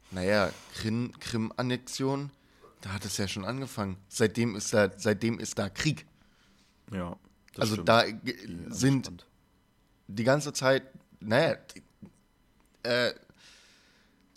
naja, 0.10 0.52
Krim- 0.76 1.14
Krim-Annexion, 1.20 2.32
da 2.82 2.94
hat 2.94 3.06
es 3.06 3.18
ja 3.18 3.28
schon 3.28 3.46
angefangen. 3.46 3.98
Seitdem 4.10 4.56
ist 4.56 4.74
da, 4.74 4.90
seitdem 4.98 5.40
ist 5.40 5.58
da 5.60 5.70
Krieg. 5.70 6.06
ja. 6.92 7.16
also 7.58 7.74
stimmt. 7.74 7.90
da 7.90 8.06
Ja, 8.06 8.16
sind 8.70 9.06
spannend. 9.06 9.26
die 10.08 10.24
ganze 10.24 10.52
Zeit, 10.52 10.84
naja, 11.20 11.56
die, 11.56 11.84
äh, 12.90 13.14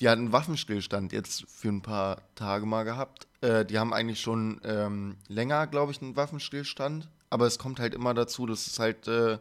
die 0.00 0.08
hatten 0.08 0.32
Waffenstillstand 0.32 1.12
jetzt 1.12 1.44
für 1.48 1.68
ein 1.68 1.82
paar 1.82 2.22
Tage 2.34 2.66
mal 2.66 2.84
gehabt. 2.84 3.26
Äh, 3.40 3.64
die 3.64 3.78
haben 3.78 3.92
eigentlich 3.92 4.20
schon 4.20 4.60
ähm, 4.64 5.16
länger, 5.28 5.66
glaube 5.66 5.92
ich, 5.92 6.02
einen 6.02 6.16
Waffenstillstand. 6.16 7.08
Aber 7.30 7.46
es 7.46 7.58
kommt 7.58 7.80
halt 7.80 7.94
immer 7.94 8.14
dazu, 8.14 8.46
dass 8.46 8.66
es 8.66 8.78
halt 8.78 9.08
äh, 9.08 9.38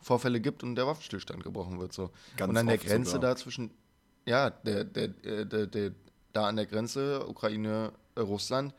Vorfälle 0.00 0.40
gibt 0.40 0.62
und 0.62 0.76
der 0.76 0.86
Waffenstillstand 0.86 1.42
gebrochen 1.42 1.78
wird. 1.80 1.92
So. 1.92 2.10
Ganz 2.36 2.50
und 2.50 2.56
an 2.56 2.66
der 2.66 2.78
Grenze 2.78 3.12
sogar. 3.12 3.30
da 3.30 3.36
zwischen, 3.36 3.70
ja, 4.26 4.50
der, 4.50 4.84
der, 4.84 5.04
äh, 5.24 5.46
der, 5.46 5.66
der, 5.66 5.92
da 6.32 6.46
an 6.46 6.56
der 6.56 6.66
Grenze 6.66 7.26
Ukraine-Russland 7.26 8.74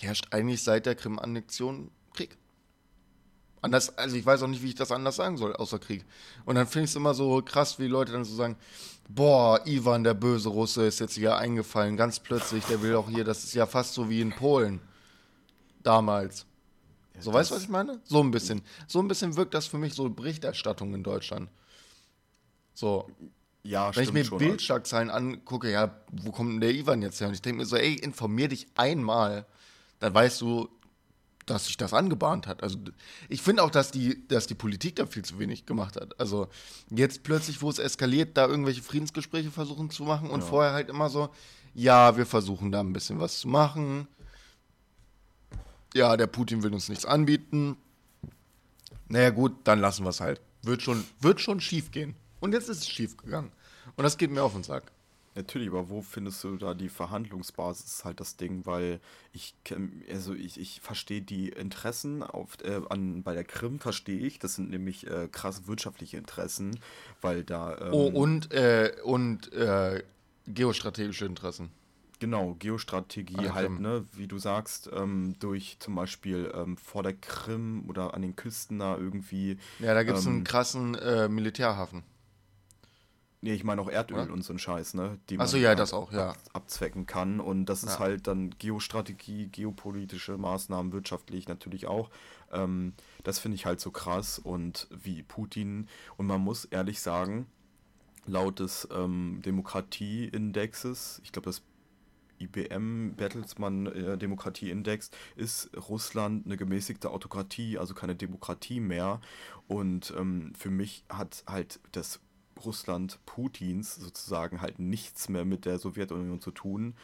herrscht 0.00 0.28
eigentlich 0.30 0.62
seit 0.62 0.86
der 0.86 0.94
Krim-Annexion 0.94 1.90
Krieg. 2.14 2.36
Anders, 3.60 3.96
also 3.98 4.16
ich 4.16 4.24
weiß 4.24 4.42
auch 4.42 4.48
nicht, 4.48 4.62
wie 4.62 4.68
ich 4.68 4.74
das 4.74 4.92
anders 4.92 5.16
sagen 5.16 5.36
soll, 5.36 5.54
außer 5.56 5.78
Krieg. 5.78 6.04
Und 6.44 6.54
dann 6.54 6.66
finde 6.66 6.84
ich 6.84 6.90
es 6.90 6.96
immer 6.96 7.14
so 7.14 7.42
krass, 7.42 7.78
wie 7.78 7.88
Leute 7.88 8.12
dann 8.12 8.24
so 8.24 8.34
sagen, 8.34 8.56
boah, 9.08 9.60
Ivan, 9.66 10.04
der 10.04 10.14
böse 10.14 10.50
Russe, 10.50 10.86
ist 10.86 11.00
jetzt 11.00 11.14
hier 11.14 11.36
eingefallen, 11.36 11.96
ganz 11.96 12.20
plötzlich, 12.20 12.64
der 12.66 12.82
will 12.82 12.94
auch 12.94 13.08
hier, 13.08 13.24
das 13.24 13.44
ist 13.44 13.54
ja 13.54 13.66
fast 13.66 13.94
so 13.94 14.08
wie 14.08 14.20
in 14.20 14.30
Polen. 14.30 14.80
Damals. 15.82 16.44
So, 17.20 17.32
weißt 17.32 17.50
du, 17.50 17.56
was 17.56 17.62
ich 17.62 17.68
meine? 17.68 18.00
So 18.04 18.22
ein 18.22 18.30
bisschen. 18.30 18.62
So 18.86 19.00
ein 19.00 19.08
bisschen 19.08 19.36
wirkt 19.36 19.54
das 19.54 19.66
für 19.66 19.78
mich 19.78 19.94
so 19.94 20.08
Berichterstattung 20.08 20.94
in 20.94 21.02
Deutschland. 21.02 21.48
So. 22.74 23.10
Ja, 23.64 23.94
Wenn 23.94 24.04
ich 24.04 24.12
mir. 24.12 24.24
Bildschlagzeilen 24.24 25.10
angucke, 25.10 25.70
ja, 25.70 26.00
wo 26.12 26.30
kommt 26.30 26.52
denn 26.52 26.60
der 26.60 26.70
Ivan 26.70 27.02
jetzt 27.02 27.20
her? 27.20 27.28
Und 27.28 27.34
ich 27.34 27.42
denke 27.42 27.58
mir 27.58 27.66
so, 27.66 27.76
ey, 27.76 27.94
informier 27.94 28.48
dich 28.48 28.68
einmal, 28.76 29.46
dann 29.98 30.14
weißt 30.14 30.40
du, 30.40 30.68
dass 31.50 31.66
sich 31.66 31.76
das 31.76 31.92
angebahnt 31.92 32.46
hat. 32.46 32.62
Also 32.62 32.78
ich 33.28 33.42
finde 33.42 33.62
auch, 33.62 33.70
dass 33.70 33.90
die, 33.90 34.26
dass 34.28 34.46
die 34.46 34.54
Politik 34.54 34.96
da 34.96 35.06
viel 35.06 35.24
zu 35.24 35.38
wenig 35.38 35.66
gemacht 35.66 35.96
hat. 35.96 36.18
Also 36.20 36.48
jetzt 36.90 37.22
plötzlich, 37.22 37.62
wo 37.62 37.70
es 37.70 37.78
eskaliert, 37.78 38.36
da 38.36 38.46
irgendwelche 38.46 38.82
Friedensgespräche 38.82 39.50
versuchen 39.50 39.90
zu 39.90 40.04
machen 40.04 40.30
und 40.30 40.42
vorher 40.42 40.72
halt 40.72 40.88
immer 40.88 41.10
so, 41.10 41.30
ja, 41.74 42.16
wir 42.16 42.26
versuchen 42.26 42.72
da 42.72 42.80
ein 42.80 42.92
bisschen 42.92 43.20
was 43.20 43.40
zu 43.40 43.48
machen. 43.48 44.08
Ja, 45.94 46.16
der 46.16 46.26
Putin 46.26 46.62
will 46.62 46.72
uns 46.72 46.88
nichts 46.88 47.04
anbieten. 47.04 47.76
Naja 49.08 49.30
gut, 49.30 49.56
dann 49.64 49.80
lassen 49.80 50.04
wir 50.04 50.10
es 50.10 50.20
halt. 50.20 50.40
Wird 50.62 50.82
schon, 50.82 51.04
wird 51.20 51.40
schon 51.40 51.60
schief 51.60 51.90
gehen. 51.90 52.14
Und 52.40 52.52
jetzt 52.52 52.68
ist 52.68 52.78
es 52.78 52.88
schief 52.88 53.16
gegangen. 53.16 53.52
Und 53.96 54.04
das 54.04 54.18
geht 54.18 54.30
mir 54.30 54.42
auf 54.42 54.52
den 54.52 54.62
Sack. 54.62 54.92
Natürlich, 55.38 55.68
aber 55.68 55.88
wo 55.88 56.02
findest 56.02 56.42
du 56.42 56.56
da 56.56 56.74
die 56.74 56.88
Verhandlungsbasis, 56.88 57.86
ist 57.86 58.04
halt 58.04 58.18
das 58.18 58.36
Ding, 58.36 58.66
weil 58.66 58.98
ich, 59.32 59.54
also 60.10 60.34
ich, 60.34 60.58
ich 60.58 60.80
verstehe 60.80 61.22
die 61.22 61.50
Interessen 61.50 62.24
auf, 62.24 62.56
äh, 62.64 62.80
an, 62.90 63.22
bei 63.22 63.34
der 63.34 63.44
Krim, 63.44 63.78
verstehe 63.78 64.18
ich, 64.18 64.40
das 64.40 64.56
sind 64.56 64.68
nämlich 64.70 65.06
äh, 65.06 65.28
krasse 65.30 65.68
wirtschaftliche 65.68 66.16
Interessen, 66.16 66.80
weil 67.20 67.44
da, 67.44 67.78
ähm, 67.78 67.92
Oh, 67.92 68.06
und, 68.08 68.52
äh, 68.52 68.96
und 69.04 69.52
äh, 69.52 70.02
geostrategische 70.48 71.26
Interessen. 71.26 71.70
genau, 72.18 72.56
Geostrategie 72.58 73.36
der 73.36 73.54
halt, 73.54 73.78
ne, 73.78 74.04
wie 74.14 74.26
du 74.26 74.38
sagst, 74.38 74.90
ähm, 74.92 75.36
durch 75.38 75.76
zum 75.78 75.94
Beispiel 75.94 76.50
ähm, 76.52 76.76
vor 76.76 77.04
der 77.04 77.14
Krim 77.14 77.84
oder 77.88 78.12
an 78.14 78.22
den 78.22 78.34
Küsten 78.34 78.80
da 78.80 78.96
irgendwie, 78.98 79.56
Ja, 79.78 79.94
da 79.94 80.02
gibt 80.02 80.18
es 80.18 80.26
einen 80.26 80.38
Ähm, 80.38 80.44
krassen 80.44 80.94
äh, 80.96 81.28
Militärhafen. 81.28 82.02
Nee, 83.40 83.52
ich 83.54 83.64
meine 83.64 83.80
auch 83.80 83.88
Erdöl 83.90 84.18
Oder? 84.24 84.32
und 84.32 84.42
so 84.42 84.52
ein 84.52 84.58
Scheiß, 84.58 84.94
ne, 84.94 85.18
die 85.28 85.36
man 85.36 85.46
ja, 85.56 85.72
ab- 85.72 85.78
das 85.78 85.92
auch, 85.92 86.12
ja. 86.12 86.30
ab- 86.30 86.38
abzwecken 86.52 87.06
kann 87.06 87.40
und 87.40 87.66
das 87.66 87.82
ist 87.84 87.94
Ja. 87.94 87.98
halt 88.00 88.26
dann 88.26 88.50
Geostrategie, 88.58 89.48
geopolitische 89.48 90.36
Maßnahmen, 90.38 90.92
wirtschaftlich 90.92 91.48
natürlich 91.48 91.86
auch. 91.86 92.10
Ähm, 92.52 92.94
das 93.24 93.38
finde 93.38 93.56
ich 93.56 93.66
halt 93.66 93.80
so 93.80 93.90
krass 93.90 94.38
und 94.38 94.88
wie 94.90 95.22
Putin 95.22 95.88
und 96.16 96.26
man 96.26 96.40
muss 96.40 96.64
ehrlich 96.64 97.00
sagen, 97.00 97.46
laut 98.26 98.60
des 98.60 98.86
ähm, 98.92 99.40
Demokratieindexes, 99.44 101.20
ich 101.24 101.32
glaube 101.32 101.46
das 101.46 101.62
IBM 102.40 103.14
Bertelsmann 103.16 103.86
äh, 103.86 104.16
Demokratieindex 104.16 105.10
ist 105.34 105.70
Russland 105.88 106.46
eine 106.46 106.56
gemäßigte 106.56 107.10
Autokratie, 107.10 107.78
also 107.78 107.94
keine 107.94 108.14
Demokratie 108.14 108.78
mehr. 108.78 109.20
Und 109.66 110.14
ähm, 110.16 110.52
für 110.56 110.70
mich 110.70 111.04
hat 111.08 111.42
halt 111.48 111.80
das 111.90 112.20
Russland 112.64 113.18
Putins 113.26 113.96
sozusagen 113.96 114.60
halt 114.60 114.78
nichts 114.78 115.28
mehr 115.28 115.44
mit 115.44 115.64
der 115.64 115.78
Sowjetunion 115.78 116.40
zu 116.40 116.50
tun. 116.50 116.94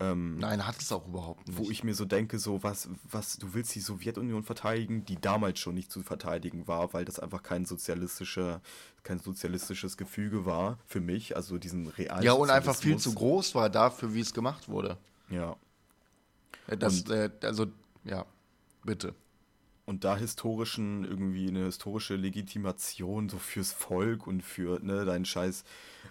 Ähm, 0.00 0.38
Nein, 0.38 0.66
hat 0.66 0.80
es 0.80 0.90
auch 0.90 1.06
überhaupt 1.06 1.46
nicht. 1.46 1.58
wo 1.58 1.70
ich 1.70 1.84
mir 1.84 1.94
so 1.94 2.04
denke, 2.04 2.38
so 2.38 2.62
was, 2.62 2.88
was, 3.10 3.36
du 3.36 3.54
willst 3.54 3.74
die 3.74 3.80
Sowjetunion 3.80 4.42
verteidigen, 4.42 5.04
die 5.04 5.20
damals 5.20 5.60
schon 5.60 5.74
nicht 5.74 5.92
zu 5.92 6.02
verteidigen 6.02 6.66
war, 6.66 6.92
weil 6.94 7.04
das 7.04 7.18
einfach 7.20 7.42
kein 7.42 7.66
sozialistische, 7.66 8.60
kein 9.02 9.20
sozialistisches 9.20 9.96
Gefüge 9.96 10.44
war 10.46 10.78
für 10.86 11.00
mich, 11.00 11.36
also 11.36 11.58
diesen 11.58 11.86
realen 11.88 12.24
ja, 12.24 12.32
und 12.32 12.50
einfach 12.50 12.74
viel 12.74 12.96
zu 12.96 13.14
groß 13.14 13.54
war 13.54 13.68
dafür, 13.70 14.14
wie 14.14 14.20
es 14.20 14.32
gemacht 14.32 14.68
wurde. 14.68 14.96
Ja. 15.28 15.56
Äh, 16.66 16.76
Das, 16.78 17.02
Und- 17.02 17.10
äh, 17.10 17.30
also, 17.42 17.66
ja, 18.04 18.24
bitte. 18.84 19.14
Und 19.84 20.04
da 20.04 20.16
historischen, 20.16 21.04
irgendwie 21.04 21.48
eine 21.48 21.64
historische 21.64 22.14
Legitimation 22.16 23.28
so 23.28 23.38
fürs 23.38 23.72
Volk 23.72 24.26
und 24.28 24.42
für 24.42 24.78
ne, 24.80 25.04
deinen 25.04 25.24
scheiß 25.24 25.64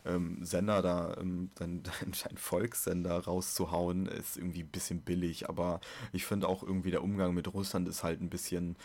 ähm, 0.06 0.44
Sender 0.44 0.82
da, 0.82 1.16
ähm, 1.18 1.52
dein, 1.56 1.84
dein, 2.02 2.12
dein 2.24 2.38
Volkssender 2.38 3.18
rauszuhauen, 3.24 4.08
ist 4.08 4.38
irgendwie 4.38 4.64
ein 4.64 4.70
bisschen 4.70 5.02
billig. 5.02 5.48
Aber 5.50 5.80
ich 6.12 6.26
finde 6.26 6.50
auch 6.50 6.64
irgendwie 6.64 6.92
der 6.92 7.04
Umgang 7.04 7.34
mit 7.34 7.54
Russland 7.54 7.88
ist 7.88 8.04
halt 8.04 8.22
ein 8.22 8.30
bisschen 8.30 8.76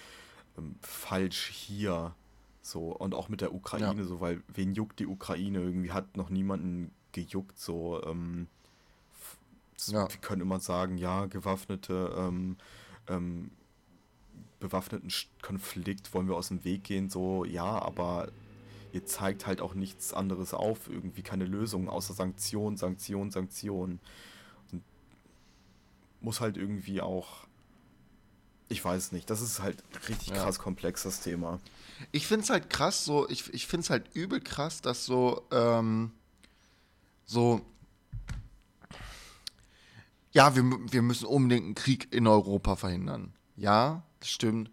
ähm, 0.59 0.77
falsch 0.83 1.49
hier. 1.49 2.15
So, 2.63 2.93
und 2.93 3.15
auch 3.15 3.29
mit 3.29 3.41
der 3.41 3.55
Ukraine, 3.55 4.03
Ja. 4.03 4.07
so, 4.07 4.21
weil 4.21 4.43
wen 4.53 4.75
juckt 4.75 4.99
die 5.01 5.07
Ukraine? 5.07 5.61
Irgendwie 5.61 5.93
hat 5.93 6.17
noch 6.17 6.31
niemanden 6.31 6.93
gejuckt, 7.13 7.59
so, 7.59 8.03
ähm, 8.05 8.49
Ja. 9.87 10.09
wir 10.09 10.21
können 10.21 10.43
immer 10.43 10.61
sagen, 10.61 10.99
ja, 10.99 11.27
gewaffnete, 11.27 12.15
ähm, 12.17 12.57
ähm, 13.09 13.51
bewaffneten 14.59 15.11
Konflikt 15.43 16.15
wollen 16.15 16.29
wir 16.29 16.37
aus 16.37 16.49
dem 16.49 16.65
Weg 16.65 16.85
gehen, 16.85 17.11
so, 17.11 17.45
ja, 17.45 17.65
aber 17.65 18.33
ihr 18.93 19.05
zeigt 19.05 19.47
halt 19.47 19.61
auch 19.61 19.75
nichts 19.75 20.13
anderes 20.15 20.55
auf, 20.55 20.89
irgendwie 20.89 21.23
keine 21.23 21.45
Lösung, 21.45 21.89
außer 21.89 22.15
Sanktionen, 22.15 22.77
Sanktionen, 22.77 23.31
Sanktionen. 23.31 24.01
Und 24.73 24.83
muss 26.21 26.41
halt 26.41 26.57
irgendwie 26.57 27.03
auch, 27.03 27.47
ich 28.69 28.83
weiß 28.83 29.13
nicht, 29.13 29.29
das 29.29 29.43
ist 29.43 29.61
halt 29.61 29.83
richtig 30.09 30.29
Ja. 30.29 30.37
krass 30.43 30.59
komplex, 30.59 31.03
das 31.03 31.21
Thema. 31.21 31.61
Ich 32.13 32.27
finde 32.27 32.45
es 32.45 32.51
halt 32.51 32.71
krass, 32.71 33.05
so, 33.05 33.29
ich, 33.29 33.53
ich 33.53 33.67
finde 33.67 33.85
es 33.85 33.91
halt 33.91 34.15
übel 34.15 34.41
krass, 34.41 34.81
dass 34.81 35.05
so, 35.05 35.47
ähm, 35.51 36.13
so, 37.27 37.61
ja, 40.33 40.55
wir, 40.57 40.63
wir 40.65 41.03
müssen 41.03 41.27
unbedingt 41.27 41.65
einen 41.67 41.75
Krieg 41.75 42.13
in 42.13 42.27
Europa 42.27 42.77
verhindern. 42.77 43.35
Ja, 43.57 44.03
das 44.21 44.29
stimmt. 44.31 44.71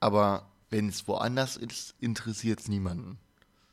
Aber 0.00 0.48
wenn 0.70 0.88
es 0.88 1.08
woanders 1.08 1.56
ist, 1.56 1.94
interessiert 2.00 2.60
es 2.60 2.68
niemanden. 2.68 3.18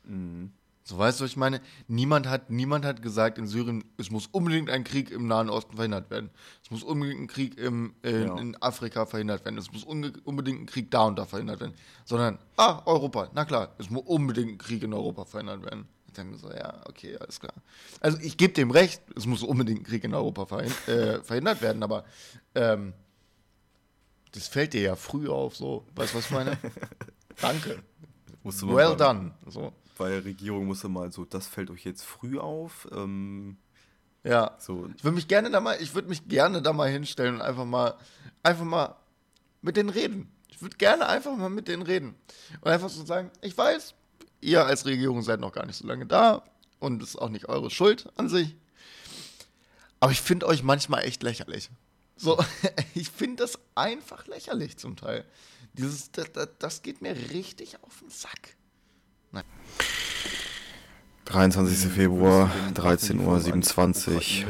Mhm. 0.04 0.52
So, 0.88 0.96
weißt 0.98 1.18
du, 1.18 1.24
was 1.24 1.32
ich 1.32 1.36
meine? 1.36 1.60
Niemand 1.88 2.28
hat, 2.28 2.48
niemand 2.48 2.84
hat 2.84 3.02
gesagt 3.02 3.38
in 3.38 3.48
Syrien, 3.48 3.82
es 3.96 4.10
muss 4.12 4.28
unbedingt 4.28 4.70
ein 4.70 4.84
Krieg 4.84 5.10
im 5.10 5.26
Nahen 5.26 5.50
Osten 5.50 5.74
verhindert 5.74 6.10
werden. 6.10 6.30
Es 6.62 6.70
muss 6.70 6.84
unbedingt 6.84 7.22
ein 7.22 7.26
Krieg 7.26 7.58
im, 7.58 7.92
äh, 8.04 8.22
Ja. 8.26 8.38
in 8.38 8.56
Afrika 8.62 9.04
verhindert 9.04 9.44
werden. 9.44 9.58
Es 9.58 9.72
muss 9.72 9.82
unbedingt 9.82 10.60
ein 10.60 10.66
Krieg 10.66 10.92
da 10.92 11.02
und 11.02 11.18
da 11.18 11.26
verhindert 11.26 11.58
werden. 11.58 11.74
Sondern, 12.04 12.38
ah, 12.56 12.82
Europa, 12.86 13.28
na 13.34 13.44
klar, 13.44 13.74
es 13.78 13.90
muss 13.90 14.04
unbedingt 14.06 14.52
ein 14.52 14.58
Krieg 14.58 14.84
in 14.84 14.94
Europa 14.94 15.24
verhindert 15.24 15.64
werden. 15.64 15.88
Ich 16.06 16.12
denke 16.12 16.34
mir 16.34 16.38
so, 16.38 16.52
ja, 16.52 16.80
okay, 16.88 17.16
alles 17.18 17.40
klar. 17.40 17.54
Also 17.98 18.18
ich 18.20 18.36
gebe 18.36 18.52
dem 18.52 18.70
recht, 18.70 19.02
es 19.16 19.26
muss 19.26 19.42
unbedingt 19.42 19.80
ein 19.80 19.84
Krieg 19.84 20.04
in 20.04 20.14
Europa 20.14 20.46
verhin 20.46 20.72
äh, 20.86 21.20
verhindert 21.20 21.62
werden, 21.62 21.82
aber 21.82 22.04
ähm, 22.54 22.92
das 24.36 24.48
fällt 24.48 24.72
dir 24.74 24.82
ja 24.82 24.96
früh 24.96 25.28
auf, 25.28 25.56
so. 25.56 25.84
Weißt 25.94 26.12
du, 26.14 26.18
was 26.18 26.26
ich 26.26 26.30
meine? 26.30 26.56
Danke. 27.40 27.82
Musst 28.42 28.62
du 28.62 28.66
mal 28.66 28.76
Well 28.76 28.90
bei- 28.90 29.04
done. 29.04 29.34
So. 29.46 29.72
Bei 29.98 30.10
der 30.10 30.24
Regierung 30.24 30.66
musste 30.66 30.88
mal 30.88 31.10
so, 31.10 31.24
das 31.24 31.46
fällt 31.46 31.70
euch 31.70 31.84
jetzt 31.84 32.02
früh 32.04 32.38
auf. 32.38 32.86
Ähm, 32.92 33.56
Ja. 34.24 34.54
so, 34.58 34.88
Ich 34.96 35.02
würde 35.04 35.14
mich 35.14 35.26
gerne 35.28 35.50
da 35.50 35.60
mal, 35.60 35.80
ich 35.80 35.94
würde 35.94 36.08
mich 36.08 36.28
gerne 36.28 36.60
da 36.62 36.72
mal 36.72 36.88
hinstellen 36.90 37.36
und 37.36 37.40
einfach 37.42 37.64
mal, 37.64 37.94
einfach 38.42 38.64
mal 38.64 38.94
mit 39.62 39.76
denen 39.76 39.88
reden. 39.88 40.30
Ich 40.48 40.60
würde 40.62 40.76
gerne 40.76 41.06
einfach 41.06 41.34
mal 41.36 41.48
mit 41.50 41.66
denen 41.68 41.82
reden. 41.82 42.14
Und 42.60 42.70
einfach 42.70 42.88
so 42.90 43.04
sagen, 43.04 43.30
ich 43.40 43.56
weiß, 43.56 43.94
ihr 44.42 44.64
als 44.66 44.84
Regierung 44.86 45.22
seid 45.22 45.40
noch 45.40 45.52
gar 45.52 45.66
nicht 45.66 45.76
so 45.76 45.86
lange 45.86 46.06
da 46.06 46.42
und 46.78 47.02
es 47.02 47.10
ist 47.10 47.16
auch 47.16 47.30
nicht 47.30 47.48
eure 47.48 47.70
Schuld 47.70 48.08
an 48.16 48.28
sich. 48.28 48.54
Aber 49.98 50.12
ich 50.12 50.20
finde 50.20 50.46
euch 50.46 50.62
manchmal 50.62 51.04
echt 51.04 51.22
lächerlich. 51.22 51.70
So, 52.16 52.42
ich 52.94 53.10
finde 53.10 53.44
das 53.44 53.58
einfach 53.74 54.26
lächerlich 54.26 54.78
zum 54.78 54.96
Teil. 54.96 55.24
Dieses, 55.74 56.10
das, 56.12 56.30
das, 56.58 56.82
geht 56.82 57.02
mir 57.02 57.14
richtig 57.30 57.82
auf 57.82 58.00
den 58.00 58.08
Sack. 58.08 58.56
23. 61.26 61.92
Februar, 61.92 62.50
Hm, 62.54 62.68
um 62.68 62.74
13.27 62.74 64.44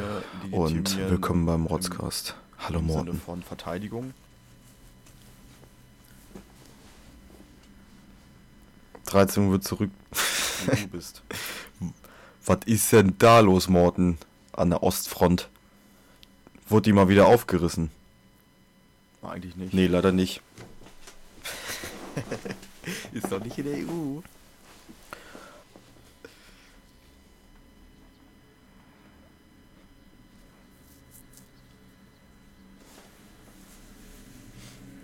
Uhr 0.51 0.59
und 0.59 0.97
willkommen 1.09 1.45
beim 1.45 1.65
Rotzcast. 1.65 2.35
Hallo 2.59 2.81
Morten. 2.81 3.19
von 3.19 3.43
Verteidigung. 3.43 4.13
13 9.07 9.45
Uhr 9.45 9.51
wird 9.53 9.63
zurück. 9.65 9.91
Du 10.65 10.87
bist. 10.87 11.23
Was 12.45 12.59
ist 12.65 12.93
denn 12.93 13.15
da 13.17 13.41
los, 13.41 13.67
Morten? 13.67 14.17
An 14.53 14.69
der 14.69 14.83
Ostfront. 14.83 15.49
Wurde 16.69 16.83
die 16.83 16.93
mal 16.93 17.07
wieder 17.07 17.27
aufgerissen? 17.27 17.91
Eigentlich 19.21 19.55
nicht. 19.55 19.73
Nee, 19.73 19.87
leider 19.87 20.11
nicht. 20.11 20.41
Ist 23.13 23.31
doch 23.31 23.43
nicht 23.43 23.57
in 23.57 23.65
der 23.65 23.77
EU. 23.77 24.21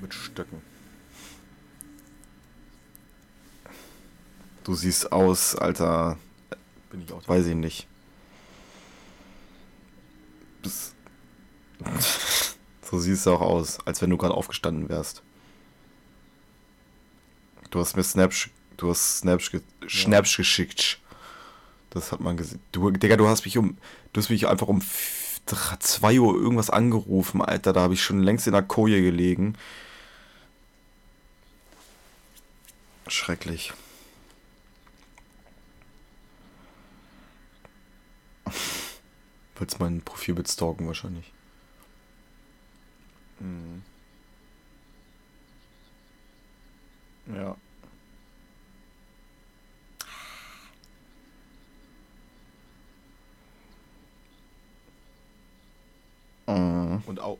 Mit 0.01 0.13
Stöcken. 0.13 0.61
Du 4.65 4.75
siehst 4.75 5.11
aus, 5.11 5.55
Alter. 5.55 6.17
Bin 6.89 7.01
ich 7.03 7.11
auch. 7.11 7.25
Weiß 7.27 7.45
ich 7.45 7.55
nicht. 7.55 7.87
Bist 10.61 10.92
so 12.81 12.99
siehst 12.99 13.25
du 13.25 13.31
auch 13.31 13.41
aus, 13.41 13.79
als 13.85 14.01
wenn 14.01 14.09
du 14.09 14.17
gerade 14.17 14.33
aufgestanden 14.33 14.89
wärst. 14.89 15.23
Du 17.69 17.79
hast 17.79 17.95
mir 17.95 18.03
Snaps, 18.03 18.49
du 18.77 18.89
hast 18.89 19.19
Snaps, 19.19 19.49
ge 19.49 19.61
Snaps 19.89 20.37
geschickt. 20.37 20.99
Das 21.89 22.11
hat 22.11 22.19
man 22.19 22.37
gesehen. 22.37 22.59
Du, 22.71 22.91
Digga, 22.91 23.17
du 23.17 23.27
hast 23.27 23.45
mich 23.45 23.57
um, 23.57 23.77
du 24.13 24.21
hast 24.21 24.29
mich 24.29 24.47
einfach 24.47 24.67
um 24.67 24.81
2 25.45 26.19
Uhr 26.19 26.35
irgendwas 26.35 26.69
angerufen, 26.69 27.41
Alter. 27.41 27.73
Da 27.73 27.81
habe 27.81 27.93
ich 27.93 28.03
schon 28.03 28.21
längst 28.21 28.47
in 28.47 28.53
der 28.53 28.63
Koje 28.63 29.01
gelegen. 29.01 29.55
Schrecklich. 33.07 33.73
Wolltest 39.55 39.79
mein 39.79 40.01
Profilbild 40.01 40.49
stalken 40.49 40.87
wahrscheinlich. 40.87 41.33
Mhm. 43.43 43.83
Ja. 47.35 47.55
Mhm. 56.47 57.03
Und 57.05 57.19
auch. 57.19 57.37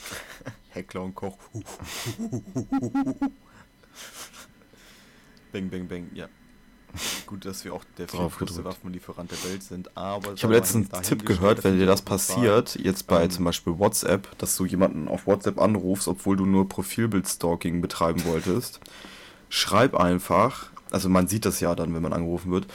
Heckler 0.70 1.02
und 1.02 1.14
Koch. 1.14 1.38
bang, 5.52 5.70
bang, 5.70 5.86
bang, 5.86 6.10
ja. 6.14 6.28
Gut, 7.26 7.44
dass 7.44 7.64
wir 7.64 7.74
auch 7.74 7.84
der 7.98 8.06
größte 8.06 8.64
Waffenlieferant 8.64 9.30
der 9.30 9.42
Welt 9.50 9.62
sind, 9.62 9.96
aber... 9.96 10.34
Ich 10.34 10.44
habe 10.44 10.54
letzten 10.54 10.88
Tipp 11.02 11.26
gehört, 11.26 11.64
wenn 11.64 11.78
dir 11.78 11.86
das 11.86 12.02
passiert, 12.02 12.76
jetzt 12.76 13.06
bei 13.06 13.24
ähm, 13.24 13.30
zum 13.30 13.44
Beispiel 13.44 13.78
WhatsApp, 13.78 14.36
dass 14.38 14.56
du 14.56 14.64
jemanden 14.64 15.08
auf 15.08 15.26
WhatsApp 15.26 15.60
anrufst, 15.60 16.08
obwohl 16.08 16.36
du 16.36 16.46
nur 16.46 16.68
Profilbild-Stalking 16.68 17.80
betreiben 17.80 18.24
wolltest, 18.24 18.80
schreib 19.48 19.94
einfach, 19.94 20.70
also 20.90 21.08
man 21.08 21.28
sieht 21.28 21.44
das 21.44 21.60
ja 21.60 21.74
dann, 21.74 21.94
wenn 21.94 22.02
man 22.02 22.12
angerufen 22.12 22.50
wird, 22.50 22.66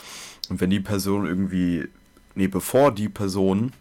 und 0.50 0.62
wenn 0.62 0.70
die 0.70 0.80
Person 0.80 1.26
irgendwie, 1.26 1.88
nee, 2.36 2.48
bevor 2.48 2.92
die 2.92 3.10
Person 3.10 3.72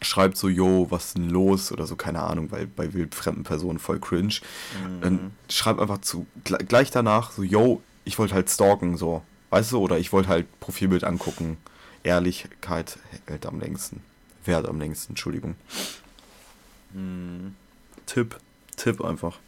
schreibt 0.00 0.36
so, 0.36 0.48
yo, 0.48 0.86
was 0.90 1.06
ist 1.06 1.16
denn 1.16 1.30
los? 1.30 1.72
Oder 1.72 1.86
so, 1.86 1.96
keine 1.96 2.22
Ahnung, 2.22 2.50
weil 2.50 2.66
bei 2.66 2.92
wildfremden 2.92 3.44
Personen 3.44 3.78
voll 3.78 4.00
cringe, 4.00 4.40
mhm. 4.84 5.00
dann 5.00 5.30
schreib 5.48 5.78
einfach 5.78 6.00
zu, 6.00 6.26
gleich 6.44 6.90
danach 6.90 7.32
so, 7.32 7.42
yo, 7.42 7.82
ich 8.04 8.18
wollte 8.18 8.34
halt 8.34 8.50
stalken, 8.50 8.96
so, 8.96 9.22
Weißt 9.52 9.72
du, 9.72 9.80
oder 9.80 9.98
ich 9.98 10.14
wollte 10.14 10.30
halt 10.30 10.60
Profilbild 10.60 11.04
angucken. 11.04 11.58
Ehrlichkeit 12.04 12.98
hält 13.26 13.44
am 13.44 13.60
längsten. 13.60 14.02
Wert 14.46 14.66
am 14.66 14.80
längsten, 14.80 15.12
Entschuldigung. 15.12 15.56
Hm. 16.94 17.54
Tipp. 18.06 18.38
Tipp 18.76 19.04
einfach. 19.04 19.40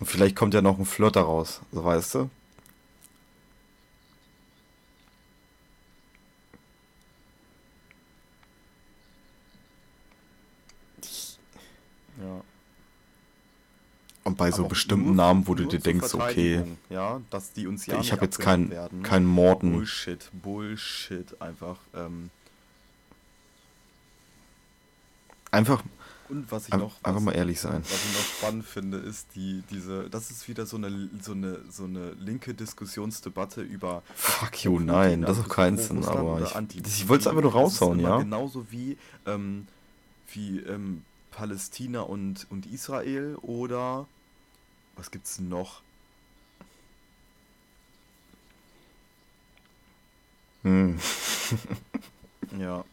Und 0.00 0.06
vielleicht 0.06 0.34
kommt 0.34 0.52
ja 0.52 0.62
noch 0.62 0.80
ein 0.80 0.84
Flirt 0.84 1.16
raus, 1.16 1.60
so 1.70 1.84
weißt 1.84 2.14
du? 2.16 2.30
Und 14.28 14.36
bei 14.36 14.50
so 14.50 14.66
bestimmten 14.68 15.14
Namen, 15.14 15.46
wo 15.46 15.54
du 15.54 15.64
dir 15.64 15.80
denkst, 15.80 16.14
okay, 16.14 16.62
ja, 16.90 17.20
dass 17.30 17.52
die 17.52 17.66
uns 17.66 17.86
ja 17.86 17.98
ich 17.98 18.12
habe 18.12 18.24
jetzt 18.24 18.38
keinen 18.38 19.02
kein 19.02 19.24
Morden. 19.24 19.72
Bullshit, 19.72 20.30
Bullshit 20.32 21.40
einfach. 21.40 21.78
Ähm. 21.94 22.30
Einfach 25.50 25.82
und 26.28 26.52
was 26.52 26.68
ich 26.68 26.74
noch 26.74 27.02
einfach 27.02 27.20
mal 27.20 27.32
ehrlich 27.32 27.58
sein. 27.58 27.82
Was 27.82 28.04
ich 28.04 28.12
noch 28.12 28.24
spannend 28.24 28.64
finde, 28.64 28.98
ist 28.98 29.28
die 29.34 29.62
diese 29.70 30.10
das 30.10 30.30
ist 30.30 30.46
wieder 30.46 30.66
so 30.66 30.76
eine 30.76 31.08
so 31.22 31.32
eine 31.32 31.60
so 31.70 31.84
eine 31.84 32.10
linke 32.12 32.52
Diskussionsdebatte 32.52 33.62
über 33.62 34.02
Fuck 34.14 34.64
you, 34.64 34.78
nein, 34.78 35.22
das 35.22 35.38
ist 35.38 35.44
auch 35.44 35.48
kein 35.48 35.78
Sinn, 35.78 36.04
aber 36.04 36.42
ich, 36.42 36.76
ich 36.86 37.08
wollte 37.08 37.22
es 37.22 37.26
einfach 37.28 37.42
nur 37.42 37.52
raushauen, 37.52 38.00
ja. 38.00 38.18
Genauso 38.18 38.70
wie 38.70 38.98
ähm, 39.24 39.66
wie 40.34 40.58
ähm, 40.58 41.02
Palästina 41.30 42.02
und 42.02 42.46
und 42.50 42.66
Israel 42.66 43.36
oder 43.40 44.06
was 44.98 45.10
gibt's 45.10 45.38
noch? 45.38 45.82
Hm. 50.64 50.98
ja. 52.58 52.84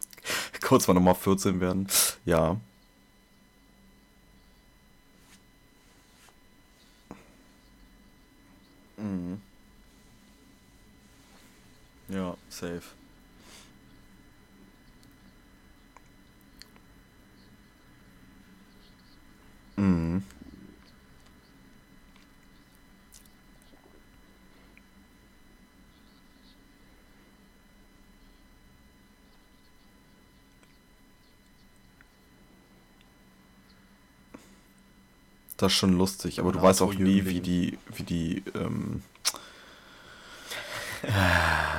Kurz 0.61 0.87
mal 0.87 0.93
nochmal 0.93 1.15
14 1.15 1.59
werden. 1.59 1.87
Ja. 2.25 2.57
Mhm. 8.97 9.39
Ja, 12.09 12.35
safe. 12.49 12.95
Mhm. 19.77 20.23
Das 35.57 35.71
ist 35.71 35.77
schon 35.77 35.97
lustig, 35.97 36.39
aber 36.39 36.51
du 36.51 36.61
weißt 36.61 36.81
auch 36.81 36.93
nie, 36.93 37.25
wie 37.25 37.39
die, 37.39 37.77
wie 37.95 38.03
die, 38.03 38.43
ähm, 38.55 39.01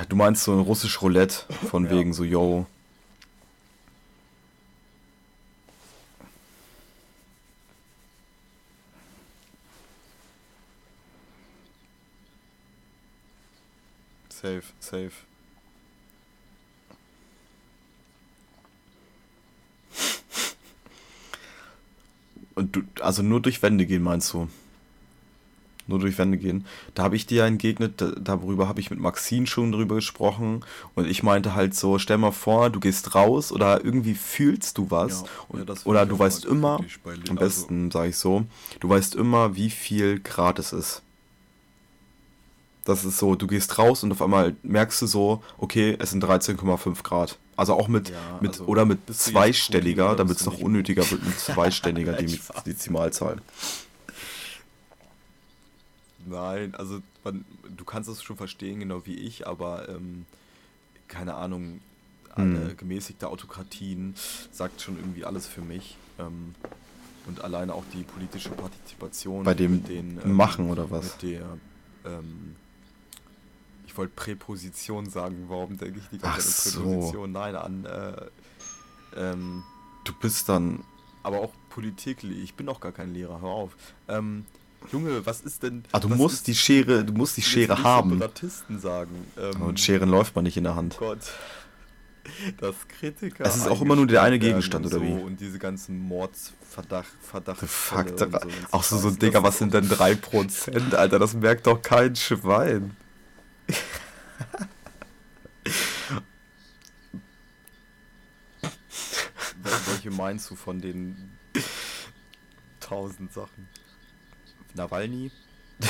du 0.09 0.15
meinst 0.15 0.43
so 0.43 0.53
ein 0.53 0.59
russisch 0.59 1.01
Roulette 1.01 1.45
von 1.69 1.85
ja. 1.85 1.91
wegen 1.91 2.13
so, 2.13 2.23
yo. 2.23 2.65
Safe, 14.29 14.63
safe. 14.79 15.11
Und 22.57 22.75
du, 22.75 22.81
also 23.07 23.23
nur 23.23 23.41
durch 23.41 23.63
Wände 23.63 23.85
gehen, 23.85 24.03
meinst 24.03 24.33
du? 24.33 24.49
Nur 25.87 25.99
durch 25.99 26.17
Wände 26.17 26.37
gehen. 26.37 26.65
Da 26.93 27.03
habe 27.03 27.15
ich 27.15 27.25
dir 27.25 27.37
ja 27.37 27.47
entgegnet, 27.47 28.03
darüber 28.19 28.67
habe 28.67 28.81
ich 28.81 28.89
mit 28.89 28.99
Maxine 28.99 29.47
schon 29.47 29.71
drüber 29.71 29.95
gesprochen. 29.95 30.65
Und 30.93 31.07
ich 31.07 31.23
meinte 31.23 31.55
halt 31.55 31.73
so, 31.73 31.99
stell 31.99 32.17
mal 32.17 32.33
vor, 32.33 32.69
du 32.69 32.81
gehst 32.81 33.15
raus 33.15 33.53
oder 33.53 33.85
irgendwie 33.85 34.13
fühlst 34.13 34.77
du 34.77 34.91
was. 34.91 35.21
Ja, 35.21 35.27
und, 35.47 35.69
ja, 35.69 35.75
oder 35.85 36.05
du 36.05 36.19
weißt 36.19 36.43
immer, 36.43 36.81
am 37.29 37.37
besten 37.37 37.85
also. 37.85 37.97
sage 37.97 38.09
ich 38.09 38.17
so, 38.17 38.45
du 38.81 38.89
weißt 38.89 39.15
immer, 39.15 39.55
wie 39.55 39.69
viel 39.69 40.19
Grad 40.19 40.59
es 40.59 40.73
ist. 40.73 41.01
Das 42.87 43.03
ist 43.03 43.17
so, 43.17 43.35
du 43.35 43.47
gehst 43.47 43.77
raus 43.77 44.03
und 44.03 44.13
auf 44.13 44.21
einmal 44.21 44.55
merkst 44.63 45.01
du 45.01 45.07
so, 45.07 45.43
okay, 45.57 45.97
es 45.99 46.11
sind 46.11 46.23
13,5 46.23 47.03
Grad. 47.03 47.37
Also 47.57 47.73
auch 47.73 47.89
mit, 47.89 48.11
ja, 48.11 48.15
mit 48.39 48.51
also 48.51 48.65
oder 48.65 48.85
mit 48.85 48.99
zweistelliger, 49.13 50.15
damit 50.15 50.37
es 50.37 50.45
noch 50.45 50.57
unnötiger 50.57 51.09
wird, 51.11 51.25
mit 51.25 51.37
zweistelliger 51.39 52.13
die 52.13 52.39
Dezimalzahl. 52.65 53.41
Nein, 56.25 56.75
also 56.75 57.01
man, 57.25 57.43
du 57.75 57.83
kannst 57.83 58.09
es 58.09 58.23
schon 58.23 58.37
verstehen, 58.37 58.79
genau 58.79 59.05
wie 59.05 59.15
ich, 59.15 59.45
aber 59.47 59.89
ähm, 59.89 60.25
keine 61.09 61.35
Ahnung, 61.35 61.81
eine 62.35 62.69
hm. 62.69 62.77
gemäßigte 62.77 63.27
Autokratien 63.27 64.15
sagt 64.53 64.79
schon 64.79 64.95
irgendwie 64.95 65.25
alles 65.25 65.45
für 65.45 65.61
mich. 65.61 65.97
Ähm, 66.19 66.55
und 67.25 67.43
alleine 67.43 67.73
auch 67.73 67.83
die 67.93 68.03
politische 68.03 68.51
Partizipation. 68.51 69.43
Bei 69.43 69.53
dem 69.53 69.83
den, 69.83 70.21
ähm, 70.23 70.31
Machen 70.31 70.69
oder 70.69 70.89
was? 70.89 71.21
Mit 71.21 71.33
der 71.33 71.57
ähm, 72.05 72.55
ich 73.97 73.99
wollte 73.99 74.13
Präposition 74.13 75.09
sagen. 75.09 75.45
Warum 75.47 75.75
denke 75.75 75.99
ich 75.99 76.07
die 76.09 76.19
ganze 76.19 76.69
Zeit 76.69 76.75
an 76.77 76.83
Präposition? 76.83 77.31
Nein, 77.31 77.55
an. 77.55 77.85
Äh, 77.85 78.25
ähm, 79.15 79.63
du 80.03 80.13
bist 80.13 80.47
dann. 80.49 80.83
Aber 81.23 81.39
auch 81.39 81.51
Politik. 81.69 82.23
Ich 82.23 82.53
bin 82.53 82.67
doch 82.67 82.79
gar 82.79 82.91
kein 82.91 83.11
Lehrer. 83.11 83.41
Hör 83.41 83.49
auf. 83.49 83.75
Ähm, 84.07 84.45
Junge, 84.91 85.25
was 85.25 85.41
ist 85.41 85.63
denn. 85.63 85.83
Ah, 85.91 85.99
du 85.99 86.09
musst 86.09 86.45
die 86.45 86.53
Schere, 86.53 87.03
du 87.03 87.11
musst 87.11 87.37
die 87.37 87.41
Schere 87.41 87.81
haben. 87.81 88.11
Separatisten 88.11 88.79
sagen. 88.79 89.25
Ähm, 89.35 89.63
und 89.63 89.79
Scheren 89.79 90.09
läuft 90.09 90.35
man 90.35 90.43
nicht 90.43 90.57
in 90.57 90.65
der 90.65 90.75
Hand. 90.75 90.97
Gott. 90.99 91.31
dass 92.59 92.75
Kritiker. 92.87 93.45
Es 93.45 93.55
ist 93.55 93.67
auch 93.67 93.81
immer 93.81 93.95
nur 93.95 94.05
der 94.05 94.21
eine 94.21 94.37
Gegenstand, 94.37 94.85
oder 94.85 94.97
und 94.97 95.07
wie? 95.07 95.19
So, 95.19 95.25
und 95.25 95.39
diese 95.39 95.57
ganzen 95.57 95.97
Mordsverdacht, 96.01 97.07
Verdacht. 97.19 97.61
The 97.61 97.67
fuck, 97.67 98.15
da, 98.15 98.27
auch 98.69 98.83
so, 98.83 98.97
so, 98.97 99.09
Digga, 99.09 99.41
was 99.41 99.57
sind 99.57 99.73
denn 99.73 99.89
3%, 99.89 100.93
Alter? 100.93 101.17
Das 101.17 101.33
merkt 101.33 101.65
doch 101.65 101.81
kein 101.81 102.15
Schwein. 102.15 102.95
Wel- 109.63 109.81
Welche 109.87 110.11
meinst 110.11 110.49
du 110.49 110.55
von 110.55 110.79
den 110.81 111.31
tausend 112.79 113.33
Sachen? 113.33 113.67
Nawalny? 114.75 115.31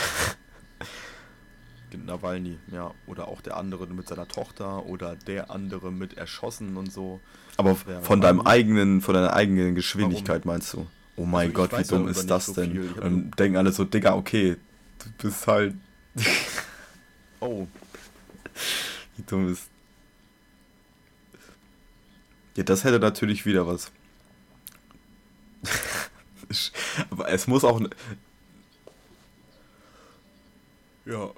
Nawalny, 2.06 2.58
ja. 2.72 2.94
Oder 3.08 3.28
auch 3.28 3.42
der 3.42 3.58
andere 3.58 3.88
mit 3.88 4.08
seiner 4.08 4.28
Tochter 4.28 4.86
oder 4.86 5.16
der 5.16 5.50
andere 5.52 5.92
mit 5.92 6.18
erschossen 6.18 6.78
und 6.78 6.92
so. 6.92 7.20
Aber 7.58 7.76
Ja, 7.88 8.02
von 8.02 8.22
deinem 8.22 8.42
eigenen, 8.42 9.02
von 9.02 9.14
deiner 9.16 9.34
eigenen 9.34 9.74
Geschwindigkeit 9.76 10.46
meinst 10.46 10.74
du? 10.74 10.88
Oh 11.16 11.26
mein 11.26 11.50
Also 11.50 11.54
Gott, 11.68 11.78
wie 11.80 11.84
dumm 11.84 12.08
ist 12.08 12.30
das 12.30 12.46
so 12.48 12.54
denn? 12.54 12.72
viel. 12.72 12.92
Und 13.00 13.38
denken 13.40 13.58
alle 13.58 13.72
so, 13.72 13.84
Digga, 13.84 14.16
okay, 14.16 14.58
du 15.00 15.10
bist 15.28 15.48
halt. 15.48 15.76
Oh, 17.40 17.68
Wie 19.18 19.24
dumm 19.24 19.52
ist. 19.52 19.70
Ja, 22.56 22.64
das 22.64 22.84
hätte 22.84 23.00
natürlich 23.00 23.46
wieder 23.46 23.68
was. 23.68 23.92
Aber 27.10 27.30
es 27.30 27.46
muss 27.48 27.64
auch. 27.64 27.82
ja. 31.06 31.32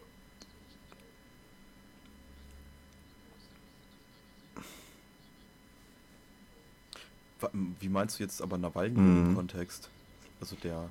Wie 7.79 7.87
meinst 7.89 8.19
du 8.19 8.23
jetzt 8.23 8.41
aber 8.41 8.57
Nawalny 8.57 8.97
im 8.97 9.29
Mhm. 9.31 9.35
Kontext? 9.35 9.89
Also 10.41 10.55
der. 10.57 10.89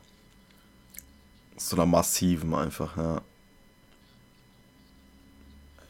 So 1.57 1.77
einer 1.77 1.87
massiven 1.87 2.55
einfach, 2.55 2.97
ja. 2.97 3.21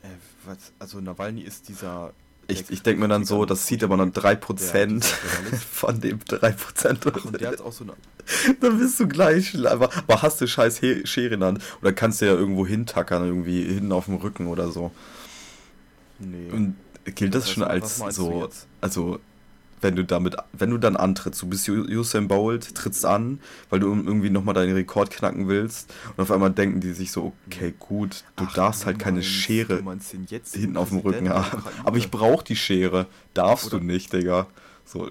Äh, 0.08 0.48
was, 0.48 0.72
also 0.78 1.00
Nawalny 1.00 1.42
ist 1.42 1.68
dieser. 1.68 2.12
Ich, 2.50 2.64
ich 2.70 2.82
denke 2.82 3.02
mir 3.02 3.08
dann 3.08 3.26
so, 3.26 3.44
das 3.44 3.66
sieht 3.66 3.84
aber 3.84 3.98
nur 3.98 4.06
der- 4.06 4.22
3% 4.22 4.56
dieser 4.56 4.86
Journalist. 4.86 5.64
von 5.70 6.00
dem 6.00 6.18
3%. 6.20 7.12
Ach, 7.14 7.24
und 7.26 7.40
der 7.40 7.50
hat 7.50 7.60
auch 7.60 7.72
so 7.72 7.84
eine. 7.84 7.92
Dann 8.60 8.78
bist 8.78 8.98
du 9.00 9.06
gleich. 9.08 9.54
Aber, 9.66 9.90
aber 9.94 10.22
hast 10.22 10.40
du 10.40 10.46
scheiß 10.46 10.78
He 10.80 11.06
Schere 11.06 11.34
in 11.34 11.40
der 11.40 11.48
Hand? 11.48 11.62
Oder 11.82 11.92
kannst 11.92 12.20
du 12.20 12.26
ja 12.26 12.32
irgendwo 12.32 12.66
hintackern, 12.66 13.24
irgendwie 13.26 13.64
hinten 13.64 13.92
auf 13.92 14.06
dem 14.06 14.14
Rücken 14.16 14.46
oder 14.46 14.70
so. 14.72 14.90
Nee. 16.18 16.50
Und 16.50 16.76
gilt 17.14 17.34
das 17.34 17.44
Was- 17.44 17.50
schon 17.52 17.62
als 17.64 17.98
so, 18.10 18.48
also 18.80 19.18
wenn 19.80 19.96
du 19.96 20.04
damit, 20.04 20.36
wenn 20.52 20.70
du 20.70 20.78
dann 20.78 20.96
antrittst, 20.96 21.42
du 21.42 21.46
bist 21.46 21.68
Usain 21.68 22.28
Bolt, 22.28 22.74
trittst 22.74 23.04
an, 23.04 23.40
weil 23.70 23.80
du 23.80 23.88
irgendwie 23.94 24.30
nochmal 24.30 24.54
deinen 24.54 24.74
Rekord 24.74 25.10
knacken 25.10 25.48
willst 25.48 25.92
und 26.16 26.22
auf 26.22 26.30
einmal 26.30 26.50
denken 26.50 26.80
die 26.80 26.92
sich 26.92 27.10
so, 27.12 27.32
okay, 27.46 27.74
gut, 27.78 28.24
du 28.36 28.44
Ach, 28.46 28.54
darfst 28.54 28.86
halt 28.86 28.98
keine 28.98 29.18
meinst- 29.20 29.28
Schere 29.30 29.82
hinten 30.52 30.76
auf 30.76 30.88
dem 30.90 30.98
Rücken 30.98 31.28
haben. 31.28 31.62
Aber 31.84 31.96
ich 31.96 32.10
brauche 32.10 32.44
die 32.44 32.56
Schere. 32.56 33.06
Darfst 33.34 33.66
Oder- 33.68 33.78
du 33.80 33.84
nicht, 33.84 34.12
Digga. 34.12 34.46
So, 34.84 35.10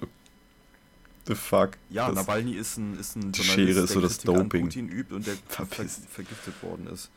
the 1.27 1.35
fuck. 1.35 1.71
Ja, 1.89 2.07
Das- 2.11 2.15
Nawalny 2.27 2.53
ist 2.53 2.77
ein, 2.77 2.97
ist 2.99 3.15
ein 3.15 3.31
Die 3.31 3.41
Journalist, 3.41 3.73
Schere 3.73 3.83
ist 3.85 3.93
so 3.93 4.01
das 4.01 4.17
Doping. 4.19 4.63
Putin 4.65 4.89
übt 4.89 5.13
und 5.13 5.27
der 5.27 5.35
ver 5.47 5.65
Verpiss. 5.65 6.01
vergiftet 6.09 6.53
worden 6.63 6.87
ist. 6.87 7.09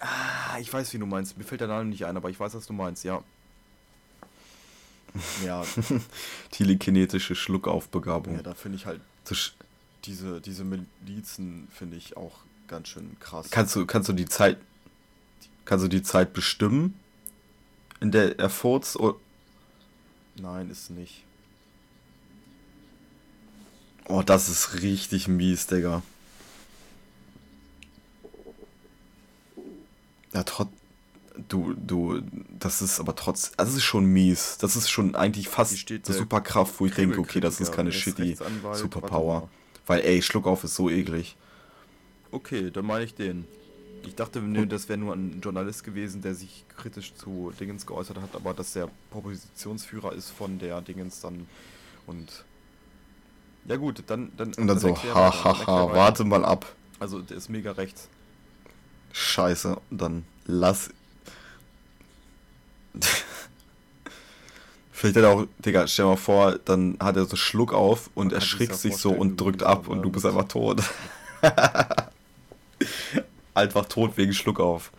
Ah, 0.00 0.57
ich 0.68 0.74
weiß, 0.74 0.92
wie 0.92 0.98
du 0.98 1.06
meinst. 1.06 1.38
Mir 1.38 1.44
fällt 1.44 1.62
der 1.62 1.68
Name 1.68 1.86
nicht 1.86 2.04
ein, 2.04 2.16
aber 2.16 2.28
ich 2.28 2.38
weiß, 2.38 2.54
was 2.54 2.66
du 2.66 2.72
meinst, 2.72 3.04
ja. 3.04 3.22
Ja, 5.44 5.64
Telekinetische 6.50 7.34
Schluckaufbegabung. 7.34 8.34
ja 8.34 8.42
da 8.42 8.54
finde 8.54 8.76
ich 8.76 8.84
halt 8.84 9.00
diese, 10.04 10.40
diese 10.40 10.64
Milizen 10.64 11.66
finde 11.72 11.96
ich 11.96 12.16
auch 12.16 12.40
ganz 12.68 12.88
schön 12.88 13.16
krass. 13.18 13.48
Kannst 13.50 13.74
du, 13.74 13.86
kannst 13.86 14.10
du 14.10 14.12
die 14.12 14.26
Zeit, 14.26 14.58
kannst 15.64 15.84
du 15.84 15.88
die 15.88 16.02
Zeit 16.02 16.34
bestimmen, 16.34 16.94
in 18.00 18.12
der 18.12 18.38
er 18.38 18.50
furzt? 18.50 18.98
Nein, 20.36 20.70
ist 20.70 20.90
nicht. 20.90 21.24
Oh, 24.04 24.22
das 24.22 24.48
ist 24.48 24.82
richtig 24.82 25.26
mies, 25.26 25.66
Digga. 25.66 26.02
Ja, 30.32 30.42
trotz. 30.42 30.68
Du, 31.48 31.72
du, 31.74 32.20
das 32.58 32.82
ist 32.82 32.98
aber 32.98 33.14
trotz. 33.14 33.52
Das 33.56 33.72
ist 33.72 33.84
schon 33.84 34.06
mies. 34.06 34.58
Das 34.58 34.74
ist 34.74 34.90
schon 34.90 35.14
eigentlich 35.14 35.48
fast 35.48 35.72
eine 35.88 36.00
Superkraft, 36.04 36.80
wo 36.80 36.86
ich 36.86 36.94
denke, 36.94 37.20
okay, 37.20 37.38
das 37.38 37.60
ist 37.60 37.72
keine 37.72 37.92
shitty 37.92 38.36
Superpower. 38.72 39.48
Weil, 39.86 40.00
ey, 40.00 40.20
Schluckauf 40.20 40.64
ist 40.64 40.74
so 40.74 40.90
eklig. 40.90 41.36
Okay, 42.32 42.70
dann 42.70 42.84
meine 42.86 43.04
ich 43.04 43.14
den. 43.14 43.46
Ich 44.04 44.14
dachte, 44.14 44.40
nee, 44.40 44.66
das 44.66 44.88
wäre 44.88 44.98
nur 44.98 45.14
ein 45.14 45.40
Journalist 45.40 45.84
gewesen, 45.84 46.22
der 46.22 46.34
sich 46.34 46.64
kritisch 46.76 47.14
zu 47.14 47.52
Dingens 47.58 47.86
geäußert 47.86 48.20
hat, 48.20 48.34
aber 48.34 48.54
dass 48.54 48.72
der 48.72 48.88
Propositionsführer 49.10 50.12
ist 50.12 50.30
von 50.30 50.58
der 50.58 50.80
Dingens 50.82 51.20
dann 51.20 51.46
und 52.06 52.44
ja 53.66 53.76
gut, 53.76 54.02
dann 54.06 54.32
dann 54.36 54.54
Und 54.54 54.66
dann 54.66 54.78
so, 54.78 54.88
dann 54.88 54.96
erklär 54.96 55.14
hahaha, 55.14 55.88
weiter. 55.88 55.94
warte 55.94 56.24
mal 56.24 56.44
ab. 56.44 56.74
Also 57.00 57.20
der 57.20 57.36
ist 57.36 57.48
mega 57.48 57.72
rechts. 57.72 58.08
Scheiße. 59.12 59.76
Dann 59.90 60.24
lass. 60.46 60.90
Vielleicht 64.90 65.16
hat 65.16 65.22
er 65.24 65.30
auch, 65.30 65.46
Digga, 65.64 65.86
stell 65.86 66.06
dir 66.06 66.10
mal 66.10 66.16
vor, 66.16 66.58
dann 66.64 66.96
hat 67.00 67.16
er 67.16 67.24
so 67.24 67.36
Schluck 67.36 67.72
auf 67.72 68.10
und 68.14 68.28
Man 68.28 68.34
erschrickt 68.34 68.74
sich 68.74 68.96
so 68.96 69.12
und 69.12 69.40
drückt 69.40 69.62
ab 69.62 69.86
und 69.86 70.02
du 70.02 70.08
ähm, 70.08 70.12
bist 70.12 70.26
einfach 70.26 70.48
tot. 70.48 70.82
einfach 73.54 73.84
tot 73.86 74.16
wegen 74.16 74.34
Schluck 74.34 74.58
auf. 74.58 74.90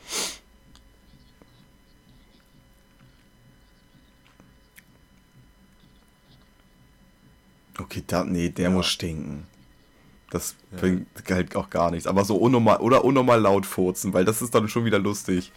Okay, 7.77 8.03
da, 8.05 8.23
nee, 8.23 8.49
der 8.49 8.65
Ja. 8.65 8.69
muss 8.69 8.87
stinken. 8.87 9.47
Das 10.31 10.55
Ja. 10.71 10.77
bringt 10.79 11.07
halt 11.29 11.55
auch 11.55 11.69
gar 11.69 11.91
nichts. 11.91 12.05
Aber 12.07 12.23
so 12.25 12.35
unnormal 12.37 12.77
oder 12.77 13.03
unnormal 13.03 13.39
laut 13.41 13.65
furzen, 13.65 14.13
weil 14.13 14.25
das 14.25 14.41
ist 14.41 14.53
dann 14.53 14.67
schon 14.67 14.85
wieder 14.85 14.99
lustig. 14.99 15.51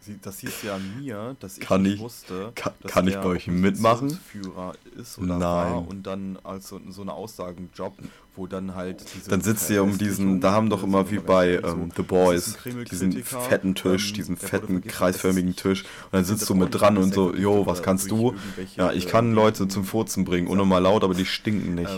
Sie- 0.00 0.09
Das 0.22 0.40
hieß 0.40 0.62
ja 0.64 0.74
an 0.74 0.82
mir, 1.00 1.34
dass 1.40 1.56
ich 1.56 1.64
Kann 1.64 1.82
nicht 1.82 1.94
ich- 1.94 2.00
wusste, 2.00 2.52
kann- 2.54 2.74
dass 2.82 2.92
kann 2.92 3.06
ich 3.06 3.14
der 3.14 3.22
bei 3.22 3.28
euch 3.30 3.46
mitmachen? 3.46 4.08
Oppositionsführer 4.08 4.72
ist 5.00 5.18
oder 5.18 5.38
Nein. 5.38 5.40
war 5.40 5.88
und 5.88 6.02
dann 6.06 6.38
als 6.44 6.68
so, 6.68 6.80
so 6.90 7.00
eine 7.02 7.12
Aussagenjob, 7.14 7.94
wo 8.36 8.46
dann 8.46 8.74
halt 8.74 9.04
diese 9.14 9.30
Dann 9.30 9.40
sitzt 9.40 9.70
ihr 9.70 9.82
um 9.82 9.96
diesen, 9.96 10.40
da 10.40 10.52
haben 10.52 10.68
doch 10.68 10.82
immer 10.82 11.10
wie 11.10 11.18
bei 11.20 11.54
ähm, 11.64 11.90
The 11.96 12.02
Boys, 12.02 12.58
diesen 12.90 13.12
fetten 13.24 13.74
Tisch, 13.74 14.08
ähm, 14.10 14.14
diesen 14.14 14.36
fetten 14.36 14.82
kreisförmigen 14.82 15.56
Tisch. 15.56 15.84
Und 15.84 16.12
dann 16.12 16.24
sitzt 16.24 16.48
du 16.50 16.54
mit 16.54 16.74
dran 16.74 16.98
und 16.98 17.14
so, 17.14 17.34
jo, 17.34 17.64
was 17.66 17.82
kannst 17.82 18.10
du? 18.10 18.34
Ja, 18.76 18.92
ich 18.92 19.06
äh, 19.06 19.10
kann 19.10 19.32
Leute 19.34 19.62
ähm, 19.64 19.70
zum 19.70 19.84
Furzen 19.84 20.24
bringen, 20.26 20.48
unnormal 20.48 20.82
laut, 20.82 21.02
aber 21.02 21.14
die 21.14 21.24
stinken 21.26 21.74
nicht. 21.74 21.90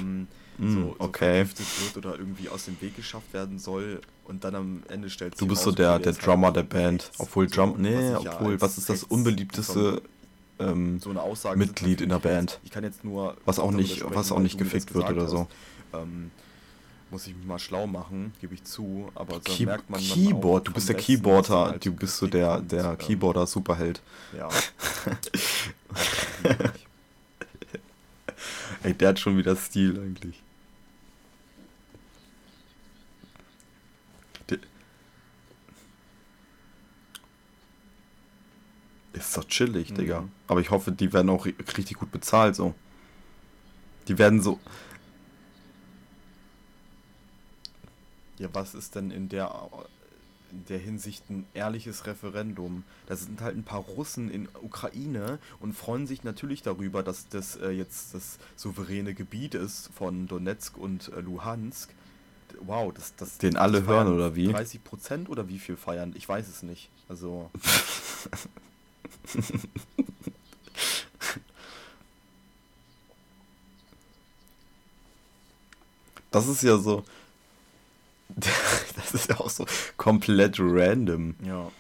Mm, 0.59 0.75
so, 0.75 0.81
so 0.81 0.97
okay. 0.99 1.45
vergiftet 1.47 1.67
wird 1.95 2.07
oder 2.07 2.19
irgendwie 2.19 2.49
aus 2.49 2.67
dem 2.67 2.81
Weg 2.81 2.97
geschafft 2.97 3.33
werden 3.33 3.59
soll 3.59 4.01
und 4.25 4.45
dann 4.45 4.55
am 4.55 4.83
Ende 4.89 5.11
stellt 5.11 5.41
Du 5.41 5.47
bist 5.47 5.63
so 5.63 5.71
raus, 5.71 5.77
der, 5.77 5.95
okay, 5.95 6.03
der 6.05 6.13
halt 6.13 6.27
Drummer 6.27 6.53
der. 6.53 6.63
Band. 6.63 7.11
Obwohl 7.19 7.49
So, 7.49 7.55
Drum, 7.55 7.75
nee, 7.79 8.11
ja 8.11 8.19
obwohl, 8.19 8.53
als 8.53 8.63
was 8.63 8.79
ist 8.79 8.89
das 8.89 9.05
unbeliebteste 9.05 10.03
ähm, 10.59 11.01
so 11.01 11.11
Mitglied 11.55 12.01
in 12.01 12.11
der 12.11 12.19
Band. 12.19 12.61
Ich 12.65 12.71
kann 12.71 12.85
jetzt 12.85 13.05
nur 13.05 13.37
Was 13.45 13.59
auch 13.59 13.71
nicht- 13.71 13.97
sprechen, 13.97 14.15
was 14.15 14.33
auch 14.33 14.39
nicht 14.39 14.59
gefickt 14.59 14.95
wird 14.95 15.11
oder 15.11 15.29
so. 15.29 15.47
Ähm, 15.93 16.31
muss 17.11 17.27
ich 17.27 17.37
mich 17.37 17.47
mal 17.47 17.59
schlau 17.59 17.87
machen, 17.87 18.33
gebe 18.41 18.55
ich 18.55 18.65
zu, 18.65 19.11
aber 19.15 19.35
da 19.35 19.41
Key 19.53 19.67
merkt 19.67 19.91
man 19.91 20.01
Keyboard, 20.01 20.69
du 20.69 20.73
bist 20.73 20.89
der 20.89 20.97
Keyboarder, 20.97 21.67
halt 21.67 21.85
du 21.85 21.93
bist 21.93 22.17
so 22.17 22.27
der, 22.27 22.61
der 22.61 22.93
ähm, 22.93 22.99
Keyboarder 22.99 23.47
Superheld. 23.47 24.01
Ja. 24.37 24.49
Ey, 28.83 28.95
der 28.95 29.11
hat 29.11 29.19
schon 29.21 29.37
wieder 29.39 29.57
Stil 29.57 29.99
eigentlich. 30.01 30.43
Der 34.49 34.59
ist 39.13 39.37
doch 39.37 39.45
chillig, 39.45 39.91
Mhm. 39.91 39.95
Digga. 39.97 40.29
Aber 40.49 40.61
ich 40.61 40.71
hoffe, 40.71 40.93
die 40.93 41.13
werden 41.13 41.31
auch 41.31 41.47
ri- 41.47 41.55
richtig 41.79 41.99
gut 41.99 42.11
bezahlt, 42.13 42.57
so. 42.57 42.75
Die 44.09 44.19
werden 44.19 44.41
so. 44.41 44.59
ja, 48.39 48.49
was 48.53 48.75
ist 48.75 48.95
denn 48.95 49.11
in 49.11 49.29
der 49.29 49.51
der 50.69 50.79
Hinsicht 50.79 51.29
ein 51.31 51.47
ehrliches 51.55 52.07
Referendum. 52.07 52.85
Da 53.07 53.17
sind 53.17 53.41
halt 53.41 53.57
ein 53.57 53.65
paar 53.65 53.81
Russen 53.81 54.31
in 54.31 54.49
Ukraine 54.63 55.39
und 55.61 55.73
freuen 55.73 56.07
sich 56.07 56.25
natürlich 56.25 56.63
darüber, 56.63 57.03
dass 57.03 57.29
das 57.29 57.57
äh, 57.57 57.71
jetzt 57.71 58.15
das 58.15 58.39
souveräne 58.57 59.15
Gebiet 59.15 59.55
ist 59.55 59.91
von 59.95 60.29
Donetsk 60.29 60.77
und 60.77 61.11
äh, 61.13 61.21
Luhansk. 61.21 61.91
Wow, 62.61 62.93
das, 62.93 63.17
das 63.17 63.39
Den 63.39 63.57
alle 63.57 63.79
das 63.79 63.87
feiern 63.87 64.07
hören, 64.07 64.17
oder 64.17 64.37
wie? 64.37 64.53
30 64.53 64.85
Prozent 64.85 65.29
oder 65.29 65.49
wie 65.49 65.59
viel 65.59 65.77
feiern? 65.77 66.13
Ich 66.17 66.29
weiß 66.29 66.49
es 66.49 66.63
nicht. 66.63 66.91
Also 67.09 67.51
Das 76.33 76.49
ist 76.49 76.63
ja 76.63 76.79
so. 76.79 77.05
Das 78.97 79.15
ist 79.15 79.29
ja 79.31 79.41
auch 79.41 79.51
so 79.51 79.67
komplett 79.97 80.57
random. 80.59 81.35
ja. 81.45 81.71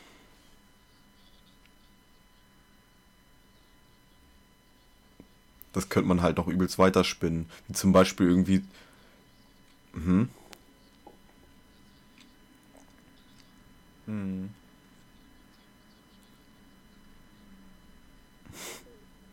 Das 5.72 5.88
könnte 5.88 6.08
man 6.08 6.20
halt 6.20 6.36
noch 6.36 6.48
übelst 6.48 6.78
weiterspinnen. 6.78 7.46
Wie 7.66 7.72
zum 7.72 7.92
Beispiel 7.92 8.28
irgendwie. 8.28 8.62
Mhm. 9.94 10.28
Hm. 14.06 14.50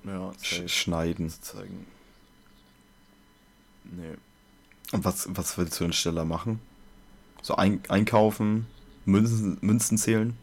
Ja, 0.05 0.31
Sch 0.41 0.67
schneiden. 0.67 1.29
zeigen. 1.29 1.85
Nee. 3.83 4.15
Und 4.91 5.03
was, 5.03 5.27
was 5.29 5.57
willst 5.57 5.79
du 5.79 5.83
denn 5.83 5.93
schneller 5.93 6.25
machen? 6.25 6.61
So 7.41 7.55
ein, 7.55 7.81
einkaufen, 7.89 8.67
Münzen, 9.05 9.57
Münzen 9.61 9.97
zählen? 9.97 10.37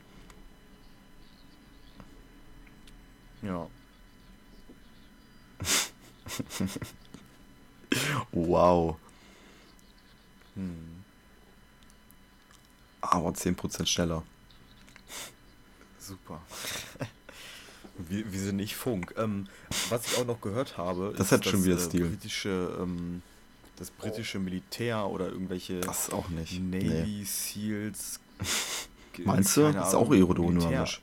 Ja. 3.42 3.66
Wow. 8.32 8.96
Hm. 10.54 11.04
Aber 13.00 13.30
10% 13.30 13.86
schneller. 13.86 14.22
Super. 15.98 16.42
sind 18.38 18.56
nicht 18.56 18.76
Funk. 18.76 19.14
Ähm, 19.16 19.48
was 19.88 20.06
ich 20.06 20.18
auch 20.18 20.26
noch 20.26 20.40
gehört 20.40 20.76
habe, 20.76 21.14
Das 21.16 21.32
hat 21.32 21.44
schon 21.46 21.64
wieder 21.64 21.76
äh, 21.76 21.80
Stil. 21.80 22.08
britische, 22.08 22.76
ähm, 22.80 23.22
das 23.76 23.90
britische 23.90 24.38
Militär 24.38 25.06
oder 25.06 25.26
irgendwelche 25.28 25.80
Das 25.80 26.10
auch 26.10 26.28
nicht. 26.28 26.60
Navy 26.60 27.20
Nee. 27.20 27.24
Seals. 27.24 28.20
Meinst 29.24 29.56
du? 29.56 29.72
keine 29.72 29.88
ist 29.88 29.94
auch 29.94 30.10
aerodynamisch. 30.10 31.00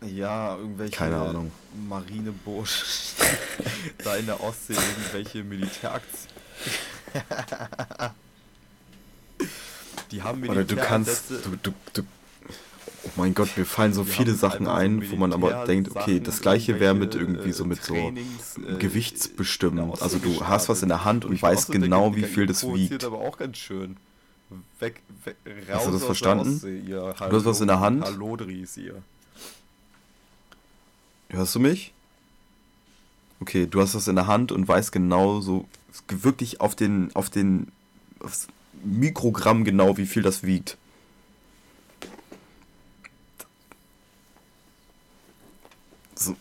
Militär. 0.00 0.16
Ja, 0.18 0.56
irgendwelche 0.56 0.96
Keine 0.96 1.16
Ahnung. 1.16 1.52
Marinebursch 1.88 3.14
da 4.04 4.16
in 4.16 4.26
der 4.26 4.42
Ostsee 4.42 4.72
irgendwelche 4.72 5.44
Militäraktien. 5.44 6.32
Die 10.10 10.22
haben 10.22 10.42
Oder 10.48 10.64
du 10.64 10.76
kannst. 10.76 11.30
Du, 11.30 11.56
du, 11.62 11.74
du, 11.92 12.02
oh 13.04 13.10
mein 13.16 13.34
Gott, 13.34 13.56
mir 13.56 13.64
fallen 13.64 13.92
so 13.92 14.04
Die 14.04 14.10
viele 14.10 14.34
Sachen 14.34 14.66
einfach 14.66 14.74
so 14.74 14.80
ein, 14.80 15.10
wo 15.10 15.16
man 15.16 15.32
aber 15.32 15.64
denkt, 15.64 15.94
okay, 15.94 16.20
das 16.20 16.40
gleiche 16.40 16.80
wäre 16.80 16.94
mit 16.94 17.14
irgendwie 17.14 17.52
so 17.52 17.64
äh, 17.64 17.68
mit 17.68 17.82
so 17.82 17.94
Trainings, 17.94 18.58
äh, 18.58 18.76
gewichtsbestimmend. 18.78 19.80
in 19.80 19.90
der 19.92 20.02
Also 20.02 20.18
du 20.18 20.46
hast 20.46 20.68
was 20.68 20.82
in 20.82 20.88
der 20.88 21.04
Hand 21.04 21.24
und 21.24 21.40
weißt 21.40 21.66
so 21.68 21.72
genau, 21.72 22.14
wie 22.16 22.24
viel 22.24 22.46
das 22.46 22.66
wiegt. 22.66 23.04
aber 23.04 23.18
auch 23.18 23.38
ganz 23.38 23.56
schön. 23.58 23.96
Weg, 24.80 25.02
weg, 25.24 25.36
Hast 25.68 25.86
du 25.86 25.92
das 25.92 26.04
verstanden? 26.04 26.54
Ostsee, 26.54 26.82
Du 26.82 27.36
hast 27.36 27.44
was 27.44 27.60
in 27.60 27.68
der 27.68 27.80
Hand? 27.80 28.04
Hallodris, 28.04 28.76
ihr. 28.76 29.02
Hörst 31.28 31.54
du 31.54 31.60
mich? 31.60 31.92
Okay, 33.40 33.66
du 33.66 33.80
hast 33.80 33.94
was 33.94 34.08
in 34.08 34.16
der 34.16 34.26
Hand 34.26 34.50
und 34.52 34.66
weißt 34.66 34.90
genau 34.90 35.40
so 35.40 35.66
wirklich 36.08 36.60
auf 36.60 36.74
den 36.74 37.14
auf 37.14 37.30
den 37.30 37.70
aufs 38.18 38.48
Mikrogramm 38.82 39.64
genau, 39.64 39.96
wie 39.96 40.06
viel 40.06 40.22
das 40.22 40.42
wiegt. 40.42 40.76
So. 46.16 46.36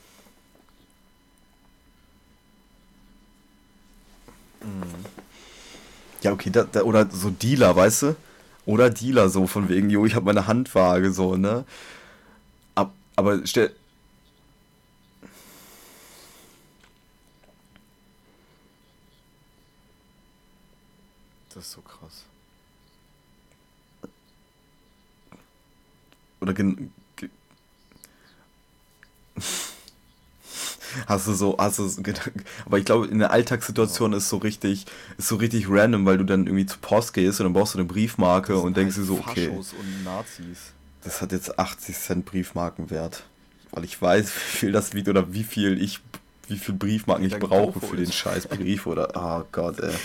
Ja, 6.21 6.31
okay, 6.33 6.49
da, 6.49 6.63
da, 6.63 6.83
oder 6.83 7.09
so 7.11 7.29
Dealer, 7.29 7.75
weißt 7.75 8.01
du? 8.03 8.15
Oder 8.65 8.89
Dealer 8.89 9.29
so 9.29 9.47
von 9.47 9.69
wegen, 9.69 9.89
jo, 9.89 10.05
ich 10.05 10.15
habe 10.15 10.25
meine 10.25 10.47
Handwaage 10.47 11.11
so, 11.11 11.35
ne? 11.37 11.65
Ab, 12.75 12.93
aber 13.15 13.45
stell, 13.45 13.71
Das 21.53 21.65
ist 21.65 21.71
so 21.73 21.81
krass. 21.81 22.25
Oder 26.39 26.53
gen, 26.53 26.93
hast 31.07 31.27
du 31.27 31.33
so, 31.33 31.55
hast 31.57 31.79
du 31.79 31.87
so 31.87 32.01
Gedanken, 32.01 32.43
aber 32.65 32.77
ich 32.77 32.85
glaube, 32.85 33.07
in 33.07 33.19
der 33.19 33.31
Alltagssituation 33.31 34.13
ist 34.13 34.29
so 34.29 34.37
richtig, 34.37 34.85
ist 35.17 35.27
so 35.27 35.35
richtig 35.35 35.69
random, 35.69 36.05
weil 36.05 36.17
du 36.17 36.23
dann 36.23 36.45
irgendwie 36.45 36.65
zur 36.65 36.79
Post 36.81 37.13
gehst 37.13 37.39
und 37.39 37.45
dann 37.45 37.53
brauchst 37.53 37.73
du 37.73 37.79
eine 37.79 37.87
Briefmarke 37.87 38.57
und 38.57 38.77
denkst 38.77 38.95
dir 38.95 39.01
halt 39.01 39.07
so, 39.07 39.19
okay, 39.19 39.47
Faschos 39.49 39.73
und 39.73 40.03
Nazis. 40.03 40.73
das 41.03 41.21
hat 41.21 41.31
jetzt 41.31 41.57
80 41.59 41.97
Cent 41.97 42.25
Briefmarkenwert. 42.25 43.23
Weil 43.71 43.83
ich 43.83 44.01
weiß, 44.01 44.25
wie 44.25 44.57
viel 44.57 44.71
das 44.71 44.93
wiegt 44.93 45.07
oder 45.09 45.31
wie 45.33 45.43
viel 45.43 45.81
ich, 45.81 45.99
wie 46.47 46.57
viel 46.57 46.73
Briefmarken 46.73 47.25
ich 47.25 47.37
brauche 47.37 47.79
für 47.79 47.95
den 47.95 48.11
scheiß 48.11 48.47
Brief 48.47 48.87
oder, 48.87 49.11
oh 49.15 49.45
Gott, 49.51 49.79
ey. 49.79 49.93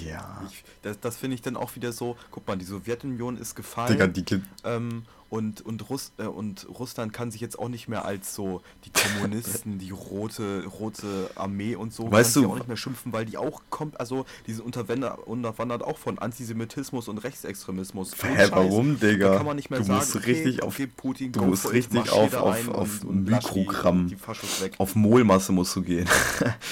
Ja. 0.00 0.42
Ich, 0.48 0.64
das 0.82 1.00
das 1.00 1.16
finde 1.16 1.34
ich 1.34 1.42
dann 1.42 1.56
auch 1.56 1.74
wieder 1.76 1.92
so, 1.92 2.16
guck 2.30 2.46
mal, 2.46 2.56
die 2.56 2.64
Sowjetunion 2.64 3.36
ist 3.36 3.54
gefallen. 3.54 3.92
Digga, 3.92 4.06
die 4.06 4.22
Kind. 4.22 4.44
Ähm, 4.64 5.04
und, 5.30 5.60
und, 5.60 5.90
Russ, 5.90 6.12
äh, 6.18 6.22
und 6.24 6.66
Russland 6.78 7.12
kann 7.12 7.30
sich 7.30 7.40
jetzt 7.40 7.58
auch 7.58 7.68
nicht 7.68 7.86
mehr 7.88 8.04
als 8.04 8.34
so 8.34 8.62
die 8.84 8.90
Kommunisten, 8.90 9.78
die 9.78 9.90
rote, 9.90 10.64
rote 10.66 11.30
Armee 11.34 11.74
und 11.76 11.92
so, 11.92 12.10
Weißt 12.10 12.12
kann 12.12 12.24
sich 12.24 12.42
du- 12.42 12.50
auch 12.50 12.54
nicht 12.56 12.68
mehr 12.68 12.76
schimpfen, 12.76 13.12
weil 13.12 13.24
die 13.26 13.36
auch 13.36 13.60
kommt, 13.70 14.00
also 14.00 14.24
die 14.46 14.52
sind 14.54 14.64
unterwandert, 14.64 15.82
auch 15.82 15.98
von 15.98 16.18
Antisemitismus 16.18 17.08
und 17.08 17.18
Rechtsextremismus. 17.18 18.12
Hä, 18.22 18.36
Scheiß. 18.36 18.52
warum, 18.52 18.98
Digga? 18.98 19.30
Da 19.30 19.36
kann 19.36 19.46
man 19.46 19.56
nicht 19.56 19.70
mehr 19.70 19.80
Du 19.80 19.84
sagen, 19.84 19.98
musst 19.98 20.16
okay, 20.16 20.30
richtig 20.32 20.62
auf- 20.62 20.74
okay, 20.74 20.86
Putin, 20.86 21.32
du 21.32 21.42
musst 21.44 21.72
richtig 21.72 22.10
auf- 22.10 22.34
auf- 22.34 22.54
ein 22.54 22.68
auf 22.72 23.02
und, 23.02 23.08
und 23.08 23.24
die- 23.26 23.32
Mikrogramm. 23.32 24.08
Die 24.08 24.16
weg. 24.62 24.74
Auf 24.78 24.94
Molmasse 24.94 25.52
musst 25.52 25.74
du 25.76 25.82
gehen. 25.82 26.08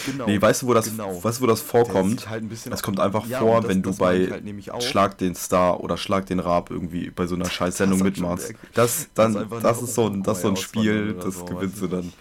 Genau. 0.06 0.26
Nee, 0.26 0.40
weißt 0.40 0.62
du, 0.62 0.66
wo 0.68 0.74
das, 0.74 0.86
Genau. 0.90 1.22
weißt 1.22 1.38
du, 1.38 1.42
wo 1.42 1.46
das 1.46 1.60
vorkommt? 1.60 2.28
halt 2.30 2.44
Das 2.70 2.82
kommt 2.82 3.00
einfach 3.00 3.26
Ja, 3.26 3.40
vor, 3.40 3.60
das- 3.60 3.70
wenn 3.70 3.82
du 3.82 3.90
das 3.90 3.98
bei 3.98 4.30
halt. 4.30 4.82
Schlag 4.82 5.18
den 5.18 5.34
Star 5.34 5.80
oder 5.80 5.96
Schlag 5.96 6.26
den 6.26 6.38
Raab 6.38 6.70
irgendwie 6.70 7.10
bei 7.10 7.26
so 7.26 7.34
einer 7.34 7.46
scheiß 7.50 7.76
Sendung 7.76 7.98
hat 8.00 8.16
schon 8.16 8.22
mitmachst. 8.28 8.45
Das, 8.74 9.08
das 9.08 9.08
dann, 9.14 9.48
das 9.62 9.80
nur 9.80 9.88
ist 9.88 9.94
so 9.94 10.06
ein, 10.06 10.22
das 10.22 10.40
so 10.42 10.48
ein 10.48 10.56
Spiel, 10.56 11.14
das 11.14 11.36
so, 11.36 11.44
gewinnst 11.44 11.80
du 11.80 11.88
dann. 11.88 12.12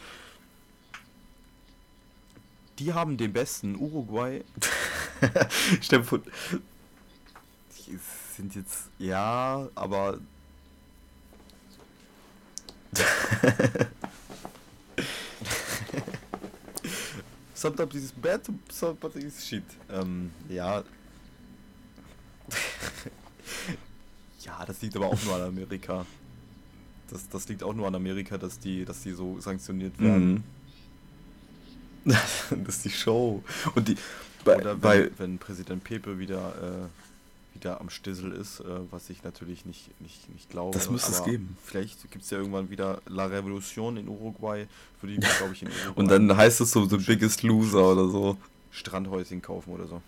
Die 2.80 2.94
haben 2.94 3.18
den 3.18 3.32
besten 3.34 3.76
Uruguay. 3.76 4.44
Vor, 6.04 6.20
Die 7.88 8.00
sind 8.36 8.56
jetzt, 8.56 8.90
ja, 9.00 9.68
aber. 9.76 10.20
Sometimes 17.54 17.96
it's 17.96 18.12
bad, 18.12 18.42
sometimes 18.70 19.16
it's 19.16 19.48
shit. 19.48 19.64
Ähm, 19.90 20.32
ja. 20.50 20.84
Ja, 24.46 24.64
das 24.66 24.82
liegt 24.82 24.96
aber 24.96 25.08
auch 25.08 25.24
nur 25.24 25.36
an 25.36 25.42
Amerika. 25.42 26.06
Das, 27.10 27.28
das 27.30 27.48
liegt 27.48 27.64
auch 27.64 27.74
nur 27.74 27.88
an 27.88 27.96
Amerika, 27.96 28.38
dass 28.38 28.60
die, 28.60 28.86
dass 28.86 29.02
die 29.02 29.12
so 29.12 29.40
sanktioniert 29.40 30.00
werden. 30.00 30.44
Mhm. 32.06 32.14
das 32.66 32.76
ist 32.78 32.86
die 32.86 32.90
Show. 32.90 33.44
Und 33.74 33.88
die, 33.88 33.98
bei, 34.44 34.58
Oder 34.58 34.74
wenn, 34.74 34.80
bei, 34.80 35.12
wenn 35.18 35.38
Präsident 35.38 35.84
Pepe 35.84 36.20
wieder, 36.20 36.54
äh, 36.62 37.56
wieder 37.56 37.82
am 37.82 37.90
Stissel 37.90 38.32
ist, 38.32 38.60
äh, 38.60 38.64
was 38.92 39.10
ich 39.10 39.24
natürlich 39.24 39.66
nicht, 39.66 39.90
nicht, 40.02 40.30
nicht 40.30 40.50
glaube. 40.50 40.78
Das 40.78 40.90
müsste 40.90 41.12
es 41.12 41.24
geben. 41.24 41.58
Vielleicht 41.64 42.10
gibt 42.12 42.24
es 42.24 42.30
ja 42.30 42.38
irgendwann 42.38 42.70
wieder 42.70 43.02
La 43.08 43.26
Revolution 43.26 43.98
in 43.98 44.08
Uruguay, 44.08 44.68
für 45.00 45.08
die, 45.08 45.18
glaube 45.18 45.54
ich, 45.54 45.64
in 45.64 45.70
Uruguay 45.70 45.94
und 45.96 46.08
dann 46.10 46.36
heißt 46.36 46.62
es 46.62 46.72
so 46.72 46.86
The 46.86 46.98
Biggest 46.98 47.44
Loser 47.44 47.92
oder 47.92 48.08
so. 48.08 48.38
Strandhäuschen 48.72 49.42
kaufen 49.42 49.72
oder 49.72 49.88
so. 49.88 50.02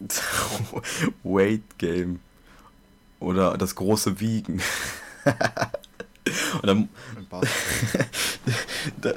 Weight 1.22 1.78
Game. 1.78 2.20
Oder 3.20 3.58
das 3.58 3.74
große 3.74 4.20
Wiegen. 4.20 4.60
Und 6.62 6.66
dann, 6.66 6.88
da, 9.00 9.14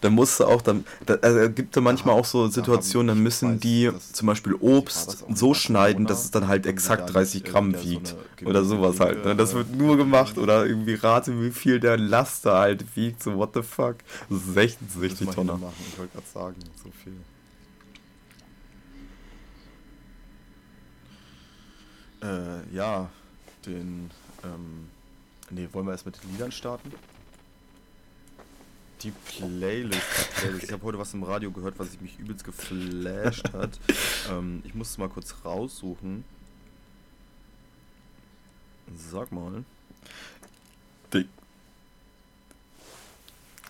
da 0.00 0.10
musst 0.10 0.40
du 0.40 0.44
auch, 0.44 0.62
dann, 0.62 0.84
da, 1.06 1.14
also 1.14 1.50
gibt 1.50 1.76
da 1.76 1.80
manchmal 1.80 2.14
auch 2.14 2.24
so 2.24 2.48
Situationen, 2.48 3.08
dann 3.08 3.22
müssen 3.22 3.60
die 3.60 3.90
zum 4.12 4.26
Beispiel 4.26 4.54
Obst 4.54 5.24
so 5.32 5.54
schneiden, 5.54 6.06
dass 6.06 6.24
es 6.24 6.30
dann 6.30 6.48
halt 6.48 6.66
exakt 6.66 7.12
30 7.12 7.44
Gramm 7.44 7.74
wiegt. 7.82 8.16
Oder 8.44 8.64
sowas 8.64 9.00
halt. 9.00 9.24
Ne? 9.24 9.36
Das 9.36 9.54
wird 9.54 9.74
nur 9.74 9.96
gemacht. 9.96 10.38
Oder 10.38 10.66
irgendwie 10.66 10.94
rate, 10.94 11.40
wie 11.40 11.50
viel 11.50 11.80
der 11.80 11.98
Laster 11.98 12.58
halt 12.58 12.84
wiegt. 12.96 13.22
So, 13.22 13.36
what 13.36 13.50
the 13.54 13.62
fuck. 13.62 13.96
Das 14.28 14.38
ist 14.38 14.54
66 14.54 15.28
Tonnen. 15.28 15.62
Ich 15.88 15.98
wollte 15.98 16.12
gerade 16.14 16.26
sagen, 16.26 16.56
so 16.82 16.90
viel. 17.04 17.12
Äh, 22.22 22.74
ja, 22.74 23.08
den, 23.66 24.10
ähm, 24.44 24.88
nee, 25.50 25.68
wollen 25.72 25.86
wir 25.86 25.92
erst 25.92 26.06
mit 26.06 26.22
den 26.22 26.32
Liedern 26.32 26.52
starten? 26.52 26.92
Die 29.02 29.10
Playlist, 29.10 30.34
Playlist. 30.36 30.64
Ich 30.64 30.72
habe 30.72 30.82
heute 30.82 30.98
was 30.98 31.14
im 31.14 31.22
Radio 31.22 31.50
gehört, 31.50 31.78
was 31.78 31.98
mich 32.00 32.18
übelst 32.18 32.44
geflasht 32.44 33.50
hat. 33.54 33.78
ähm, 34.30 34.62
ich 34.64 34.74
muss 34.74 34.90
es 34.90 34.98
mal 34.98 35.08
kurz 35.08 35.34
raussuchen. 35.42 36.24
Sag 38.94 39.32
mal. 39.32 39.64
Dick. 41.12 41.28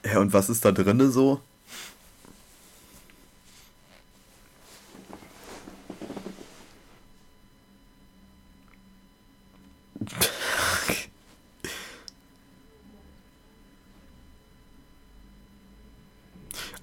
Ja, 0.05 0.19
und 0.19 0.33
was 0.33 0.49
ist 0.49 0.65
da 0.65 0.73
drinne 0.73 1.11
so? 1.11 1.41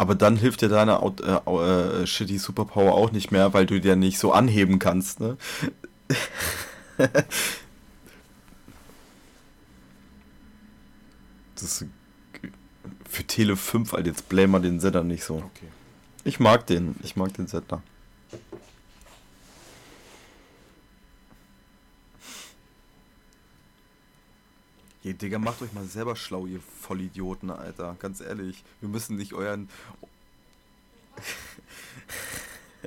Aber 0.07 0.15
dann 0.15 0.37
hilft 0.37 0.61
dir 0.61 0.69
deine 0.69 1.01
äh, 1.01 1.33
äh, 1.51 2.07
shitty 2.07 2.37
Superpower 2.37 2.93
auch 2.93 3.11
nicht 3.11 3.29
mehr, 3.33 3.53
weil 3.53 3.65
du 3.65 3.81
dir 3.81 3.97
nicht 3.97 4.19
so 4.19 4.31
anheben 4.31 4.79
kannst, 4.79 5.19
ne? 5.19 5.35
das 11.55 11.83
für 13.09 13.23
Tele 13.25 13.57
5, 13.57 13.93
Alter, 13.95 14.07
jetzt 14.07 14.29
blame 14.29 14.47
mal 14.47 14.61
den 14.61 14.79
Sender 14.79 15.03
nicht 15.03 15.25
so. 15.25 15.35
Okay. 15.35 15.67
Ich 16.23 16.39
mag 16.39 16.65
den, 16.67 16.95
ich 17.03 17.17
mag 17.17 17.33
den 17.33 17.47
Sender. 17.47 17.81
Je, 25.07 25.13
Digga, 25.13 25.39
macht 25.39 25.61
euch 25.61 25.71
mal 25.71 25.85
selber 25.85 26.17
schlau, 26.17 26.47
ihr 26.47 26.59
Vollidioten, 26.81 27.49
Alter. 27.49 27.95
Ganz 27.99 28.19
ehrlich. 28.19 28.61
Wir 28.81 28.89
müssen 28.89 29.15
nicht 29.15 29.33
euren. 29.33 29.69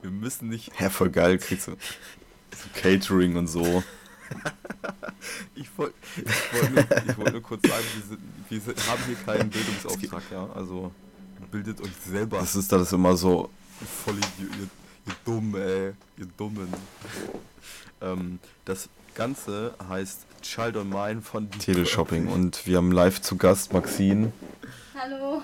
wir 0.00 0.10
müssen 0.10 0.48
nicht. 0.48 0.72
Ja, 0.80 0.88
voll 0.88 1.10
geil, 1.10 1.36
kriegst 1.36 1.68
du 1.68 1.72
so 1.72 1.76
Catering 2.72 3.36
und 3.36 3.48
so. 3.48 3.84
ich 5.54 5.68
wollte 5.76 5.94
ich 6.16 6.24
wollt 6.54 6.74
nur, 6.74 6.86
wollt 7.18 7.32
nur 7.32 7.42
kurz 7.42 7.68
sagen, 7.68 7.84
wir, 7.94 8.06
sind, 8.06 8.20
wir 8.48 8.60
sind, 8.62 8.88
haben 8.88 9.02
hier 9.04 9.16
keinen 9.16 9.50
Bildungsauftrag, 9.50 10.22
ja. 10.30 10.48
Also 10.54 10.92
bildet 11.50 11.78
euch 11.82 11.92
selber. 12.08 12.38
Das 12.38 12.56
ist 12.56 12.72
das 12.72 12.90
immer 12.90 13.18
so. 13.18 13.50
Vollidiot, 14.02 14.70
ihr, 15.06 15.14
dumm, 15.24 15.54
ey. 15.56 15.92
Ihr 16.18 16.26
Dummen. 16.36 16.72
ähm, 18.00 18.38
das 18.64 18.88
Ganze 19.14 19.74
heißt 19.88 20.26
Child 20.42 20.76
on 20.76 20.88
Mine 20.88 21.22
von 21.22 21.50
Teleshopping 21.58 22.28
und 22.28 22.66
wir 22.66 22.76
haben 22.78 22.92
live 22.92 23.20
zu 23.20 23.36
Gast 23.36 23.72
Maxine. 23.72 24.32
Hallo. 24.98 25.42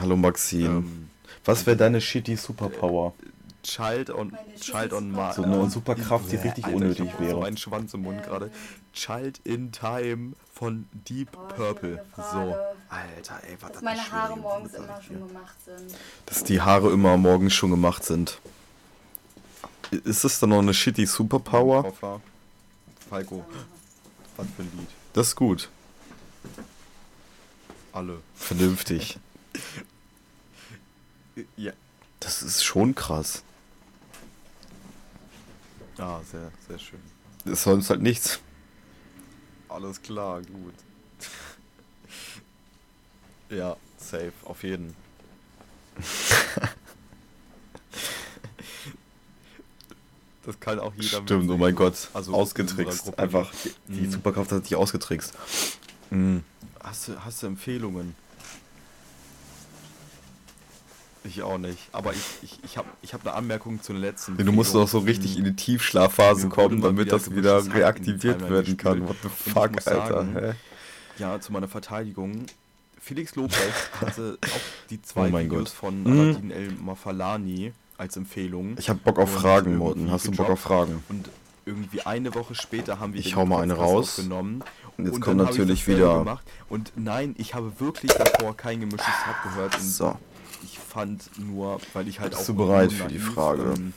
Hallo 0.00 0.16
Maxine. 0.16 0.68
Ähm, 0.68 1.08
Was 1.44 1.66
wäre 1.66 1.76
deine 1.76 2.00
shitty 2.00 2.36
Superpower? 2.36 3.14
Child 3.62 4.10
on, 4.10 4.36
Child 4.60 4.92
on. 4.92 5.10
Mine. 5.12 5.32
So 5.34 5.42
eine 5.44 5.70
Superkraft, 5.70 6.32
die 6.32 6.36
richtig 6.36 6.64
Alter, 6.64 6.76
unnötig 6.76 7.04
ich 7.06 7.12
hab 7.12 7.18
So 7.20 7.24
wäre. 7.24 7.44
einen 7.46 7.56
Schwanz 7.56 7.94
im 7.94 8.02
Mund 8.02 8.18
Ähm. 8.18 8.24
gerade. 8.28 8.50
Child 8.92 9.40
in 9.44 9.72
Time 9.72 10.32
von 10.52 10.86
Deep 10.92 11.30
Oh, 11.36 11.48
Purple. 11.48 12.04
So. 12.16 12.56
Alter, 12.88 13.40
ey, 13.48 13.56
was 13.60 13.72
Dass 13.72 13.72
das 13.72 13.82
meine 13.82 14.00
eine 14.00 14.12
Haare 14.12 14.36
morgens 14.36 14.74
immer 14.74 15.00
hier. 15.00 15.02
schon 15.02 15.28
gemacht 15.28 15.56
sind. 15.64 15.94
Dass 16.26 16.44
die 16.44 16.60
Haare 16.60 16.90
immer 16.92 17.16
morgens 17.16 17.54
schon 17.54 17.70
gemacht 17.70 18.04
sind. 18.04 18.38
Ist 19.90 20.24
das 20.24 20.38
dann 20.40 20.50
noch 20.50 20.58
eine 20.58 20.74
shitty 20.74 21.06
Superpower? 21.06 21.82
Koffer. 21.84 22.20
Falco, 23.08 23.44
was 24.36 24.46
für 24.56 24.62
ein 24.62 24.72
Lied. 24.78 24.88
Das 25.12 25.28
ist 25.28 25.36
gut. 25.36 25.68
Alle. 27.92 28.20
Vernünftig. 28.34 29.18
Ja. 31.56 31.72
Das 32.20 32.42
ist 32.42 32.62
schon 32.62 32.94
krass. 32.94 33.42
Ah, 35.98 36.20
sehr, 36.30 36.50
sehr 36.68 36.78
schön. 36.78 37.00
Das 37.44 37.54
ist 37.54 37.62
sonst 37.64 37.90
halt 37.90 38.00
nichts. 38.00 38.40
Alles 39.72 40.02
klar, 40.02 40.42
gut. 40.42 40.74
ja, 43.50 43.76
safe, 43.96 44.32
auf 44.44 44.62
jeden. 44.62 44.94
Das 50.44 50.58
kann 50.58 50.80
auch 50.80 50.92
jeder 50.96 51.22
Stimmt, 51.22 51.50
oh 51.50 51.56
mein 51.56 51.74
Gott. 51.74 52.08
Also 52.14 52.34
ausgetrickst. 52.34 53.16
Einfach, 53.18 53.50
die, 53.64 53.72
die 53.92 54.00
Mhm. 54.06 54.12
Superkraft 54.12 54.50
hat 54.52 54.64
dich 54.64 54.74
ausgetrickst. 54.74 55.34
Mhm. 56.10 56.42
Hast 56.82 57.08
du, 57.08 57.24
hast 57.24 57.42
du 57.42 57.46
Empfehlungen? 57.46 58.16
Ich 61.24 61.42
auch 61.42 61.58
nicht. 61.58 61.78
Aber 61.92 62.12
ich, 62.12 62.18
ich, 62.42 62.58
ich 62.64 62.76
habe 62.76 62.88
ich 63.00 63.14
hab 63.14 63.20
eine 63.26 63.34
Anmerkung 63.34 63.80
zu 63.80 63.92
der 63.92 64.00
letzten. 64.02 64.36
Du 64.36 64.52
musst 64.52 64.74
doch 64.74 64.88
so 64.88 64.98
richtig 64.98 65.38
in 65.38 65.44
die 65.44 65.54
Tiefschlafphase 65.54 66.46
Mir 66.48 66.56
wurde 66.56 66.68
kommen, 66.68 66.80
damit 66.82 67.12
das 67.12 67.34
wieder 67.34 67.64
reaktiviert 67.72 68.48
werden 68.50 68.76
kann. 68.76 69.06
What 69.08 69.16
the 69.22 69.28
fuck, 69.28 69.70
Alter. 69.86 70.06
sagen? 70.08 70.54
Ja, 71.18 71.40
zu 71.40 71.52
meiner 71.52 71.68
Verteidigung. 71.68 72.46
Felix 73.00 73.34
Lobrecht 73.36 73.60
hatte 74.00 74.38
auch 74.42 74.88
die 74.90 75.00
zwei 75.02 75.28
Oh 75.32 75.38
Videos 75.38 75.72
von 75.72 76.02
Mhm. 76.02 76.20
Aladin 76.20 76.50
El 76.50 76.70
Mafalani 76.72 77.72
als 77.98 78.16
Empfehlung. 78.16 78.74
Ich 78.78 78.88
hab 78.90 79.02
Bock 79.04 79.18
auf 79.18 79.32
Fragen, 79.32 79.76
Morten. 79.76 80.10
Hast 80.10 80.26
du 80.26 80.32
Bock 80.32 80.50
auf 80.50 80.60
Fragen? 80.60 81.02
Und 81.08 81.28
irgendwie 81.64 82.00
eine 82.02 82.34
Woche 82.34 82.54
später 82.56 82.98
haben 82.98 83.12
wir 83.12 83.20
Ich 83.20 83.28
den 83.30 83.36
hau 83.36 83.46
mal 83.46 83.62
eine 83.62 83.74
raus. 83.74 84.18
aufgenommen. 84.18 84.64
Und 84.96 85.04
jetzt 85.06 85.14
Und 85.14 85.20
kommt 85.20 85.36
natürlich 85.36 85.86
wieder- 85.86 86.18
Gemacht. 86.18 86.44
Und 86.68 86.92
nein, 86.96 87.34
ich 87.38 87.54
habe 87.54 87.72
wirklich 87.80 88.12
davor 88.12 88.56
kein 88.56 88.80
gemischtes 88.80 89.06
Hack 89.26 89.42
gehört. 89.44 89.80
So. 89.80 90.16
Fand 90.92 91.30
nur, 91.38 91.80
weil 91.94 92.06
ich 92.06 92.20
halt 92.20 92.30
Bist 92.32 92.42
auch 92.42 92.46
du 92.46 92.54
bereit 92.54 92.92
für 92.92 93.08
die 93.08 93.18
Frage? 93.18 93.62
ähm, 93.76 93.92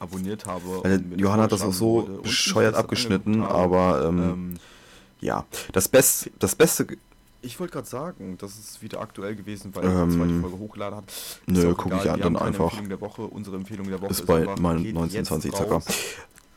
abonniert 0.00 0.44
habe. 0.46 0.82
Mir 0.82 1.16
Johann 1.16 1.40
hat 1.40 1.52
das 1.52 1.62
auch 1.62 1.72
so 1.72 2.20
bescheuert 2.22 2.74
abgeschnitten, 2.74 3.42
aber 3.42 4.06
ähm, 4.08 4.18
Ähm, 4.22 4.54
ja. 5.20 5.44
Das 5.72 5.86
Beste, 5.86 6.32
das 6.40 6.56
Beste. 6.56 6.86
ich 7.42 7.60
wollte 7.60 7.74
gerade 7.74 7.86
sagen, 7.88 8.36
das 8.38 8.58
ist 8.58 8.82
wieder 8.82 9.00
aktuell 9.00 9.36
gewesen, 9.36 9.72
weil 9.76 9.84
Ähm, 9.84 10.08
ich 10.08 10.14
die 10.16 10.18
zweite 10.20 10.40
Folge 10.40 10.58
hochgeladen 10.58 10.96
habe. 10.96 11.06
nö, 11.46 11.74
guck 11.76 11.92
ich 11.94 12.10
an, 12.10 12.20
dann 12.20 12.36
einfach. 12.36 12.64
Empfehlung 12.64 12.88
der 12.88 13.00
Woche. 13.00 13.22
Unsere 13.22 13.56
Empfehlung 13.56 13.88
der 13.88 14.00
Woche 14.02 14.10
Ist 14.10 14.26
bei 14.26 14.40
einfach, 14.40 14.58
meinem 14.58 14.82
geht 14.82 14.96
1920 14.96 15.50
jetzt 15.52 15.58
Zacker. 15.58 15.74
raus. 15.74 15.84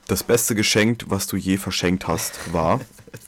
Das 0.07 0.23
beste 0.23 0.55
Geschenk, 0.55 1.05
was 1.09 1.27
du 1.27 1.37
je 1.37 1.57
verschenkt 1.57 2.07
hast, 2.07 2.51
war. 2.53 2.79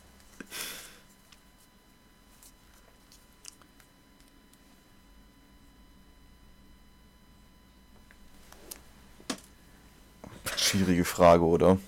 Schwierige 10.77 11.05
Frage, 11.05 11.43
oder? 11.43 11.79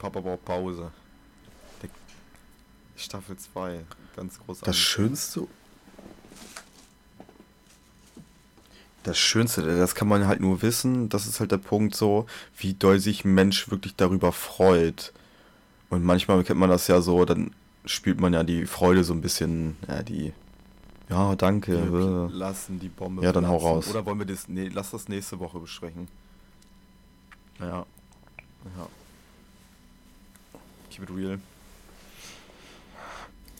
Papa 0.00 0.18
braucht 0.18 0.44
Pause. 0.44 0.90
Staffel 2.96 3.36
2, 3.36 3.84
ganz 4.16 4.40
groß. 4.40 4.62
Das 4.62 4.76
Schönste. 4.76 5.46
Das 9.04 9.16
Schönste, 9.16 9.62
das 9.62 9.94
kann 9.94 10.08
man 10.08 10.26
halt 10.26 10.40
nur 10.40 10.62
wissen, 10.62 11.08
das 11.08 11.28
ist 11.28 11.38
halt 11.38 11.52
der 11.52 11.58
Punkt 11.58 11.94
so, 11.94 12.26
wie 12.56 12.74
doll 12.74 12.98
sich 12.98 13.24
ein 13.24 13.34
Mensch 13.34 13.70
wirklich 13.70 13.94
darüber 13.94 14.32
freut. 14.32 15.12
Und 15.90 16.04
manchmal 16.04 16.44
kennt 16.44 16.60
man 16.60 16.70
das 16.70 16.86
ja 16.88 17.00
so, 17.00 17.24
dann 17.24 17.52
spielt 17.84 18.20
man 18.20 18.34
ja 18.34 18.44
die 18.44 18.66
Freude 18.66 19.04
so 19.04 19.14
ein 19.14 19.20
bisschen, 19.20 19.76
ja, 19.88 20.02
die, 20.02 20.32
ja, 21.08 21.34
danke. 21.36 21.92
Wir 21.92 22.30
äh. 22.30 22.36
lassen 22.36 22.78
die 22.78 22.88
Bombe. 22.88 23.22
Ja, 23.22 23.32
dann 23.32 23.46
hau 23.46 23.58
platzen. 23.58 23.68
raus. 23.68 23.90
Oder 23.90 24.06
wollen 24.06 24.18
wir 24.18 24.26
das. 24.26 24.48
Nee, 24.48 24.68
lass 24.72 24.90
das 24.90 25.08
nächste 25.08 25.38
Woche 25.38 25.58
besprechen. 25.58 26.08
Ja. 27.58 27.86
Ja. 28.76 28.88
Keep 30.90 31.04
it 31.04 31.16
real. 31.16 31.38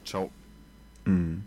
Ciao. 0.04 0.30
Mhm. 1.04 1.44